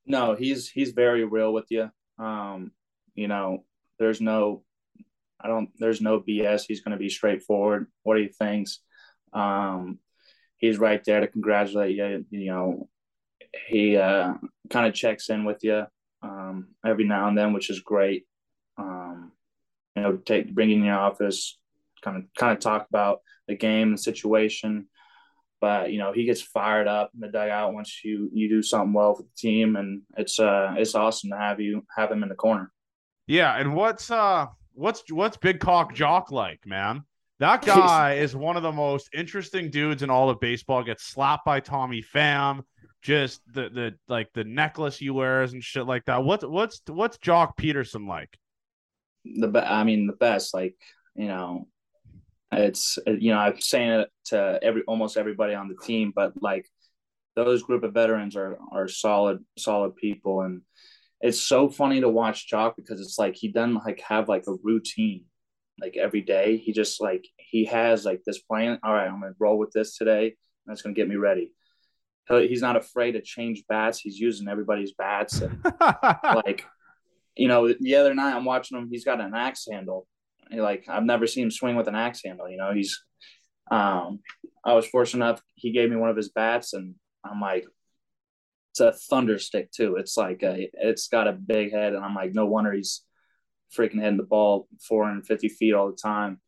No, 0.06 0.34
he's 0.36 0.70
he's 0.70 0.92
very 0.92 1.26
real 1.26 1.52
with 1.54 1.66
you. 1.70 1.90
Um, 2.20 2.72
you 3.16 3.28
know, 3.28 3.66
there's 4.00 4.22
no, 4.22 4.64
I 5.42 5.48
don't, 5.50 5.70
there's 5.78 6.00
no 6.02 6.20
BS. 6.22 6.64
He's 6.68 6.82
going 6.82 6.94
to 6.94 6.98
be 6.98 7.10
straightforward. 7.10 7.88
What 8.04 8.18
he 8.18 8.28
thinks. 8.28 8.80
Um, 9.34 10.00
he's 10.58 10.78
right 10.78 11.04
there 11.04 11.20
to 11.20 11.28
congratulate 11.28 11.96
you. 11.98 12.26
You 12.32 12.46
know, 12.52 12.90
he 13.68 13.98
uh, 13.98 14.34
kind 14.70 14.88
of 14.88 14.94
checks 14.94 15.30
in 15.30 15.46
with 15.46 15.64
you 15.64 15.86
um, 16.22 16.70
every 16.86 17.06
now 17.06 17.28
and 17.28 17.38
then, 17.38 17.54
which 17.54 17.70
is 17.70 17.80
great. 17.80 18.26
Um, 18.78 19.32
you 19.96 20.02
know, 20.02 20.18
take 20.18 20.54
bring 20.54 20.72
in 20.72 20.84
your 20.84 20.98
office, 20.98 21.58
kind 22.04 22.18
of 22.18 22.24
kind 22.38 22.54
of 22.54 22.60
talk 22.60 22.88
about 22.90 23.22
the 23.48 23.56
game 23.56 23.90
and 23.90 24.00
situation. 24.00 24.88
But 25.60 25.92
you 25.92 25.98
know, 25.98 26.14
he 26.14 26.26
gets 26.26 26.42
fired 26.42 26.88
up 26.88 27.12
in 27.16 27.22
the 27.22 27.30
dugout 27.30 27.74
once 27.74 28.02
you 28.04 28.30
you 28.32 28.48
do 28.48 28.62
something 28.62 28.94
well 28.94 29.16
for 29.16 29.24
the 29.24 29.30
team, 29.38 29.76
and 29.76 30.04
it's 30.16 30.40
uh 30.40 30.76
it's 30.78 30.96
awesome 30.96 31.32
to 31.32 31.38
have 31.38 31.60
you 31.60 31.86
have 31.96 32.12
him 32.12 32.24
in 32.24 32.30
the 32.30 32.36
corner. 32.36 32.72
Yeah, 33.26 33.58
and 33.58 33.74
what's 33.74 34.12
uh 34.12 34.48
what's 34.74 35.12
what's 35.12 35.38
Big 35.38 35.60
Cock 35.60 35.96
Jock 35.96 36.32
like, 36.32 36.66
man? 36.66 37.04
That 37.40 37.62
guy 37.66 38.16
is 38.16 38.36
one 38.36 38.58
of 38.58 38.64
the 38.64 38.72
most 38.72 39.10
interesting 39.14 39.70
dudes 39.72 40.04
in 40.04 40.10
all 40.10 40.30
of 40.30 40.40
baseball. 40.40 40.84
Gets 40.84 41.04
slapped 41.04 41.46
by 41.46 41.60
Tommy 41.60 42.04
Pham, 42.04 42.62
just 43.08 43.42
the 43.54 43.70
the 43.70 43.96
like 44.10 44.28
the 44.34 44.44
necklace 44.44 44.98
he 44.98 45.10
wears 45.10 45.54
and 45.54 45.64
shit 45.64 45.86
like 45.86 46.04
that. 46.06 46.26
What's 46.26 46.44
what's 46.44 46.82
what's 46.88 47.18
Joc 47.18 47.56
Pederson 47.58 48.06
like? 48.06 48.38
The 49.24 49.48
be- 49.48 49.60
I 49.60 49.86
mean 49.86 50.08
the 50.08 50.14
best, 50.14 50.54
like 50.54 50.76
you 51.16 51.28
know, 51.28 51.70
it's 52.52 53.00
you 53.08 53.32
know 53.32 53.40
I'm 53.40 53.62
saying 53.62 54.02
it 54.02 54.10
to 54.26 54.60
every 54.62 54.84
almost 54.88 55.16
everybody 55.16 55.54
on 55.54 55.70
the 55.70 55.86
team, 55.86 56.12
but 56.14 56.34
like 56.42 56.68
those 57.38 57.64
group 57.64 57.84
of 57.84 57.94
veterans 57.94 58.36
are 58.36 58.58
are 58.74 58.90
solid 58.90 59.40
solid 59.58 59.96
people, 59.96 60.42
and 60.42 60.64
it's 61.22 61.40
so 61.40 61.70
funny 61.70 62.02
to 62.02 62.10
watch 62.10 62.52
Joc 62.52 62.74
because 62.76 63.00
it's 63.00 63.18
like 63.18 63.38
he 63.38 63.48
doesn't 63.48 63.86
like 63.86 64.02
have 64.02 64.28
like 64.28 64.44
a 64.48 64.56
routine 64.64 65.24
like 65.80 65.96
every 65.96 66.22
day. 66.22 66.58
He 66.58 66.74
just 66.74 67.00
like 67.00 67.26
he 67.38 67.64
has 67.66 68.04
like 68.04 68.24
this 68.26 68.40
plan. 68.40 68.80
All 68.84 68.94
right, 68.94 69.08
I'm 69.08 69.22
gonna 69.22 69.32
roll 69.40 69.58
with 69.58 69.72
this 69.72 69.96
today. 69.96 70.26
And 70.26 70.36
that's 70.66 70.82
gonna 70.82 70.94
get 70.94 71.08
me 71.08 71.16
ready. 71.16 71.54
He's 72.30 72.62
not 72.62 72.76
afraid 72.76 73.14
to 73.14 73.22
change 73.22 73.64
bats. 73.70 74.00
He's 74.00 74.20
using 74.20 74.48
everybody's 74.48 74.94
bats 74.94 75.42
and 75.42 75.64
like, 76.46 76.66
you 77.36 77.48
know, 77.48 77.74
the 77.80 77.96
other 77.96 78.14
night 78.14 78.36
I'm 78.36 78.46
watching 78.46 78.78
him. 78.78 78.90
He's 78.92 79.06
got 79.06 79.22
an 79.22 79.34
axe 79.34 79.68
handle. 79.72 80.08
Like 80.52 80.86
I've 80.90 81.06
never 81.06 81.28
seen 81.28 81.46
him 81.46 81.52
swing 81.52 81.76
with 81.76 81.88
an 81.88 81.96
axe 81.96 82.22
handle. 82.26 82.50
You 82.50 82.58
know, 82.58 82.74
he's. 82.74 83.02
Um, 83.70 84.20
I 84.64 84.74
was 84.74 84.88
fortunate 84.88 85.26
enough. 85.26 85.42
He 85.56 85.72
gave 85.72 85.90
me 85.90 85.96
one 85.96 86.10
of 86.10 86.16
his 86.16 86.30
bats, 86.30 86.74
and 86.74 86.96
I'm 87.24 87.40
like, 87.40 87.66
it's 88.72 88.80
a 88.80 88.92
thunder 88.92 89.40
stick 89.40 89.72
too. 89.72 89.96
It's 89.96 90.18
like 90.18 90.44
a, 90.44 90.70
it's 90.74 91.08
got 91.08 91.28
a 91.28 91.34
big 91.34 91.72
head, 91.72 91.94
and 91.94 92.04
I'm 92.04 92.16
like, 92.16 92.34
no 92.34 92.46
wonder 92.46 92.74
he's 92.74 93.04
freaking 93.76 94.02
hitting 94.02 94.18
the 94.18 94.24
ball 94.24 94.68
450 94.88 95.50
feet 95.50 95.74
all 95.74 95.92
the 95.92 95.98
time. 95.98 96.40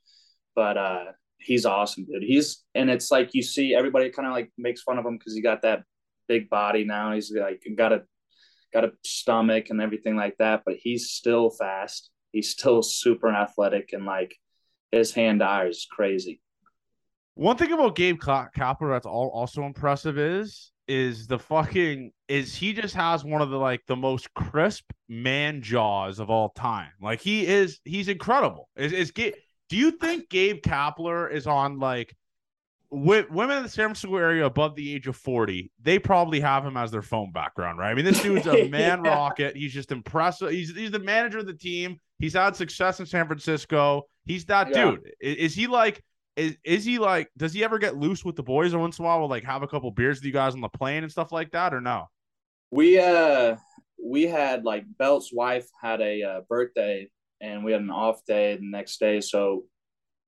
But 0.55 0.77
uh, 0.77 1.05
he's 1.39 1.65
awesome, 1.65 2.05
dude. 2.05 2.23
He's 2.23 2.63
and 2.75 2.89
it's 2.89 3.11
like 3.11 3.33
you 3.33 3.41
see 3.41 3.73
everybody 3.75 4.09
kind 4.09 4.27
of 4.27 4.33
like 4.33 4.51
makes 4.57 4.81
fun 4.81 4.97
of 4.97 5.05
him 5.05 5.17
because 5.17 5.33
he 5.33 5.41
got 5.41 5.61
that 5.63 5.83
big 6.27 6.49
body 6.49 6.83
now. 6.83 7.13
He's 7.13 7.31
like 7.31 7.63
got 7.75 7.93
a 7.93 8.03
got 8.73 8.85
a 8.85 8.91
stomach 9.03 9.69
and 9.69 9.81
everything 9.81 10.15
like 10.15 10.35
that, 10.39 10.63
but 10.65 10.75
he's 10.75 11.09
still 11.09 11.49
fast. 11.49 12.09
He's 12.31 12.49
still 12.49 12.83
super 12.83 13.29
athletic 13.29 13.89
and 13.93 14.05
like 14.05 14.35
his 14.91 15.11
hand 15.11 15.41
eye 15.41 15.67
is 15.67 15.87
crazy. 15.89 16.41
One 17.33 17.57
thing 17.57 17.71
about 17.71 17.95
Gabe 17.95 18.19
Kapler 18.19 18.91
that's 18.91 19.05
all 19.05 19.29
also 19.29 19.63
impressive 19.63 20.17
is 20.17 20.71
is 20.87 21.27
the 21.27 21.39
fucking 21.39 22.11
is 22.27 22.55
he 22.55 22.73
just 22.73 22.95
has 22.95 23.23
one 23.23 23.41
of 23.41 23.51
the 23.51 23.57
like 23.57 23.81
the 23.87 23.95
most 23.95 24.33
crisp 24.33 24.91
man 25.07 25.61
jaws 25.61 26.19
of 26.19 26.29
all 26.29 26.49
time. 26.49 26.89
Like 27.01 27.21
he 27.21 27.45
is 27.45 27.79
he's 27.85 28.09
incredible. 28.09 28.69
Is 28.75 28.91
is 28.91 29.11
do 29.69 29.77
you 29.77 29.91
think 29.91 30.29
Gabe 30.29 30.61
Kapler 30.61 31.31
is 31.31 31.47
on 31.47 31.79
like 31.79 32.15
with 32.91 33.29
women 33.29 33.57
in 33.57 33.63
the 33.63 33.69
San 33.69 33.85
Francisco 33.85 34.15
area 34.17 34.45
above 34.45 34.75
the 34.75 34.95
age 34.95 35.07
of 35.07 35.15
40, 35.15 35.71
they 35.81 35.99
probably 35.99 36.39
have 36.39 36.65
him 36.65 36.75
as 36.75 36.89
their 36.89 37.03
phone 37.03 37.31
background, 37.31 37.77
right? 37.77 37.91
I 37.91 37.93
mean, 37.93 38.05
this 38.05 38.21
dude's 38.21 38.47
a 38.47 38.67
man 38.69 39.05
yeah. 39.05 39.11
rocket. 39.13 39.55
He's 39.55 39.73
just 39.73 39.91
impressive. 39.91 40.49
He's 40.49 40.75
he's 40.75 40.91
the 40.91 40.99
manager 40.99 41.39
of 41.39 41.45
the 41.45 41.53
team. 41.53 41.99
He's 42.17 42.33
had 42.33 42.55
success 42.55 42.99
in 42.99 43.05
San 43.05 43.27
Francisco. 43.27 44.07
He's 44.25 44.45
that 44.45 44.69
yeah. 44.69 44.91
dude. 44.91 45.11
Is, 45.21 45.35
is, 45.35 45.55
he 45.55 45.67
like 45.67 46.03
is 46.35 46.57
is 46.63 46.83
he 46.83 46.97
like 46.97 47.29
does 47.37 47.53
he 47.53 47.63
ever 47.63 47.77
get 47.77 47.97
loose 47.97 48.25
with 48.25 48.35
the 48.35 48.43
boys 48.43 48.75
once 48.75 48.97
in 48.97 49.05
a 49.05 49.07
while? 49.07 49.21
Will 49.21 49.29
like 49.29 49.43
have 49.43 49.61
a 49.61 49.67
couple 49.67 49.91
beers 49.91 50.17
with 50.17 50.25
you 50.25 50.33
guys 50.33 50.55
on 50.55 50.61
the 50.61 50.69
plane 50.69 51.03
and 51.03 51.11
stuff 51.11 51.31
like 51.31 51.51
that, 51.51 51.73
or 51.73 51.81
no? 51.81 52.07
We 52.71 52.99
uh 52.99 53.57
we 54.03 54.23
had 54.23 54.65
like 54.65 54.85
Belt's 54.97 55.31
wife 55.31 55.67
had 55.79 56.01
a 56.01 56.23
uh, 56.23 56.41
birthday 56.49 57.09
and 57.41 57.63
we 57.63 57.71
had 57.71 57.81
an 57.81 57.89
off 57.89 58.25
day 58.25 58.55
the 58.55 58.69
next 58.69 58.99
day. 58.99 59.21
So 59.21 59.63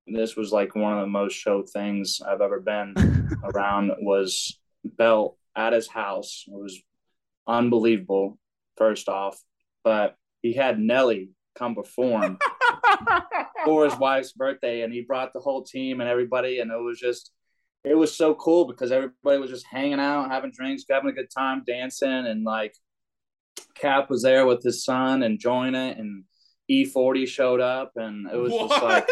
this 0.08 0.36
was 0.36 0.52
like 0.52 0.76
one 0.76 0.94
of 0.94 1.02
the 1.02 1.08
most 1.08 1.34
show 1.34 1.64
things 1.64 2.20
I've 2.26 2.42
ever 2.42 2.60
been 2.60 2.94
around 3.44 3.92
was 4.00 4.60
Belt 4.84 5.38
at 5.56 5.74
his 5.74 5.88
house. 5.88 6.46
It 6.48 6.60
was 6.60 6.82
unbelievable, 7.48 8.38
first 8.78 9.10
off. 9.10 9.40
But 9.84 10.16
he 10.42 10.54
had 10.54 10.80
Nelly 10.80 11.32
come 11.56 11.76
perform 11.76 12.38
for 13.66 13.86
his 13.86 13.96
wife's 13.98 14.32
birthday 14.32 14.82
and 14.82 14.94
he 14.94 15.02
brought 15.02 15.34
the 15.34 15.40
whole 15.40 15.64
team 15.64 16.00
and 16.00 16.10
everybody 16.10 16.60
and 16.60 16.72
it 16.72 16.82
was 16.82 16.98
just 17.00 17.32
it 17.84 17.96
was 17.96 18.16
so 18.16 18.36
cool 18.36 18.66
because 18.66 18.92
everybody 18.92 19.40
was 19.40 19.50
just 19.50 19.66
hanging 19.66 20.00
out, 20.00 20.30
having 20.30 20.52
drinks, 20.52 20.84
having 20.88 21.10
a 21.10 21.14
good 21.14 21.32
time, 21.36 21.64
dancing, 21.66 22.10
and 22.10 22.44
like 22.44 22.76
Cap 23.74 24.08
was 24.10 24.22
there 24.22 24.46
with 24.46 24.62
his 24.62 24.84
son 24.86 25.24
enjoying 25.24 25.74
it 25.74 25.98
and 25.98 26.24
E40 26.72 27.28
showed 27.28 27.60
up, 27.60 27.92
and 27.96 28.28
it 28.32 28.38
was 28.38 28.52
what? 28.52 28.70
just 28.70 28.84
like 28.84 29.08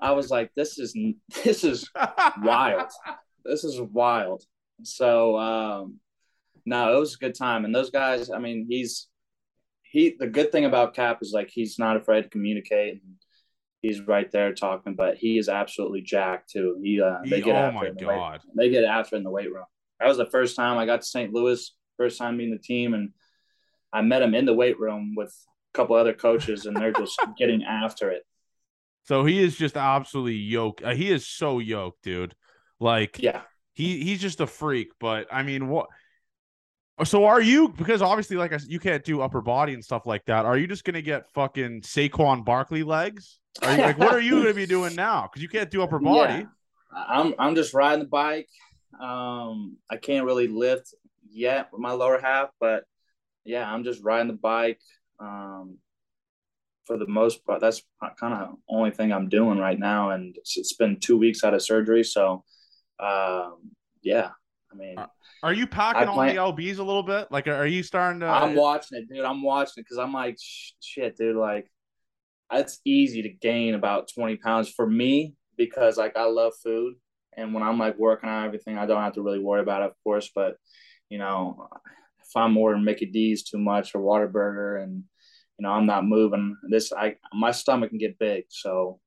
I 0.00 0.12
was 0.12 0.30
like, 0.30 0.50
this 0.54 0.78
is 0.78 0.96
this 1.44 1.64
is 1.64 1.88
wild. 2.42 2.90
This 3.44 3.64
is 3.64 3.80
wild. 3.80 4.42
So 4.82 5.38
um, 5.38 5.98
no, 6.64 6.96
it 6.96 7.00
was 7.00 7.14
a 7.14 7.18
good 7.18 7.34
time, 7.34 7.64
and 7.64 7.74
those 7.74 7.90
guys. 7.90 8.30
I 8.30 8.38
mean, 8.38 8.66
he's 8.68 9.08
he. 9.82 10.16
The 10.18 10.26
good 10.26 10.52
thing 10.52 10.64
about 10.64 10.94
Cap 10.94 11.18
is 11.20 11.32
like 11.32 11.50
he's 11.50 11.78
not 11.78 11.96
afraid 11.96 12.22
to 12.22 12.28
communicate, 12.28 12.94
and 12.94 13.14
he's 13.82 14.00
right 14.00 14.30
there 14.30 14.54
talking. 14.54 14.94
But 14.94 15.16
he 15.16 15.38
is 15.38 15.48
absolutely 15.48 16.02
jacked 16.02 16.50
too. 16.50 16.78
He 16.82 17.00
uh, 17.00 17.18
they 17.24 17.42
get 17.42 17.56
oh 17.56 17.58
after 17.58 17.92
my 17.92 18.00
god, 18.00 18.40
the 18.42 18.62
they 18.62 18.70
get 18.70 18.84
after 18.84 19.16
in 19.16 19.22
the 19.22 19.30
weight 19.30 19.52
room. 19.52 19.66
That 19.98 20.08
was 20.08 20.16
the 20.16 20.30
first 20.30 20.56
time 20.56 20.78
I 20.78 20.86
got 20.86 21.02
to 21.02 21.06
St. 21.06 21.32
Louis. 21.32 21.74
First 21.98 22.18
time 22.18 22.38
meeting 22.38 22.54
the 22.54 22.58
team, 22.58 22.94
and 22.94 23.10
I 23.92 24.00
met 24.00 24.22
him 24.22 24.34
in 24.34 24.46
the 24.46 24.54
weight 24.54 24.80
room 24.80 25.14
with 25.14 25.34
couple 25.72 25.96
other 25.96 26.12
coaches, 26.12 26.66
and 26.66 26.76
they're 26.76 26.92
just 26.92 27.20
getting 27.38 27.62
after 27.62 28.10
it. 28.10 28.24
So 29.04 29.24
he 29.24 29.42
is 29.42 29.56
just 29.56 29.76
absolutely 29.76 30.36
yoked. 30.36 30.84
Uh, 30.84 30.94
he 30.94 31.10
is 31.10 31.26
so 31.26 31.58
yoked, 31.58 32.02
dude. 32.02 32.34
Like, 32.78 33.18
yeah, 33.18 33.42
he 33.74 34.02
he's 34.02 34.20
just 34.20 34.40
a 34.40 34.46
freak. 34.46 34.92
But 35.00 35.26
I 35.32 35.42
mean, 35.42 35.68
what? 35.68 35.88
So 37.04 37.24
are 37.24 37.40
you? 37.40 37.68
Because 37.70 38.02
obviously, 38.02 38.36
like 38.36 38.52
I 38.52 38.58
said, 38.58 38.70
you 38.70 38.78
can't 38.78 39.04
do 39.04 39.22
upper 39.22 39.40
body 39.40 39.74
and 39.74 39.84
stuff 39.84 40.06
like 40.06 40.24
that. 40.26 40.44
Are 40.44 40.56
you 40.56 40.66
just 40.66 40.84
gonna 40.84 41.02
get 41.02 41.30
fucking 41.32 41.82
Saquon 41.82 42.44
Barkley 42.44 42.82
legs? 42.82 43.40
Are 43.62 43.74
you, 43.74 43.82
like, 43.82 43.98
what 43.98 44.14
are 44.14 44.20
you 44.20 44.42
gonna 44.42 44.54
be 44.54 44.66
doing 44.66 44.94
now? 44.96 45.22
Because 45.22 45.42
you 45.42 45.48
can't 45.48 45.70
do 45.70 45.82
upper 45.82 45.98
body. 45.98 46.40
Yeah. 46.40 46.44
I'm 46.92 47.34
I'm 47.38 47.54
just 47.54 47.72
riding 47.74 48.00
the 48.00 48.08
bike. 48.08 48.48
Um, 49.00 49.76
I 49.88 49.96
can't 49.96 50.26
really 50.26 50.48
lift 50.48 50.94
yet 51.30 51.68
with 51.72 51.80
my 51.80 51.92
lower 51.92 52.20
half, 52.20 52.50
but 52.60 52.84
yeah, 53.44 53.70
I'm 53.70 53.84
just 53.84 54.02
riding 54.02 54.28
the 54.28 54.34
bike. 54.34 54.80
Um, 55.20 55.78
for 56.86 56.96
the 56.96 57.06
most 57.06 57.44
part, 57.44 57.60
that's 57.60 57.82
kind 58.18 58.34
of 58.34 58.56
only 58.68 58.90
thing 58.90 59.12
I'm 59.12 59.28
doing 59.28 59.58
right 59.58 59.78
now, 59.78 60.10
and 60.10 60.34
it's, 60.36 60.56
it's 60.56 60.72
been 60.74 60.98
two 60.98 61.16
weeks 61.18 61.44
out 61.44 61.54
of 61.54 61.62
surgery, 61.62 62.02
so 62.02 62.44
um, 62.98 63.70
yeah. 64.02 64.30
I 64.72 64.76
mean, 64.76 64.96
are 65.42 65.52
you 65.52 65.66
packing 65.66 66.08
on 66.08 66.26
the 66.26 66.34
lbs 66.34 66.78
a 66.78 66.82
little 66.82 67.02
bit? 67.02 67.28
Like, 67.30 67.48
are 67.48 67.66
you 67.66 67.82
starting 67.82 68.20
to? 68.20 68.26
I'm 68.26 68.54
watching 68.54 68.98
it, 68.98 69.08
dude. 69.08 69.24
I'm 69.24 69.42
watching 69.42 69.80
it 69.80 69.84
because 69.84 69.98
I'm 69.98 70.12
like, 70.12 70.36
shit, 70.80 71.16
dude. 71.16 71.36
Like, 71.36 71.70
it's 72.52 72.80
easy 72.84 73.22
to 73.22 73.28
gain 73.28 73.74
about 73.74 74.08
20 74.14 74.36
pounds 74.36 74.68
for 74.68 74.86
me 74.86 75.34
because 75.56 75.96
like 75.96 76.16
I 76.16 76.24
love 76.24 76.52
food, 76.62 76.94
and 77.36 77.54
when 77.54 77.62
I'm 77.62 77.78
like 77.78 77.98
working 77.98 78.28
on 78.28 78.44
everything, 78.44 78.78
I 78.78 78.86
don't 78.86 79.02
have 79.02 79.14
to 79.14 79.22
really 79.22 79.40
worry 79.40 79.60
about 79.60 79.82
it, 79.82 79.86
of 79.86 79.94
course. 80.04 80.30
But 80.34 80.56
you 81.08 81.18
know, 81.18 81.68
if 82.30 82.36
I'm 82.36 82.56
ordering 82.56 82.84
Mickey 82.84 83.06
D's 83.06 83.42
too 83.42 83.58
much 83.58 83.94
or 83.94 84.00
Whataburger 84.00 84.82
and 84.82 85.02
you 85.58 85.62
know 85.62 85.70
I'm 85.70 85.86
not 85.86 86.06
moving, 86.06 86.56
this 86.68 86.92
I 86.92 87.16
my 87.32 87.50
stomach 87.50 87.90
can 87.90 87.98
get 87.98 88.18
big, 88.18 88.44
so 88.48 89.00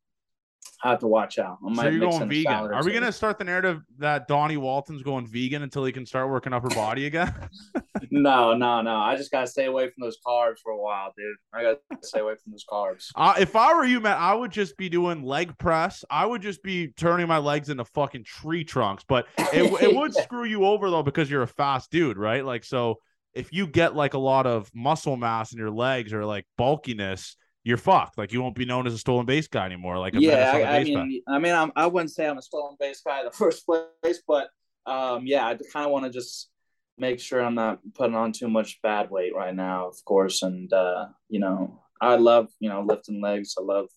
I 0.83 0.89
have 0.89 0.99
to 0.99 1.07
watch 1.07 1.39
out. 1.39 1.59
I 1.65 1.75
so 1.75 1.87
you're 1.87 1.99
going 1.99 2.27
vegan. 2.27 2.53
Are 2.53 2.83
we 2.83 2.91
going 2.91 3.03
to 3.03 3.11
start 3.11 3.37
the 3.37 3.45
narrative 3.45 3.81
that 3.99 4.27
Donnie 4.27 4.57
Walton's 4.57 5.01
going 5.01 5.25
vegan 5.25 5.61
until 5.63 5.85
he 5.85 5.93
can 5.93 6.05
start 6.05 6.29
working 6.29 6.51
upper 6.51 6.67
body 6.69 7.05
again? 7.05 7.33
no, 8.11 8.53
no, 8.53 8.81
no. 8.81 8.95
I 8.95 9.15
just 9.15 9.31
got 9.31 9.41
to 9.41 9.47
stay 9.47 9.65
away 9.65 9.85
from 9.85 10.01
those 10.01 10.17
carbs 10.25 10.57
for 10.61 10.73
a 10.73 10.77
while, 10.77 11.13
dude. 11.17 11.35
I 11.53 11.63
got 11.63 11.77
to 12.01 12.05
stay 12.05 12.19
away 12.19 12.33
from 12.35 12.51
those 12.51 12.65
carbs. 12.69 13.11
Uh, 13.15 13.35
if 13.39 13.55
I 13.55 13.73
were 13.73 13.85
you, 13.85 14.01
man, 14.01 14.17
I 14.17 14.33
would 14.33 14.51
just 14.51 14.75
be 14.75 14.89
doing 14.89 15.23
leg 15.23 15.57
press. 15.57 16.03
I 16.09 16.25
would 16.25 16.41
just 16.41 16.61
be 16.61 16.87
turning 16.87 17.27
my 17.27 17.37
legs 17.37 17.69
into 17.69 17.85
fucking 17.85 18.25
tree 18.25 18.65
trunks. 18.65 19.05
But 19.07 19.27
it, 19.37 19.71
it 19.81 19.95
would 19.95 20.13
yeah. 20.13 20.21
screw 20.23 20.43
you 20.43 20.65
over 20.65 20.89
though 20.89 21.03
because 21.03 21.29
you're 21.29 21.43
a 21.43 21.47
fast 21.47 21.91
dude, 21.91 22.17
right? 22.17 22.43
Like 22.43 22.65
so 22.65 22.99
if 23.33 23.51
you 23.51 23.67
get 23.67 23.95
like 23.95 24.13
a 24.13 24.19
lot 24.19 24.45
of 24.45 24.69
muscle 24.73 25.17
mass 25.17 25.53
in 25.53 25.59
your 25.59 25.71
legs 25.71 26.13
or 26.13 26.25
like 26.25 26.45
bulkiness, 26.57 27.35
you're 27.63 27.77
fucked. 27.77 28.17
Like 28.17 28.33
you 28.33 28.41
won't 28.41 28.55
be 28.55 28.65
known 28.65 28.87
as 28.87 28.93
a 28.93 28.97
stolen 28.97 29.25
base 29.25 29.47
guy 29.47 29.65
anymore. 29.65 29.97
Like 29.97 30.15
a 30.15 30.21
yeah, 30.21 30.51
I, 30.53 30.77
I 30.77 30.83
base 30.83 30.95
mean, 30.95 31.21
I 31.27 31.39
mean, 31.39 31.53
I'm, 31.53 31.71
I 31.75 31.87
wouldn't 31.87 32.11
say 32.11 32.27
I'm 32.27 32.37
a 32.37 32.41
stolen 32.41 32.75
base 32.79 33.01
guy 33.05 33.19
in 33.19 33.25
the 33.25 33.31
first 33.43 33.65
place, 33.65 34.21
but 34.27 34.49
um, 34.85 35.25
yeah, 35.25 35.45
I 35.47 35.57
kind 35.71 35.85
of 35.85 35.91
want 35.91 36.05
to 36.05 36.11
just 36.11 36.49
make 36.97 37.19
sure 37.19 37.41
I'm 37.41 37.55
not 37.55 37.79
putting 37.95 38.15
on 38.15 38.31
too 38.33 38.49
much 38.49 38.81
bad 38.81 39.09
weight 39.09 39.35
right 39.35 39.55
now, 39.55 39.87
of 39.87 39.95
course. 40.05 40.43
And 40.43 40.71
uh, 40.71 41.07
you 41.29 41.39
know, 41.39 41.81
I 42.01 42.15
love 42.15 42.47
you 42.59 42.69
know 42.69 42.81
lifting 42.81 43.21
legs. 43.21 43.55
I 43.57 43.63
love 43.63 43.87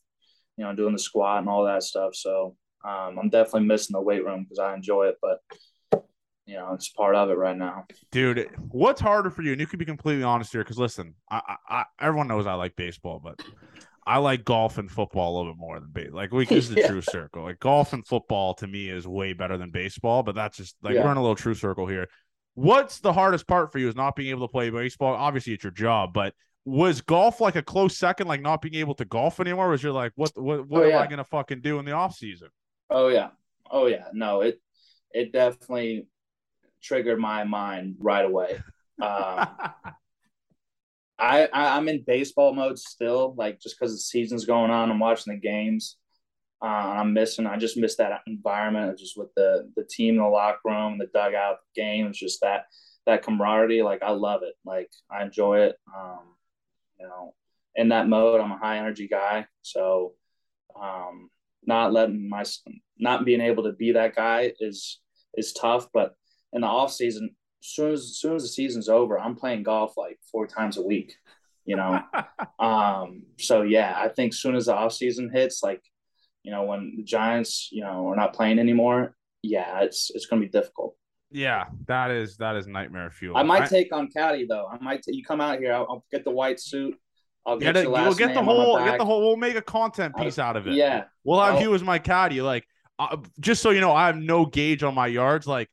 you 0.57 0.65
know 0.65 0.75
doing 0.75 0.93
the 0.93 0.99
squat 0.99 1.41
and 1.41 1.49
all 1.49 1.65
that 1.65 1.83
stuff. 1.83 2.15
So 2.15 2.57
um, 2.85 3.19
I'm 3.19 3.31
definitely 3.31 3.67
missing 3.67 3.95
the 3.95 4.01
weight 4.01 4.25
room 4.25 4.45
because 4.45 4.61
I 4.61 4.75
enjoy 4.75 5.09
it, 5.09 5.17
but 5.21 5.41
you 6.47 6.55
know 6.57 6.73
it's 6.75 6.89
part 6.89 7.15
of 7.15 7.31
it 7.31 7.35
right 7.37 7.57
now. 7.57 7.85
dude. 8.13 8.49
What's 8.71 9.01
harder 9.01 9.31
for 9.31 9.43
you? 9.43 9.53
And 9.53 9.61
you 9.61 9.67
can 9.67 9.79
be 9.79 9.85
completely 9.85 10.23
honest 10.25 10.53
here, 10.53 10.63
because 10.63 10.79
listen, 10.79 11.15
I, 11.31 11.41
I, 11.69 11.75
I, 11.77 11.85
everyone 12.01 12.29
knows 12.29 12.47
I 12.47 12.55
like 12.55 12.77
baseball, 12.77 13.21
but 13.23 13.37
I 14.07 14.19
like 14.19 14.45
golf 14.45 14.79
and 14.79 14.91
football 14.91 15.35
a 15.35 15.39
little 15.39 15.53
bit 15.53 15.59
more 15.61 15.81
than 15.81 15.91
base. 15.91 16.11
Like, 16.13 16.33
we 16.33 16.45
this 16.47 16.65
is 16.71 16.71
the 16.71 16.77
Yeah. 16.81 16.87
true 16.87 17.03
circle. 17.03 17.43
Like, 17.43 17.59
golf 17.59 17.93
and 17.93 18.07
football 18.07 18.55
to 18.55 18.67
me 18.67 18.89
is 18.89 19.07
way 19.07 19.33
better 19.33 19.59
than 19.59 19.71
baseball, 19.71 20.23
but 20.23 20.35
that's 20.35 20.57
just 20.57 20.77
like 20.83 20.95
Yeah. 20.95 21.05
we're 21.05 21.11
in 21.13 21.17
a 21.17 21.23
little 21.23 21.35
true 21.37 21.55
circle 21.55 21.87
here. 21.87 22.09
What's 22.55 23.01
the 23.01 23.13
hardest 23.13 23.47
part 23.47 23.73
for 23.73 23.79
you? 23.79 23.89
Is 23.89 23.97
not 23.97 24.17
being 24.17 24.31
able 24.31 24.47
to 24.47 24.53
play 24.53 24.71
baseball. 24.71 25.15
Obviously, 25.15 25.53
it's 25.55 25.65
your 25.65 25.73
job, 25.73 26.13
but 26.15 26.33
was 26.65 27.01
golf 27.01 27.41
like 27.41 27.57
a 27.57 27.63
close 27.63 27.97
second? 27.99 28.29
Like 28.29 28.41
not 28.41 28.63
being 28.63 28.75
able 28.77 28.95
to 28.95 29.05
golf 29.05 29.41
anymore? 29.41 29.69
Was 29.69 29.83
you're 29.83 29.93
like, 29.93 30.13
what, 30.15 30.31
what, 30.41 30.67
what 30.67 30.83
Oh, 30.83 30.85
am 30.85 30.91
yeah. 30.91 31.01
I 31.01 31.07
gonna 31.07 31.25
fucking 31.25 31.61
do 31.61 31.79
in 31.79 31.85
the 31.85 31.93
off 31.93 32.15
season? 32.15 32.49
Oh 32.89 33.09
yeah, 33.09 33.29
oh 33.71 33.87
yeah. 33.87 34.07
No, 34.13 34.41
it 34.41 34.61
it 35.13 35.33
definitely 35.33 36.07
triggered 36.87 37.19
my 37.19 37.45
mind 37.45 37.97
right 37.99 38.25
away. 38.25 38.61
Um, 39.01 39.49
I, 41.19 41.47
I 41.47 41.77
I'm 41.77 41.89
in 41.89 42.05
baseball 42.07 42.55
mode 42.55 42.79
still, 42.79 43.35
like 43.37 43.61
just 43.61 43.79
because 43.79 43.93
the 43.93 43.99
season's 43.99 44.45
going 44.45 44.71
on. 44.71 44.91
I'm 44.91 44.99
watching 44.99 45.35
the 45.35 45.41
games. 45.41 45.97
Uh, 46.63 46.67
I'm 46.67 47.13
missing. 47.13 47.47
I 47.47 47.57
just 47.57 47.77
miss 47.77 47.97
that 47.97 48.23
environment, 48.27 48.99
just 48.99 49.17
with 49.17 49.29
the 49.35 49.71
the 49.77 49.85
team 49.85 50.17
in 50.17 50.23
the 50.23 50.29
locker 50.29 50.59
room, 50.65 50.99
the 50.99 51.07
dugout, 51.07 51.59
the 51.75 51.81
games, 51.81 52.19
just 52.19 52.41
that 52.43 52.65
that 53.07 53.23
camaraderie. 53.23 53.83
Like 53.83 54.03
I 54.03 54.11
love 54.11 54.43
it. 54.43 54.55
Like 54.65 54.91
I 55.11 55.23
enjoy 55.23 55.61
it. 55.61 55.77
Um, 55.95 56.21
you 57.01 57.07
know, 57.07 57.35
in 57.75 57.91
that 57.91 58.09
mode, 58.09 58.41
I'm 58.41 58.53
a 58.53 58.59
high 58.59 58.79
energy 58.79 59.09
guy, 59.09 59.47
so 59.63 60.15
um, 60.81 61.31
not 61.65 61.93
letting 61.93 62.29
my 62.29 62.45
not 62.99 63.25
being 63.25 63.41
able 63.41 63.65
to 63.65 63.73
be 63.73 63.93
that 63.93 64.17
guy 64.17 64.53
is 64.61 65.01
is 65.35 65.53
tough. 65.53 65.89
But 65.93 66.15
in 66.57 66.63
the 66.63 66.67
off 66.67 66.93
season, 66.93 67.31
soon 67.61 67.93
as, 67.93 68.17
soon 68.19 68.35
as 68.35 68.43
the 68.43 68.49
season's 68.49 68.89
over, 68.89 69.17
I'm 69.21 69.37
playing 69.37 69.63
golf 69.63 69.97
like 69.97 70.19
four 70.33 70.49
times 70.49 70.77
a 70.79 70.83
week. 70.83 71.15
You 71.65 71.77
know, 71.77 72.01
um, 72.59 73.23
so 73.39 73.63
yeah, 73.63 73.95
I 73.97 74.09
think 74.09 74.35
soon 74.35 74.57
as 74.57 74.67
the 74.67 74.75
off 74.75 74.93
season 74.93 75.31
hits, 75.33 75.63
like 75.63 75.83
you 76.43 76.51
know, 76.53 76.65
when 76.65 76.95
the 76.97 77.03
Giants, 77.05 77.69
you 77.71 77.83
know, 77.83 78.09
are 78.09 78.17
not 78.17 78.33
playing 78.33 78.59
anymore, 78.59 79.15
yeah, 79.43 79.83
it's 79.83 80.11
it's 80.15 80.27
gonna 80.27 80.43
be 80.43 80.49
difficult. 80.49 80.97
yeah, 81.31 81.65
that 81.87 82.11
is 82.11 82.37
that 82.39 82.57
is 82.57 82.67
nightmare 82.67 83.11
fuel. 83.11 83.37
I 83.37 83.43
might 83.43 83.69
take 83.69 83.93
on 83.93 84.09
Caddy 84.09 84.47
though. 84.49 84.67
I 84.73 84.79
might. 84.83 85.05
you 85.09 85.25
come 85.25 85.41
out 85.41 85.59
here. 85.59 85.73
I'll, 85.73 85.87
I'll 85.91 86.05
get 86.11 86.25
the 86.25 86.31
white 86.31 86.59
suit. 86.61 86.97
I'll 87.45 87.59
Get 87.59 87.75
get, 87.75 87.85
it, 87.85 87.91
we'll 87.91 88.13
get 88.15 88.29
the 88.35 88.35
name 88.35 88.39
on 88.39 88.45
my 88.47 88.53
whole, 88.53 88.85
get 88.85 88.99
the 88.99 89.05
whole. 89.05 89.23
We'll 89.27 89.37
make 89.37 89.55
a 89.57 89.63
content 89.63 90.15
I- 90.17 90.25
piece 90.25 90.39
out 90.39 90.57
of 90.57 90.67
it. 90.67 90.75
Yeah, 90.75 91.05
We'll 91.25 91.41
have 91.41 91.55
I'll- 91.57 91.63
you 91.63 91.75
as 91.75 91.83
my 91.83 91.99
caddy. 91.99 92.43
Like, 92.43 92.65
uh, 92.99 93.17
just 93.41 93.61
so 93.63 93.71
you 93.71 93.81
know, 93.81 93.93
I 93.93 94.07
have 94.07 94.17
no 94.17 94.47
gauge 94.47 94.83
on 94.83 94.95
my 94.95 95.07
yards. 95.09 95.47
Like, 95.47 95.69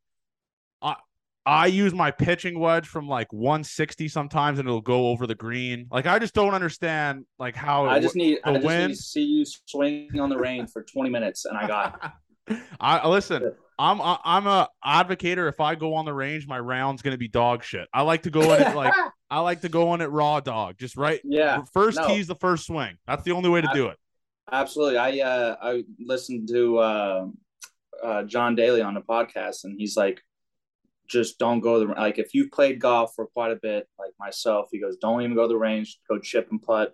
I 1.45 1.63
I 1.63 1.65
use 1.67 1.93
my 1.93 2.11
pitching 2.11 2.57
wedge 2.59 2.87
from 2.87 3.07
like 3.07 3.31
160 3.33 4.07
sometimes, 4.07 4.59
and 4.59 4.67
it'll 4.67 4.81
go 4.81 5.07
over 5.07 5.27
the 5.27 5.35
green. 5.35 5.87
Like, 5.91 6.05
I 6.07 6.19
just 6.19 6.33
don't 6.33 6.53
understand 6.53 7.25
like 7.39 7.55
how. 7.55 7.85
I 7.85 7.99
just 7.99 8.15
need. 8.15 8.39
I 8.43 8.51
the 8.53 8.59
just 8.59 8.65
win. 8.67 8.87
need 8.87 8.95
to 8.95 9.01
see 9.01 9.23
you 9.23 9.45
swing 9.65 10.19
on 10.19 10.29
the 10.29 10.37
range 10.37 10.69
for 10.71 10.83
20 10.83 11.09
minutes, 11.09 11.45
and 11.45 11.57
I 11.57 11.67
got. 11.67 12.13
I 12.79 13.07
listen. 13.07 13.53
I'm 13.79 14.01
I- 14.01 14.19
I'm 14.23 14.47
a 14.47 14.69
advocator. 14.85 15.49
If 15.49 15.59
I 15.59 15.75
go 15.75 15.95
on 15.95 16.05
the 16.05 16.13
range, 16.13 16.47
my 16.47 16.59
round's 16.59 17.01
gonna 17.01 17.17
be 17.17 17.27
dog 17.27 17.63
shit. 17.63 17.87
I 17.93 18.03
like 18.03 18.23
to 18.23 18.29
go 18.29 18.53
in 18.53 18.61
it 18.61 18.75
like 18.75 18.93
I 19.29 19.39
like 19.39 19.61
to 19.61 19.69
go 19.69 19.89
on 19.89 20.01
it 20.01 20.07
raw 20.11 20.39
dog. 20.41 20.77
Just 20.77 20.95
right. 20.95 21.19
yeah, 21.23 21.63
First 21.73 21.97
no. 21.97 22.07
tee's 22.07 22.27
the 22.27 22.35
first 22.35 22.67
swing. 22.67 22.97
That's 23.07 23.23
the 23.23 23.31
only 23.31 23.49
way 23.49 23.61
to 23.61 23.69
I- 23.69 23.73
do 23.73 23.87
it. 23.87 23.97
absolutely. 24.51 24.97
I 24.97 25.19
uh 25.19 25.55
I 25.61 25.83
listened 25.99 26.47
to 26.49 26.77
uh, 26.77 27.25
uh 28.03 28.23
John 28.23 28.55
Daly 28.55 28.81
on 28.81 28.93
the 28.93 29.01
podcast, 29.01 29.63
and 29.63 29.75
he's 29.79 29.97
like, 29.97 30.21
just 31.13 31.39
don't 31.39 31.61
go 31.61 31.79
to 31.79 31.87
the 31.87 31.93
like 31.93 32.17
if 32.17 32.33
you've 32.33 32.51
played 32.51 32.79
golf 32.79 33.13
for 33.15 33.27
quite 33.27 33.51
a 33.51 33.59
bit, 33.61 33.87
like 33.97 34.11
myself, 34.19 34.69
he 34.71 34.81
goes, 34.81 34.97
don't 34.97 35.21
even 35.21 35.35
go 35.35 35.43
to 35.43 35.47
the 35.47 35.57
range, 35.57 35.99
go 36.09 36.19
chip 36.19 36.49
and 36.51 36.61
putt, 36.61 36.93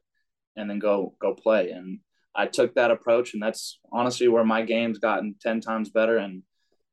and 0.55 0.69
then 0.69 0.77
go 0.77 1.15
go 1.19 1.33
play. 1.33 1.71
And 1.71 1.99
I 2.35 2.45
took 2.45 2.75
that 2.75 2.91
approach, 2.91 3.33
and 3.33 3.41
that's 3.41 3.79
honestly 3.91 4.27
where 4.27 4.43
my 4.43 4.61
game's 4.61 4.99
gotten 4.99 5.35
ten 5.41 5.61
times 5.61 5.89
better. 5.89 6.17
And 6.17 6.43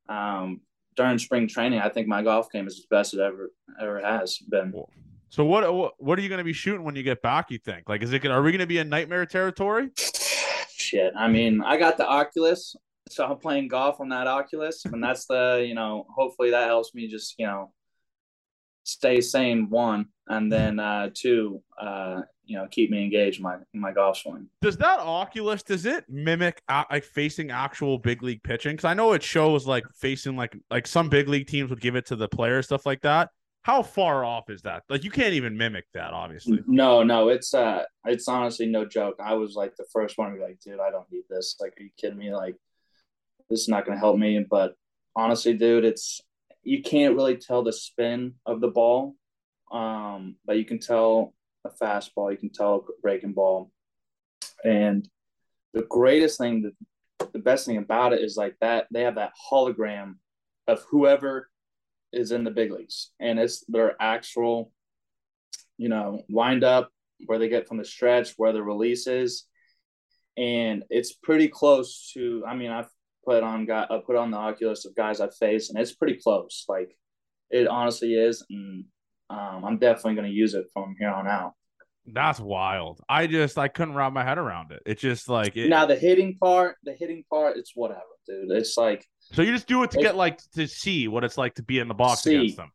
um, 0.09 0.61
during 0.95 1.19
spring 1.19 1.47
training, 1.47 1.79
I 1.79 1.89
think 1.89 2.07
my 2.07 2.23
golf 2.23 2.51
game 2.51 2.67
is 2.67 2.79
as 2.79 2.85
best 2.89 3.13
it 3.13 3.19
ever 3.19 3.51
ever 3.79 3.99
has 3.99 4.37
been. 4.37 4.73
So 5.29 5.43
what 5.45 5.93
what 5.99 6.17
are 6.17 6.21
you 6.21 6.29
gonna 6.29 6.43
be 6.43 6.53
shooting 6.53 6.83
when 6.83 6.95
you 6.95 7.03
get 7.03 7.21
back? 7.21 7.51
You 7.51 7.59
think 7.59 7.89
like 7.89 8.01
is 8.01 8.13
it 8.13 8.21
gonna 8.21 8.35
are 8.35 8.41
we 8.41 8.51
gonna 8.51 8.65
be 8.65 8.79
in 8.79 8.89
nightmare 8.89 9.25
territory? 9.25 9.91
Shit, 10.69 11.11
I 11.17 11.27
mean, 11.27 11.61
I 11.61 11.75
got 11.77 11.97
the 11.97 12.07
Oculus, 12.07 12.73
so 13.09 13.25
I'm 13.25 13.37
playing 13.37 13.67
golf 13.67 13.99
on 13.99 14.09
that 14.09 14.27
Oculus, 14.27 14.85
and 14.85 15.03
that's 15.03 15.25
the 15.25 15.65
you 15.67 15.75
know, 15.75 16.05
hopefully 16.15 16.51
that 16.51 16.67
helps 16.67 16.93
me 16.93 17.07
just 17.07 17.35
you 17.37 17.45
know 17.45 17.71
stay 18.83 19.21
sane 19.21 19.69
one, 19.69 20.07
and 20.27 20.51
then 20.51 20.79
uh 20.79 21.09
two, 21.13 21.61
uh 21.79 22.21
you 22.45 22.57
know, 22.57 22.67
keep 22.71 22.89
me 22.89 23.03
engaged 23.03 23.37
in 23.37 23.43
my 23.43 23.55
in 23.73 23.79
my 23.79 23.91
golf 23.91 24.17
swing. 24.17 24.47
Does 24.61 24.77
that 24.77 24.99
Oculus 24.99 25.63
does 25.63 25.85
it 25.85 26.05
mimic 26.07 26.61
uh, 26.69 26.85
like 26.89 27.03
facing 27.03 27.51
actual 27.51 27.99
big 27.99 28.23
league 28.23 28.41
pitching? 28.43 28.73
Because 28.75 28.85
I 28.85 28.93
know 28.93 29.13
it 29.13 29.21
shows 29.23 29.67
like 29.67 29.85
facing 29.95 30.35
like 30.35 30.57
like 30.71 30.87
some 30.87 31.09
big 31.09 31.27
league 31.27 31.47
teams 31.47 31.69
would 31.69 31.81
give 31.81 31.95
it 31.95 32.05
to 32.07 32.15
the 32.15 32.27
player 32.27 32.61
stuff 32.61 32.85
like 32.85 33.01
that. 33.01 33.29
How 33.63 33.83
far 33.83 34.23
off 34.23 34.49
is 34.49 34.61
that? 34.61 34.83
Like 34.87 35.03
you 35.03 35.11
can't 35.11 35.33
even 35.33 35.57
mimic 35.57 35.83
that, 35.93 36.13
obviously. 36.13 36.59
No, 36.67 37.03
no, 37.03 37.27
it's 37.27 37.53
uh, 37.53 37.83
it's 38.05 38.29
honestly 38.29 38.65
no 38.65 38.85
joke. 38.85 39.17
I 39.21 39.33
was 39.33 39.55
like 39.55 39.75
the 39.75 39.85
first 39.91 40.17
one 40.17 40.31
to 40.31 40.37
be 40.37 40.41
like, 40.41 40.59
dude, 40.61 40.79
I 40.79 40.89
don't 40.89 41.11
need 41.11 41.23
this. 41.29 41.57
Like, 41.59 41.73
are 41.77 41.83
you 41.83 41.89
kidding 41.97 42.17
me? 42.17 42.33
Like, 42.33 42.55
this 43.49 43.61
is 43.61 43.67
not 43.67 43.85
going 43.85 43.95
to 43.95 43.99
help 43.99 44.17
me. 44.17 44.45
But 44.49 44.75
honestly, 45.15 45.53
dude, 45.53 45.85
it's 45.85 46.21
you 46.63 46.81
can't 46.81 47.15
really 47.15 47.37
tell 47.37 47.63
the 47.63 47.73
spin 47.73 48.35
of 48.45 48.61
the 48.61 48.67
ball, 48.67 49.15
um, 49.71 50.35
but 50.45 50.57
you 50.57 50.65
can 50.65 50.79
tell 50.79 51.33
a 51.65 51.69
fastball, 51.69 52.31
you 52.31 52.37
can 52.37 52.49
tell 52.49 52.75
a 52.75 53.01
breaking 53.01 53.33
ball, 53.33 53.71
and 54.63 55.07
the 55.73 55.83
greatest 55.83 56.37
thing, 56.37 56.73
the, 57.19 57.27
the 57.33 57.39
best 57.39 57.65
thing 57.65 57.77
about 57.77 58.13
it 58.13 58.21
is 58.21 58.35
like 58.35 58.55
that 58.61 58.87
they 58.91 59.01
have 59.01 59.15
that 59.15 59.33
hologram 59.51 60.15
of 60.67 60.83
whoever 60.89 61.49
is 62.11 62.31
in 62.31 62.43
the 62.43 62.51
big 62.51 62.71
leagues, 62.71 63.11
and 63.19 63.39
it's 63.39 63.63
their 63.67 63.95
actual 64.01 64.71
you 65.77 65.89
know, 65.89 66.23
wind 66.27 66.63
up 66.63 66.91
where 67.25 67.39
they 67.39 67.49
get 67.49 67.67
from 67.67 67.77
the 67.77 67.85
stretch, 67.85 68.33
where 68.37 68.51
the 68.51 68.63
release 68.63 69.07
is. 69.07 69.45
And 70.35 70.83
it's 70.89 71.13
pretty 71.13 71.47
close 71.47 72.11
to, 72.13 72.43
I 72.47 72.55
mean, 72.55 72.71
I've 72.71 72.89
put 73.27 73.43
on 73.43 73.65
got 73.65 73.91
I 73.91 73.99
put 73.99 74.15
on 74.15 74.31
the 74.31 74.37
Oculus 74.37 74.85
of 74.85 74.95
guys 74.95 75.19
I've 75.19 75.35
faced, 75.35 75.69
and 75.69 75.79
it's 75.79 75.93
pretty 75.93 76.15
close. 76.15 76.65
Like 76.69 76.97
it 77.49 77.67
honestly 77.67 78.13
is. 78.13 78.45
And 78.49 78.85
um, 79.29 79.63
I'm 79.65 79.77
definitely 79.77 80.15
gonna 80.15 80.29
use 80.29 80.53
it 80.53 80.67
from 80.73 80.95
here 80.97 81.09
on 81.09 81.27
out. 81.27 81.53
That's 82.05 82.39
wild. 82.39 83.01
I 83.09 83.27
just 83.27 83.57
I 83.57 83.67
couldn't 83.67 83.95
wrap 83.95 84.13
my 84.13 84.23
head 84.23 84.37
around 84.37 84.71
it. 84.71 84.81
It's 84.85 85.01
just 85.01 85.27
like 85.27 85.57
it, 85.57 85.67
now 85.69 85.85
the 85.85 85.95
hitting 85.95 86.37
part, 86.37 86.77
the 86.83 86.93
hitting 86.93 87.25
part, 87.29 87.57
it's 87.57 87.73
whatever, 87.75 88.01
dude. 88.25 88.51
It's 88.51 88.77
like 88.77 89.05
so 89.33 89.41
you 89.41 89.51
just 89.51 89.67
do 89.67 89.83
it 89.83 89.91
to 89.91 89.99
it- 89.99 90.03
get 90.03 90.15
like 90.15 90.39
to 90.55 90.67
see 90.67 91.09
what 91.09 91.25
it's 91.25 91.37
like 91.37 91.55
to 91.55 91.63
be 91.63 91.79
in 91.79 91.89
the 91.89 91.93
box 91.93 92.21
See. 92.21 92.35
against 92.35 92.57
them. 92.57 92.71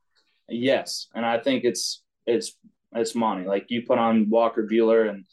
Yes, 0.48 1.08
and 1.14 1.24
I 1.24 1.38
think 1.38 1.64
it's 1.64 2.02
it's 2.26 2.58
it's 2.94 3.14
money. 3.14 3.46
Like 3.46 3.66
you 3.68 3.82
put 3.86 3.98
on 3.98 4.28
Walker 4.28 4.68
Buehler, 4.70 5.08
and 5.08 5.24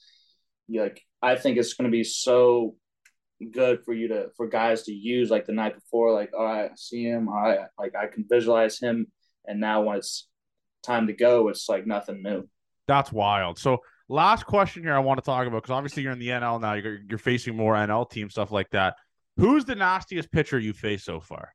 you 0.70 0.82
like 0.82 1.02
I 1.22 1.36
think 1.36 1.58
it's 1.58 1.74
going 1.74 1.92
to 1.92 1.92
be 1.92 2.06
so 2.06 2.76
good 3.46 3.84
for 3.84 3.94
you 3.94 4.08
to 4.10 4.30
for 4.36 4.48
guys 4.48 4.84
to 4.84 4.92
use 4.92 5.30
like 5.30 5.46
the 5.46 5.54
night 5.54 5.76
before. 5.76 6.14
Like, 6.14 6.32
all 6.38 6.46
right, 6.46 6.72
I 6.72 6.76
see 6.76 7.04
him. 7.04 7.28
All 7.30 7.42
right, 7.42 7.60
like 7.78 7.96
I 7.96 8.08
can 8.08 8.26
visualize 8.30 8.80
him, 8.80 9.08
and 9.46 9.60
now 9.60 9.82
when 9.84 9.98
it's 9.98 10.28
time 10.84 11.08
to 11.08 11.14
go, 11.14 11.50
it's 11.50 11.70
like 11.70 11.86
nothing 11.86 12.22
new. 12.22 12.48
That's 12.88 13.12
wild. 13.12 13.60
So 13.60 13.80
last 14.08 14.46
question 14.46 14.84
here 14.84 14.94
I 14.94 15.00
want 15.00 15.20
to 15.20 15.26
talk 15.26 15.48
about 15.48 15.62
because 15.62 15.74
obviously 15.74 16.04
you're 16.04 16.12
in 16.12 16.20
the 16.20 16.30
NL 16.30 16.62
now. 16.62 16.74
You're 16.74 17.00
you're 17.08 17.20
facing 17.20 17.56
more 17.56 17.76
NL 17.76 18.10
team 18.10 18.30
stuff 18.30 18.52
like 18.52 18.70
that. 18.72 18.96
Who's 19.38 19.66
the 19.66 19.76
nastiest 19.76 20.32
pitcher 20.32 20.60
you 20.60 20.74
faced 20.74 21.06
so 21.06 21.20
far? 21.20 21.54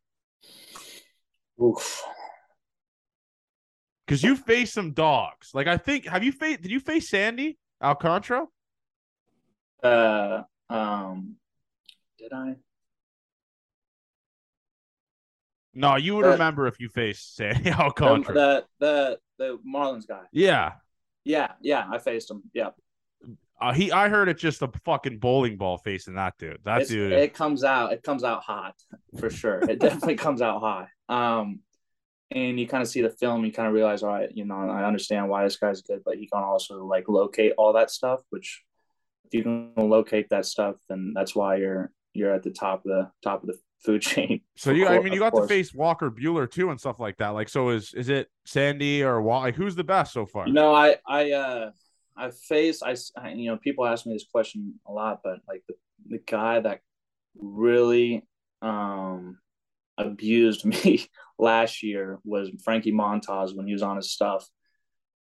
Oof. 1.63 2.03
Because 4.07 4.23
you 4.23 4.37
faced 4.37 4.75
some 4.75 4.93
dogs. 4.93 5.51
Like 5.55 5.67
I 5.67 5.77
think 5.77 6.07
have 6.07 6.25
you 6.25 6.33
faced? 6.33 6.63
Did 6.63 6.71
you 6.71 6.81
face 6.81 7.09
Sandy 7.11 7.59
Alcantara? 7.83 8.47
Uh, 9.83 10.43
um, 10.71 11.37
did 12.25 12.33
I? 12.33 12.57
No, 15.75 15.97
you 15.97 16.15
would 16.17 16.25
Uh, 16.27 16.31
remember 16.31 16.67
if 16.67 16.79
you 16.81 16.89
faced 16.89 17.37
Sandy 17.37 17.71
Alcantara. 17.73 18.35
the 18.35 18.65
the 18.79 19.19
the 19.39 19.59
Marlins 19.67 20.07
guy. 20.07 20.23
Yeah. 20.33 20.73
Yeah, 21.25 21.53
yeah, 21.61 21.87
I 21.91 21.99
faced 21.99 22.31
him. 22.31 22.43
Yeah. 22.53 22.71
Uh, 23.61 23.73
he, 23.73 23.91
I 23.91 24.09
heard 24.09 24.29
it's 24.29 24.43
just 24.43 24.61
a 24.63 24.71
fucking 24.85 25.19
bowling 25.21 25.57
ball 25.57 25.79
facing 25.79 26.15
that 26.17 26.35
dude. 26.39 26.59
That 26.65 26.83
It's- 26.83 26.89
dude. 26.89 27.13
It 27.13 27.33
comes 27.35 27.65
out. 27.65 27.93
It 27.93 28.03
comes 28.03 28.23
out 28.25 28.43
hot 28.43 28.75
for 29.19 29.31
sure. 29.31 29.59
It 29.69 29.79
definitely 29.81 30.17
comes 30.27 30.43
out 30.43 30.61
hot. 30.61 30.89
Um, 31.09 31.61
and 32.31 32.59
you 32.61 32.67
kind 32.69 32.83
of 32.83 32.89
see 32.89 33.01
the 33.01 33.11
film. 33.11 33.45
You 33.45 33.53
kind 33.53 33.69
of 33.69 33.75
realize, 33.75 34.03
all 34.03 34.11
right, 34.11 34.29
you 34.35 34.45
know, 34.45 34.57
I 34.69 34.85
understand 34.85 35.29
why 35.29 35.45
this 35.45 35.57
guy's 35.57 35.83
good, 35.83 36.03
but 36.05 36.17
he 36.19 36.27
can 36.27 36.43
also 36.43 36.85
like 36.85 37.09
locate 37.09 37.53
all 37.57 37.73
that 37.75 37.91
stuff. 37.91 38.21
Which, 38.31 38.63
if 39.25 39.35
you 39.35 39.43
can 39.43 39.73
locate 39.77 40.29
that 40.31 40.45
stuff, 40.47 40.77
then 40.89 41.13
that's 41.15 41.35
why 41.35 41.57
you're 41.57 41.91
you're 42.15 42.33
at 42.33 42.43
the 42.43 42.51
top 42.51 42.85
of 42.87 42.91
the 42.91 43.11
top 43.23 43.43
of 43.43 43.49
the 43.49 43.59
food 43.85 44.03
chain. 44.03 44.41
so 44.57 44.71
you, 44.71 44.87
I 44.87 45.01
mean, 45.01 45.13
you 45.13 45.19
got 45.19 45.35
to 45.35 45.47
face 45.47 45.75
Walker 45.75 46.11
Buehler 46.11 46.51
too 46.51 46.71
and 46.71 46.81
stuff 46.81 46.99
like 46.99 47.19
that. 47.19 47.31
Like, 47.31 47.49
so 47.49 47.71
is 47.71 47.93
is 47.95 48.09
it 48.09 48.29
Sandy 48.47 49.03
or 49.03 49.21
Wal? 49.21 49.41
Like, 49.41 49.55
who's 49.55 49.75
the 49.75 49.85
best 49.85 50.13
so 50.13 50.27
far? 50.27 50.47
You 50.47 50.53
know, 50.53 50.75
I 50.75 50.97
I 51.07 51.33
uh 51.33 51.71
I 52.17 52.31
face 52.31 52.83
I 52.83 52.97
you 53.31 53.51
know 53.51 53.57
people 53.57 53.85
ask 53.85 54.07
me 54.07 54.13
this 54.15 54.27
question 54.31 54.81
a 54.87 54.93
lot, 54.93 55.21
but 55.23 55.41
like 55.49 55.63
the 55.69 55.75
the 56.09 56.19
guy 56.19 56.61
that 56.61 56.81
really 57.37 58.27
um 58.63 59.39
abused 59.99 60.65
me 60.85 61.07
last 61.39 61.83
year 61.83 62.19
was 62.25 62.51
Frankie 62.65 62.93
Montas 62.93 63.55
when 63.55 63.67
he 63.67 63.73
was 63.73 63.83
on 63.83 63.97
his 63.97 64.13
stuff. 64.13 64.49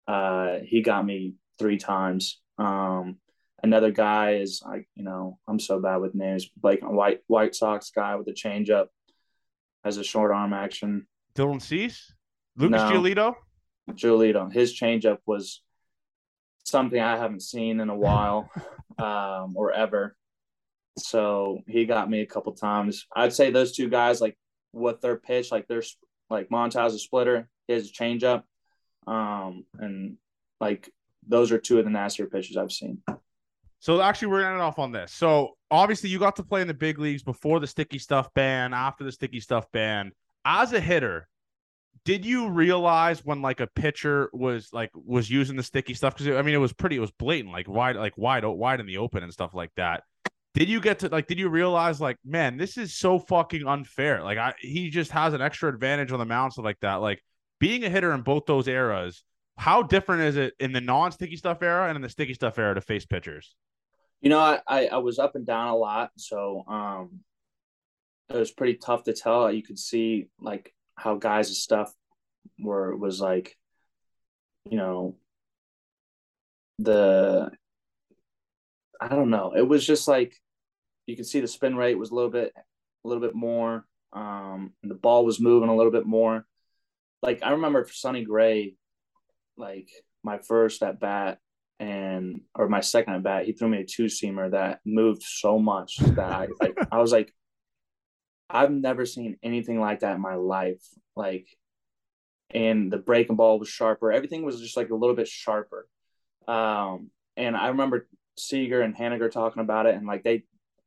Uh, 0.07 0.57
he 0.65 0.81
got 0.81 1.05
me 1.05 1.35
three 1.57 1.77
times. 1.77 2.41
Um, 2.57 3.17
another 3.63 3.91
guy 3.91 4.35
is 4.35 4.61
like 4.65 4.87
you 4.95 5.03
know 5.03 5.37
I'm 5.47 5.59
so 5.59 5.79
bad 5.79 5.97
with 5.97 6.15
names. 6.15 6.49
Like 6.61 6.81
a 6.81 6.91
White 6.91 7.21
White 7.27 7.55
Sox 7.55 7.91
guy 7.91 8.15
with 8.15 8.27
a 8.27 8.33
changeup 8.33 8.87
has 9.83 9.97
a 9.97 10.03
short 10.03 10.31
arm 10.31 10.53
action. 10.53 11.07
Dylan 11.35 11.61
Cease, 11.61 12.13
Lucas 12.57 12.81
No. 12.81 12.89
Giolito. 12.91 13.35
Giolito. 13.91 14.51
His 14.51 14.77
changeup 14.77 15.19
was 15.25 15.61
something 16.63 16.99
I 16.99 17.17
haven't 17.17 17.41
seen 17.41 17.79
in 17.79 17.89
a 17.89 17.95
while 17.97 18.49
um, 18.99 19.53
or 19.55 19.71
ever. 19.71 20.15
So 20.97 21.59
he 21.67 21.85
got 21.85 22.09
me 22.09 22.21
a 22.21 22.25
couple 22.25 22.53
times. 22.53 23.07
I'd 23.15 23.33
say 23.33 23.49
those 23.49 23.71
two 23.71 23.89
guys, 23.89 24.21
like 24.21 24.37
what 24.71 25.01
their 25.01 25.17
pitch, 25.17 25.51
like 25.51 25.67
their 25.67 25.83
like 26.29 26.49
Montas 26.49 26.93
a 26.93 26.99
splitter, 26.99 27.49
his 27.67 27.91
changeup, 27.91 28.43
um, 29.07 29.65
and 29.79 30.17
like 30.59 30.89
those 31.27 31.51
are 31.51 31.57
two 31.57 31.79
of 31.79 31.85
the 31.85 31.91
nastier 31.91 32.27
pitches 32.27 32.57
I've 32.57 32.71
seen. 32.71 33.01
So 33.81 33.99
actually, 33.99 34.29
we're 34.29 34.41
gonna 34.41 34.53
end 34.53 34.61
off 34.61 34.77
on 34.77 34.91
this. 34.91 35.11
So 35.11 35.57
obviously, 35.71 36.09
you 36.09 36.19
got 36.19 36.35
to 36.35 36.43
play 36.43 36.61
in 36.61 36.67
the 36.67 36.73
big 36.73 36.99
leagues 36.99 37.23
before 37.23 37.59
the 37.59 37.65
sticky 37.65 37.97
stuff 37.97 38.31
ban, 38.35 38.73
after 38.73 39.03
the 39.03 39.11
sticky 39.11 39.39
stuff 39.39 39.65
ban. 39.73 40.11
As 40.45 40.71
a 40.71 40.79
hitter, 40.79 41.27
did 42.05 42.23
you 42.23 42.49
realize 42.49 43.25
when 43.25 43.41
like 43.41 43.59
a 43.59 43.65
pitcher 43.65 44.29
was 44.33 44.69
like 44.71 44.91
was 44.93 45.31
using 45.31 45.55
the 45.55 45.63
sticky 45.63 45.95
stuff? 45.95 46.15
Because 46.15 46.35
I 46.37 46.43
mean, 46.43 46.53
it 46.53 46.59
was 46.59 46.73
pretty, 46.73 46.97
it 46.97 46.99
was 46.99 47.11
blatant, 47.11 47.51
like 47.51 47.67
wide, 47.67 47.95
like 47.95 48.17
wide, 48.17 48.45
wide 48.45 48.79
in 48.79 48.85
the 48.85 48.97
open 48.97 49.23
and 49.23 49.33
stuff 49.33 49.55
like 49.55 49.71
that. 49.77 50.03
Did 50.53 50.69
you 50.69 50.79
get 50.79 50.99
to 50.99 51.09
like? 51.09 51.25
Did 51.25 51.39
you 51.39 51.49
realize 51.49 51.99
like, 51.99 52.17
man, 52.23 52.57
this 52.57 52.77
is 52.77 52.93
so 52.93 53.17
fucking 53.17 53.65
unfair? 53.65 54.23
Like, 54.23 54.37
I 54.37 54.53
he 54.59 54.91
just 54.91 55.09
has 55.11 55.33
an 55.33 55.41
extra 55.41 55.69
advantage 55.69 56.11
on 56.11 56.19
the 56.19 56.25
mound, 56.25 56.53
stuff 56.53 56.65
like 56.65 56.79
that. 56.81 56.95
Like 56.95 57.23
being 57.59 57.83
a 57.83 57.89
hitter 57.89 58.13
in 58.13 58.21
both 58.21 58.45
those 58.45 58.67
eras. 58.67 59.23
How 59.57 59.83
different 59.83 60.21
is 60.23 60.37
it 60.37 60.53
in 60.59 60.71
the 60.71 60.81
non-sticky 60.81 61.35
stuff 61.35 61.61
era 61.61 61.87
and 61.87 61.95
in 61.95 62.01
the 62.01 62.09
sticky 62.09 62.33
stuff 62.33 62.57
era 62.57 62.73
to 62.73 62.81
face 62.81 63.05
pitchers? 63.05 63.55
You 64.21 64.29
know, 64.29 64.39
I, 64.39 64.85
I, 64.85 64.97
was 64.97 65.17
up 65.17 65.35
and 65.35 65.47
down 65.47 65.69
a 65.69 65.75
lot, 65.75 66.11
so 66.15 66.63
um, 66.67 67.21
it 68.29 68.37
was 68.37 68.51
pretty 68.51 68.75
tough 68.75 69.03
to 69.05 69.13
tell. 69.13 69.51
You 69.51 69.63
could 69.63 69.79
see 69.79 70.27
like 70.39 70.73
how 70.95 71.15
guys' 71.15 71.57
stuff 71.57 71.91
were 72.59 72.95
was 72.95 73.19
like, 73.19 73.57
you 74.69 74.77
know, 74.77 75.15
the 76.77 77.51
I 78.99 79.07
don't 79.07 79.31
know. 79.31 79.53
It 79.55 79.67
was 79.67 79.85
just 79.85 80.07
like 80.07 80.35
you 81.07 81.15
could 81.15 81.25
see 81.25 81.39
the 81.39 81.47
spin 81.47 81.75
rate 81.75 81.97
was 81.97 82.11
a 82.11 82.15
little 82.15 82.29
bit 82.29 82.53
a 82.55 83.07
little 83.07 83.21
bit 83.21 83.35
more. 83.35 83.85
Um, 84.13 84.73
the 84.83 84.93
ball 84.93 85.25
was 85.25 85.39
moving 85.39 85.69
a 85.69 85.75
little 85.75 85.91
bit 85.91 86.05
more. 86.05 86.45
Like 87.21 87.41
I 87.43 87.51
remember 87.51 87.83
for 87.83 87.93
Sonny 87.93 88.23
Gray, 88.23 88.75
like 89.57 89.89
my 90.23 90.37
first 90.37 90.83
at 90.83 90.99
bat 90.99 91.39
and 91.81 92.41
or 92.53 92.69
my 92.69 92.79
second 92.79 93.15
at 93.15 93.23
bat, 93.23 93.45
he 93.45 93.53
threw 93.53 93.67
me 93.67 93.79
a 93.79 93.83
two 93.83 94.05
seamer 94.05 94.51
that 94.51 94.81
moved 94.85 95.23
so 95.23 95.57
much 95.57 95.97
that 95.97 96.19
I 96.31 96.47
like 96.61 96.77
I 96.91 96.99
was 96.99 97.11
like, 97.11 97.33
I've 98.47 98.71
never 98.71 99.03
seen 99.05 99.37
anything 99.41 99.79
like 99.79 100.01
that 100.01 100.15
in 100.15 100.21
my 100.21 100.35
life. 100.35 100.83
Like, 101.15 101.47
and 102.51 102.91
the 102.91 102.99
breaking 102.99 103.35
ball 103.35 103.57
was 103.57 103.67
sharper. 103.67 104.11
Everything 104.11 104.43
was 104.43 104.61
just 104.61 104.77
like 104.77 104.91
a 104.91 104.95
little 104.95 105.15
bit 105.15 105.27
sharper. 105.27 105.87
Um, 106.47 107.09
and 107.35 107.57
I 107.57 107.69
remember 107.69 108.07
Seager 108.37 108.81
and 108.81 108.95
Haniger 108.95 109.31
talking 109.31 109.63
about 109.63 109.87
it, 109.87 109.95
and 109.95 110.05
like 110.05 110.23
they, 110.23 110.43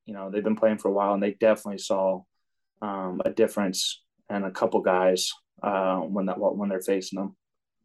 you 0.07 0.15
know, 0.15 0.31
they've 0.31 0.45
been 0.45 0.57
playing 0.57 0.79
for 0.79 0.89
a 0.89 0.93
while, 0.93 1.13
and 1.15 1.23
they 1.23 1.33
definitely 1.33 1.79
saw 1.79 2.23
um, 2.83 3.21
a 3.25 3.31
difference 3.31 4.01
and 4.31 4.45
a 4.45 4.51
couple 4.53 4.81
guys 4.81 5.33
uh, 5.61 5.97
when 5.97 6.27
that 6.27 6.39
when 6.39 6.69
they're 6.69 6.81
facing 6.81 7.19
them. 7.19 7.35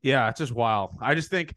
Yeah, 0.03 0.30
it's 0.30 0.39
just 0.39 0.53
wild. 0.53 0.91
I 1.01 1.16
just 1.16 1.32
think, 1.32 1.55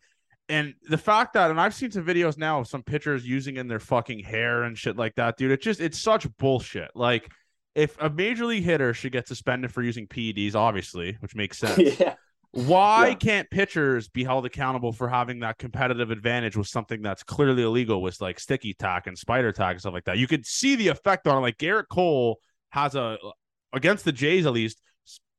and 0.52 0.74
the 0.88 0.98
fact 0.98 1.32
that, 1.32 1.50
and 1.50 1.60
I've 1.60 1.74
seen 1.74 1.90
some 1.90 2.04
videos 2.04 2.36
now 2.38 2.60
of 2.60 2.68
some 2.68 2.82
pitchers 2.82 3.26
using 3.26 3.56
in 3.56 3.66
their 3.68 3.80
fucking 3.80 4.20
hair 4.20 4.62
and 4.64 4.76
shit 4.76 4.96
like 4.96 5.14
that, 5.16 5.36
dude. 5.36 5.50
It 5.50 5.62
just, 5.62 5.80
it's 5.80 5.98
such 5.98 6.26
bullshit. 6.36 6.90
Like, 6.94 7.30
if 7.74 8.00
a 8.00 8.10
major 8.10 8.44
league 8.46 8.64
hitter 8.64 8.92
should 8.94 9.12
get 9.12 9.26
suspended 9.26 9.72
for 9.72 9.82
using 9.82 10.06
PEDs, 10.06 10.54
obviously, 10.54 11.16
which 11.20 11.34
makes 11.34 11.58
sense. 11.64 11.98
yeah, 11.98 12.14
Why 12.50 13.08
Yeah. 13.08 13.14
can't 13.14 13.50
pitchers 13.50 14.08
be 14.08 14.24
held 14.24 14.44
accountable 14.44 14.92
for 14.92 15.08
having 15.08 15.40
that 15.40 15.56
competitive 15.58 16.10
advantage 16.10 16.56
with 16.56 16.68
something 16.68 17.00
that's 17.00 17.22
clearly 17.22 17.62
illegal 17.62 18.02
with 18.02 18.20
like 18.20 18.38
sticky 18.38 18.74
tack 18.74 19.06
and 19.06 19.16
spider 19.16 19.52
tack 19.52 19.72
and 19.72 19.80
stuff 19.80 19.94
like 19.94 20.04
that? 20.04 20.18
You 20.18 20.26
could 20.26 20.44
see 20.44 20.76
the 20.76 20.88
effect 20.88 21.26
on 21.26 21.38
it. 21.38 21.40
Like 21.40 21.56
Gerrit 21.58 21.88
Cole 21.90 22.38
has 22.70 22.94
a 22.94 23.16
against 23.72 24.04
the 24.04 24.12
Jays 24.12 24.44
at 24.44 24.52
least 24.52 24.82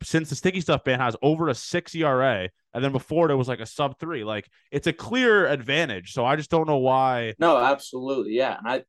since 0.03 0.29
the 0.29 0.35
sticky 0.35 0.61
stuff 0.61 0.83
ban 0.83 0.99
has 0.99 1.15
over 1.21 1.49
a 1.49 1.55
six 1.55 1.95
ERA, 1.95 2.49
and 2.73 2.83
then 2.83 2.91
before 2.91 3.29
it 3.29 3.35
was 3.35 3.47
like 3.47 3.59
a 3.59 3.65
sub 3.65 3.99
three. 3.99 4.23
Like 4.23 4.49
it's 4.71 4.87
a 4.87 4.93
clear 4.93 5.47
advantage. 5.47 6.13
So 6.13 6.25
I 6.25 6.35
just 6.35 6.49
don't 6.49 6.67
know 6.67 6.77
why. 6.77 7.33
no, 7.39 7.57
absolutely, 7.57 8.33
yeah. 8.33 8.57
And 8.57 8.67
I 8.67 8.83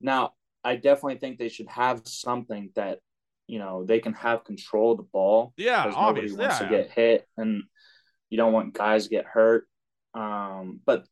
now 0.00 0.32
I 0.64 0.76
definitely 0.76 1.18
think 1.18 1.38
they 1.38 1.48
should 1.48 1.68
have 1.68 2.02
something 2.04 2.70
that 2.74 2.98
you 3.46 3.58
know 3.58 3.84
they 3.84 4.00
can 4.00 4.12
have 4.14 4.44
control 4.44 4.92
of 4.92 4.98
the 4.98 5.04
ball. 5.04 5.52
Yeah, 5.56 5.86
because 5.86 5.96
nobody 5.96 6.20
obviously, 6.20 6.38
wants 6.38 6.60
yeah. 6.60 6.68
to 6.68 6.76
get 6.76 6.90
hit, 6.90 7.28
and 7.36 7.62
you 8.30 8.36
don't 8.36 8.52
want 8.52 8.74
guys 8.74 9.04
to 9.04 9.10
get 9.10 9.24
hurt. 9.24 9.66
Um, 10.14 10.80
but 10.84 11.06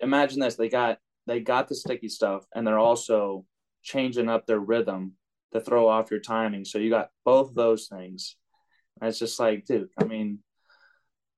imagine 0.00 0.40
this: 0.40 0.56
they 0.56 0.68
got 0.68 0.98
they 1.26 1.40
got 1.40 1.68
the 1.68 1.74
sticky 1.74 2.08
stuff, 2.08 2.44
and 2.54 2.66
they're 2.66 2.78
also 2.78 3.44
changing 3.82 4.28
up 4.28 4.46
their 4.46 4.58
rhythm 4.58 5.14
to 5.52 5.60
throw 5.60 5.88
off 5.88 6.10
your 6.10 6.20
timing. 6.20 6.64
So 6.64 6.78
you 6.78 6.90
got 6.90 7.10
both 7.24 7.54
those 7.54 7.86
things. 7.86 8.36
It's 9.02 9.18
just 9.18 9.38
like, 9.38 9.64
dude. 9.66 9.88
I 9.98 10.04
mean, 10.04 10.40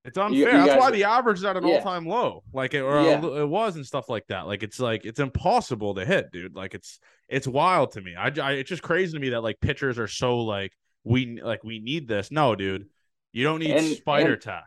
It's 0.05 0.17
unfair. 0.17 0.39
you 0.39 0.45
That's 0.47 0.67
guys- 0.67 0.79
why 0.81 0.91
the 0.91 1.05
average 1.05 1.39
is 1.39 1.45
at 1.45 1.57
an 1.57 1.67
Yeah. 1.67 1.75
all 1.77 1.83
time 1.83 2.07
low. 2.07 2.43
Like 2.53 2.73
it, 2.75 2.81
or 2.81 3.03
Yeah. 3.03 3.25
it 3.43 3.49
was 3.49 3.77
and 3.77 3.85
stuff 3.87 4.09
like 4.09 4.27
that. 4.29 4.47
Like 4.47 4.63
it's 4.63 4.81
like 4.81 5.05
it's 5.05 5.21
impossible 5.21 5.95
to 5.97 6.05
hit, 6.07 6.33
dude. 6.33 6.55
Like 6.57 6.75
it's 6.75 6.99
it's 7.29 7.47
wild 7.47 7.93
to 7.93 8.01
me. 8.01 8.15
I, 8.17 8.29
I 8.43 8.53
it's 8.53 8.69
just 8.71 8.83
crazy 8.83 9.13
to 9.13 9.19
me 9.21 9.31
that 9.31 9.43
like 9.43 9.61
pitchers 9.61 9.99
are 9.99 10.09
so 10.09 10.39
like 10.41 10.73
we 11.05 11.41
like 11.43 11.63
we 11.65 11.79
need 11.81 12.09
this. 12.09 12.31
No, 12.31 12.55
dude, 12.55 12.89
you 13.33 13.45
don't 13.45 13.59
need 13.61 13.73
And- 13.77 13.87
spider 13.97 14.33
and- 14.35 14.43
tack. 14.43 14.65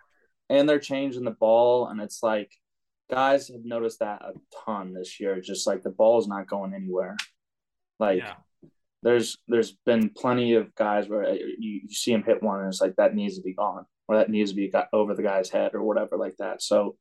and 0.50 0.70
they're 0.70 0.80
changing 0.80 1.24
the 1.24 1.32
ball, 1.32 1.88
and 1.88 2.00
it's 2.00 2.22
like 2.22 2.52
guys 3.10 3.48
have 3.50 3.66
noticed 3.66 4.00
that 4.00 4.22
a 4.22 4.34
ton 4.66 4.94
this 4.94 5.20
year. 5.20 5.42
Just 5.42 5.66
like 5.68 5.82
the 5.84 5.90
ball's 5.90 6.28
not 6.28 6.48
going 6.48 6.74
anywhere. 6.76 7.18
Like 8.00 8.20
Yeah. 8.20 8.36
There's 9.04 9.38
there's 9.48 9.74
been 9.86 10.10
plenty 10.10 10.54
of 10.54 10.74
guys 10.76 11.08
where 11.08 11.26
uh, 11.26 11.34
you, 11.34 11.82
you 11.84 11.94
see 11.94 12.12
him 12.12 12.24
hit 12.24 12.42
one 12.42 12.60
and 12.60 12.70
it's 12.70 12.82
like 12.82 12.96
that 12.96 13.14
needs 13.14 13.36
to 13.36 13.44
be 13.44 13.54
gone 13.54 13.86
or 14.08 14.18
that 14.18 14.30
needs 14.30 14.52
to 14.52 14.56
be 14.56 14.70
got 14.70 14.88
over 14.94 15.14
the 15.14 15.24
guy's 15.24 15.50
head 15.50 15.72
or 15.74 15.84
whatever 15.84 16.18
like 16.18 16.36
that. 16.38 16.62
So 16.62 16.96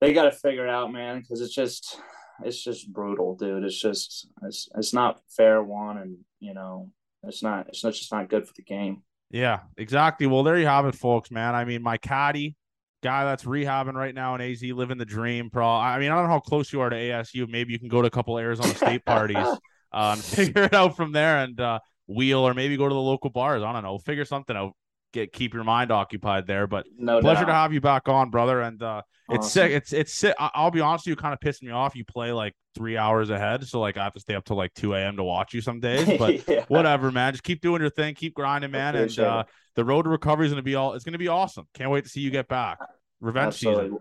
they 0.00 0.12
got 0.12 0.24
to 0.24 0.32
figure 0.32 0.66
it 0.66 0.70
out, 0.70 0.92
man, 0.92 1.20
because 1.20 1.40
it's 1.40 1.54
just 1.54 1.98
it's 2.44 2.62
just 2.62 2.92
brutal, 2.92 3.36
dude. 3.36 3.64
It's 3.64 3.80
just 3.80 4.28
it's 4.42 4.68
it's 4.76 4.92
not 4.92 5.20
fair 5.34 5.62
one, 5.62 5.98
and 5.98 6.18
you 6.40 6.52
know 6.52 6.90
it's 7.22 7.42
not 7.42 7.68
it's 7.68 7.82
not 7.82 7.94
just 7.94 8.12
not 8.12 8.28
good 8.28 8.46
for 8.46 8.54
the 8.54 8.62
game. 8.62 9.02
Yeah, 9.30 9.60
exactly. 9.78 10.26
Well, 10.26 10.42
there 10.42 10.58
you 10.58 10.66
have 10.66 10.86
it, 10.86 10.94
folks, 10.94 11.30
man. 11.30 11.54
I 11.54 11.64
mean, 11.64 11.82
my 11.82 11.96
caddy, 11.96 12.56
guy 13.02 13.24
that's 13.24 13.44
rehabbing 13.44 13.94
right 13.94 14.14
now 14.14 14.34
in 14.34 14.40
AZ, 14.40 14.62
living 14.62 14.98
the 14.98 15.04
dream, 15.04 15.48
pro. 15.48 15.66
I 15.66 15.98
mean, 15.98 16.10
I 16.10 16.16
don't 16.16 16.24
know 16.24 16.32
how 16.32 16.40
close 16.40 16.72
you 16.72 16.80
are 16.82 16.90
to 16.90 16.96
ASU. 16.96 17.48
Maybe 17.48 17.72
you 17.72 17.78
can 17.78 17.88
go 17.88 18.02
to 18.02 18.08
a 18.08 18.10
couple 18.10 18.38
Arizona 18.38 18.74
State 18.74 19.04
parties 19.06 19.46
uh, 19.94 20.10
and 20.14 20.22
figure 20.24 20.64
it 20.64 20.74
out 20.74 20.96
from 20.96 21.12
there 21.12 21.38
and 21.38 21.58
uh, 21.60 21.78
wheel, 22.06 22.40
or 22.40 22.52
maybe 22.52 22.76
go 22.76 22.88
to 22.88 22.94
the 22.94 23.00
local 23.00 23.30
bars. 23.30 23.62
I 23.62 23.72
don't 23.72 23.82
know. 23.84 23.96
Figure 23.98 24.24
something 24.26 24.54
out. 24.56 24.72
Get 25.14 25.32
keep 25.32 25.54
your 25.54 25.62
mind 25.64 25.92
occupied 25.92 26.46
there. 26.48 26.66
But 26.66 26.86
No 26.98 27.20
pleasure 27.20 27.42
doubt. 27.42 27.46
to 27.46 27.52
have 27.54 27.72
you 27.72 27.80
back 27.80 28.08
on, 28.08 28.30
brother. 28.30 28.60
And 28.60 28.82
uh, 28.82 29.02
it's 29.30 29.50
sick. 29.52 29.70
It's 29.70 29.92
it's 29.92 30.12
sick. 30.12 30.34
I'll 30.40 30.72
be 30.72 30.80
honest 30.80 31.06
with 31.06 31.12
you, 31.12 31.16
kind 31.16 31.32
of 31.32 31.38
pissing 31.38 31.62
me 31.62 31.70
off. 31.70 31.94
You 31.94 32.04
play 32.04 32.32
like 32.32 32.52
three 32.74 32.96
hours 32.96 33.30
ahead, 33.30 33.64
so 33.64 33.78
like 33.78 33.96
I 33.96 34.02
have 34.02 34.12
to 34.14 34.20
stay 34.20 34.34
up 34.34 34.44
till 34.44 34.56
like 34.56 34.74
two 34.74 34.92
a.m. 34.94 35.16
to 35.18 35.22
watch 35.22 35.54
you 35.54 35.60
some 35.60 35.78
days. 35.78 36.08
But 36.18 36.48
Yeah. 36.48 36.64
whatever, 36.66 37.12
man. 37.12 37.32
Just 37.32 37.44
keep 37.44 37.60
doing 37.60 37.80
your 37.80 37.90
thing, 37.90 38.16
keep 38.16 38.34
grinding, 38.34 38.72
man. 38.72 38.96
And 38.96 39.16
uh, 39.20 39.44
the 39.76 39.84
road 39.84 40.02
to 40.02 40.08
recovery 40.10 40.46
is 40.46 40.52
gonna 40.52 40.62
be 40.62 40.74
all. 40.74 40.94
It's 40.94 41.04
gonna 41.04 41.16
be 41.16 41.28
awesome. 41.28 41.66
Can't 41.74 41.90
wait 41.90 42.02
to 42.02 42.10
see 42.10 42.20
you 42.20 42.30
get 42.32 42.48
back. 42.48 42.78
Revenge 43.20 43.54
Absolutely. 43.54 43.84
season. 43.84 43.98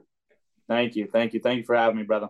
Thank 0.67 0.95
you, 0.95 1.07
thank 1.13 1.33
you, 1.35 1.39
thank 1.41 1.59
you 1.59 1.63
for 1.63 1.75
having 1.75 1.97
me, 1.97 2.03
brother. 2.03 2.29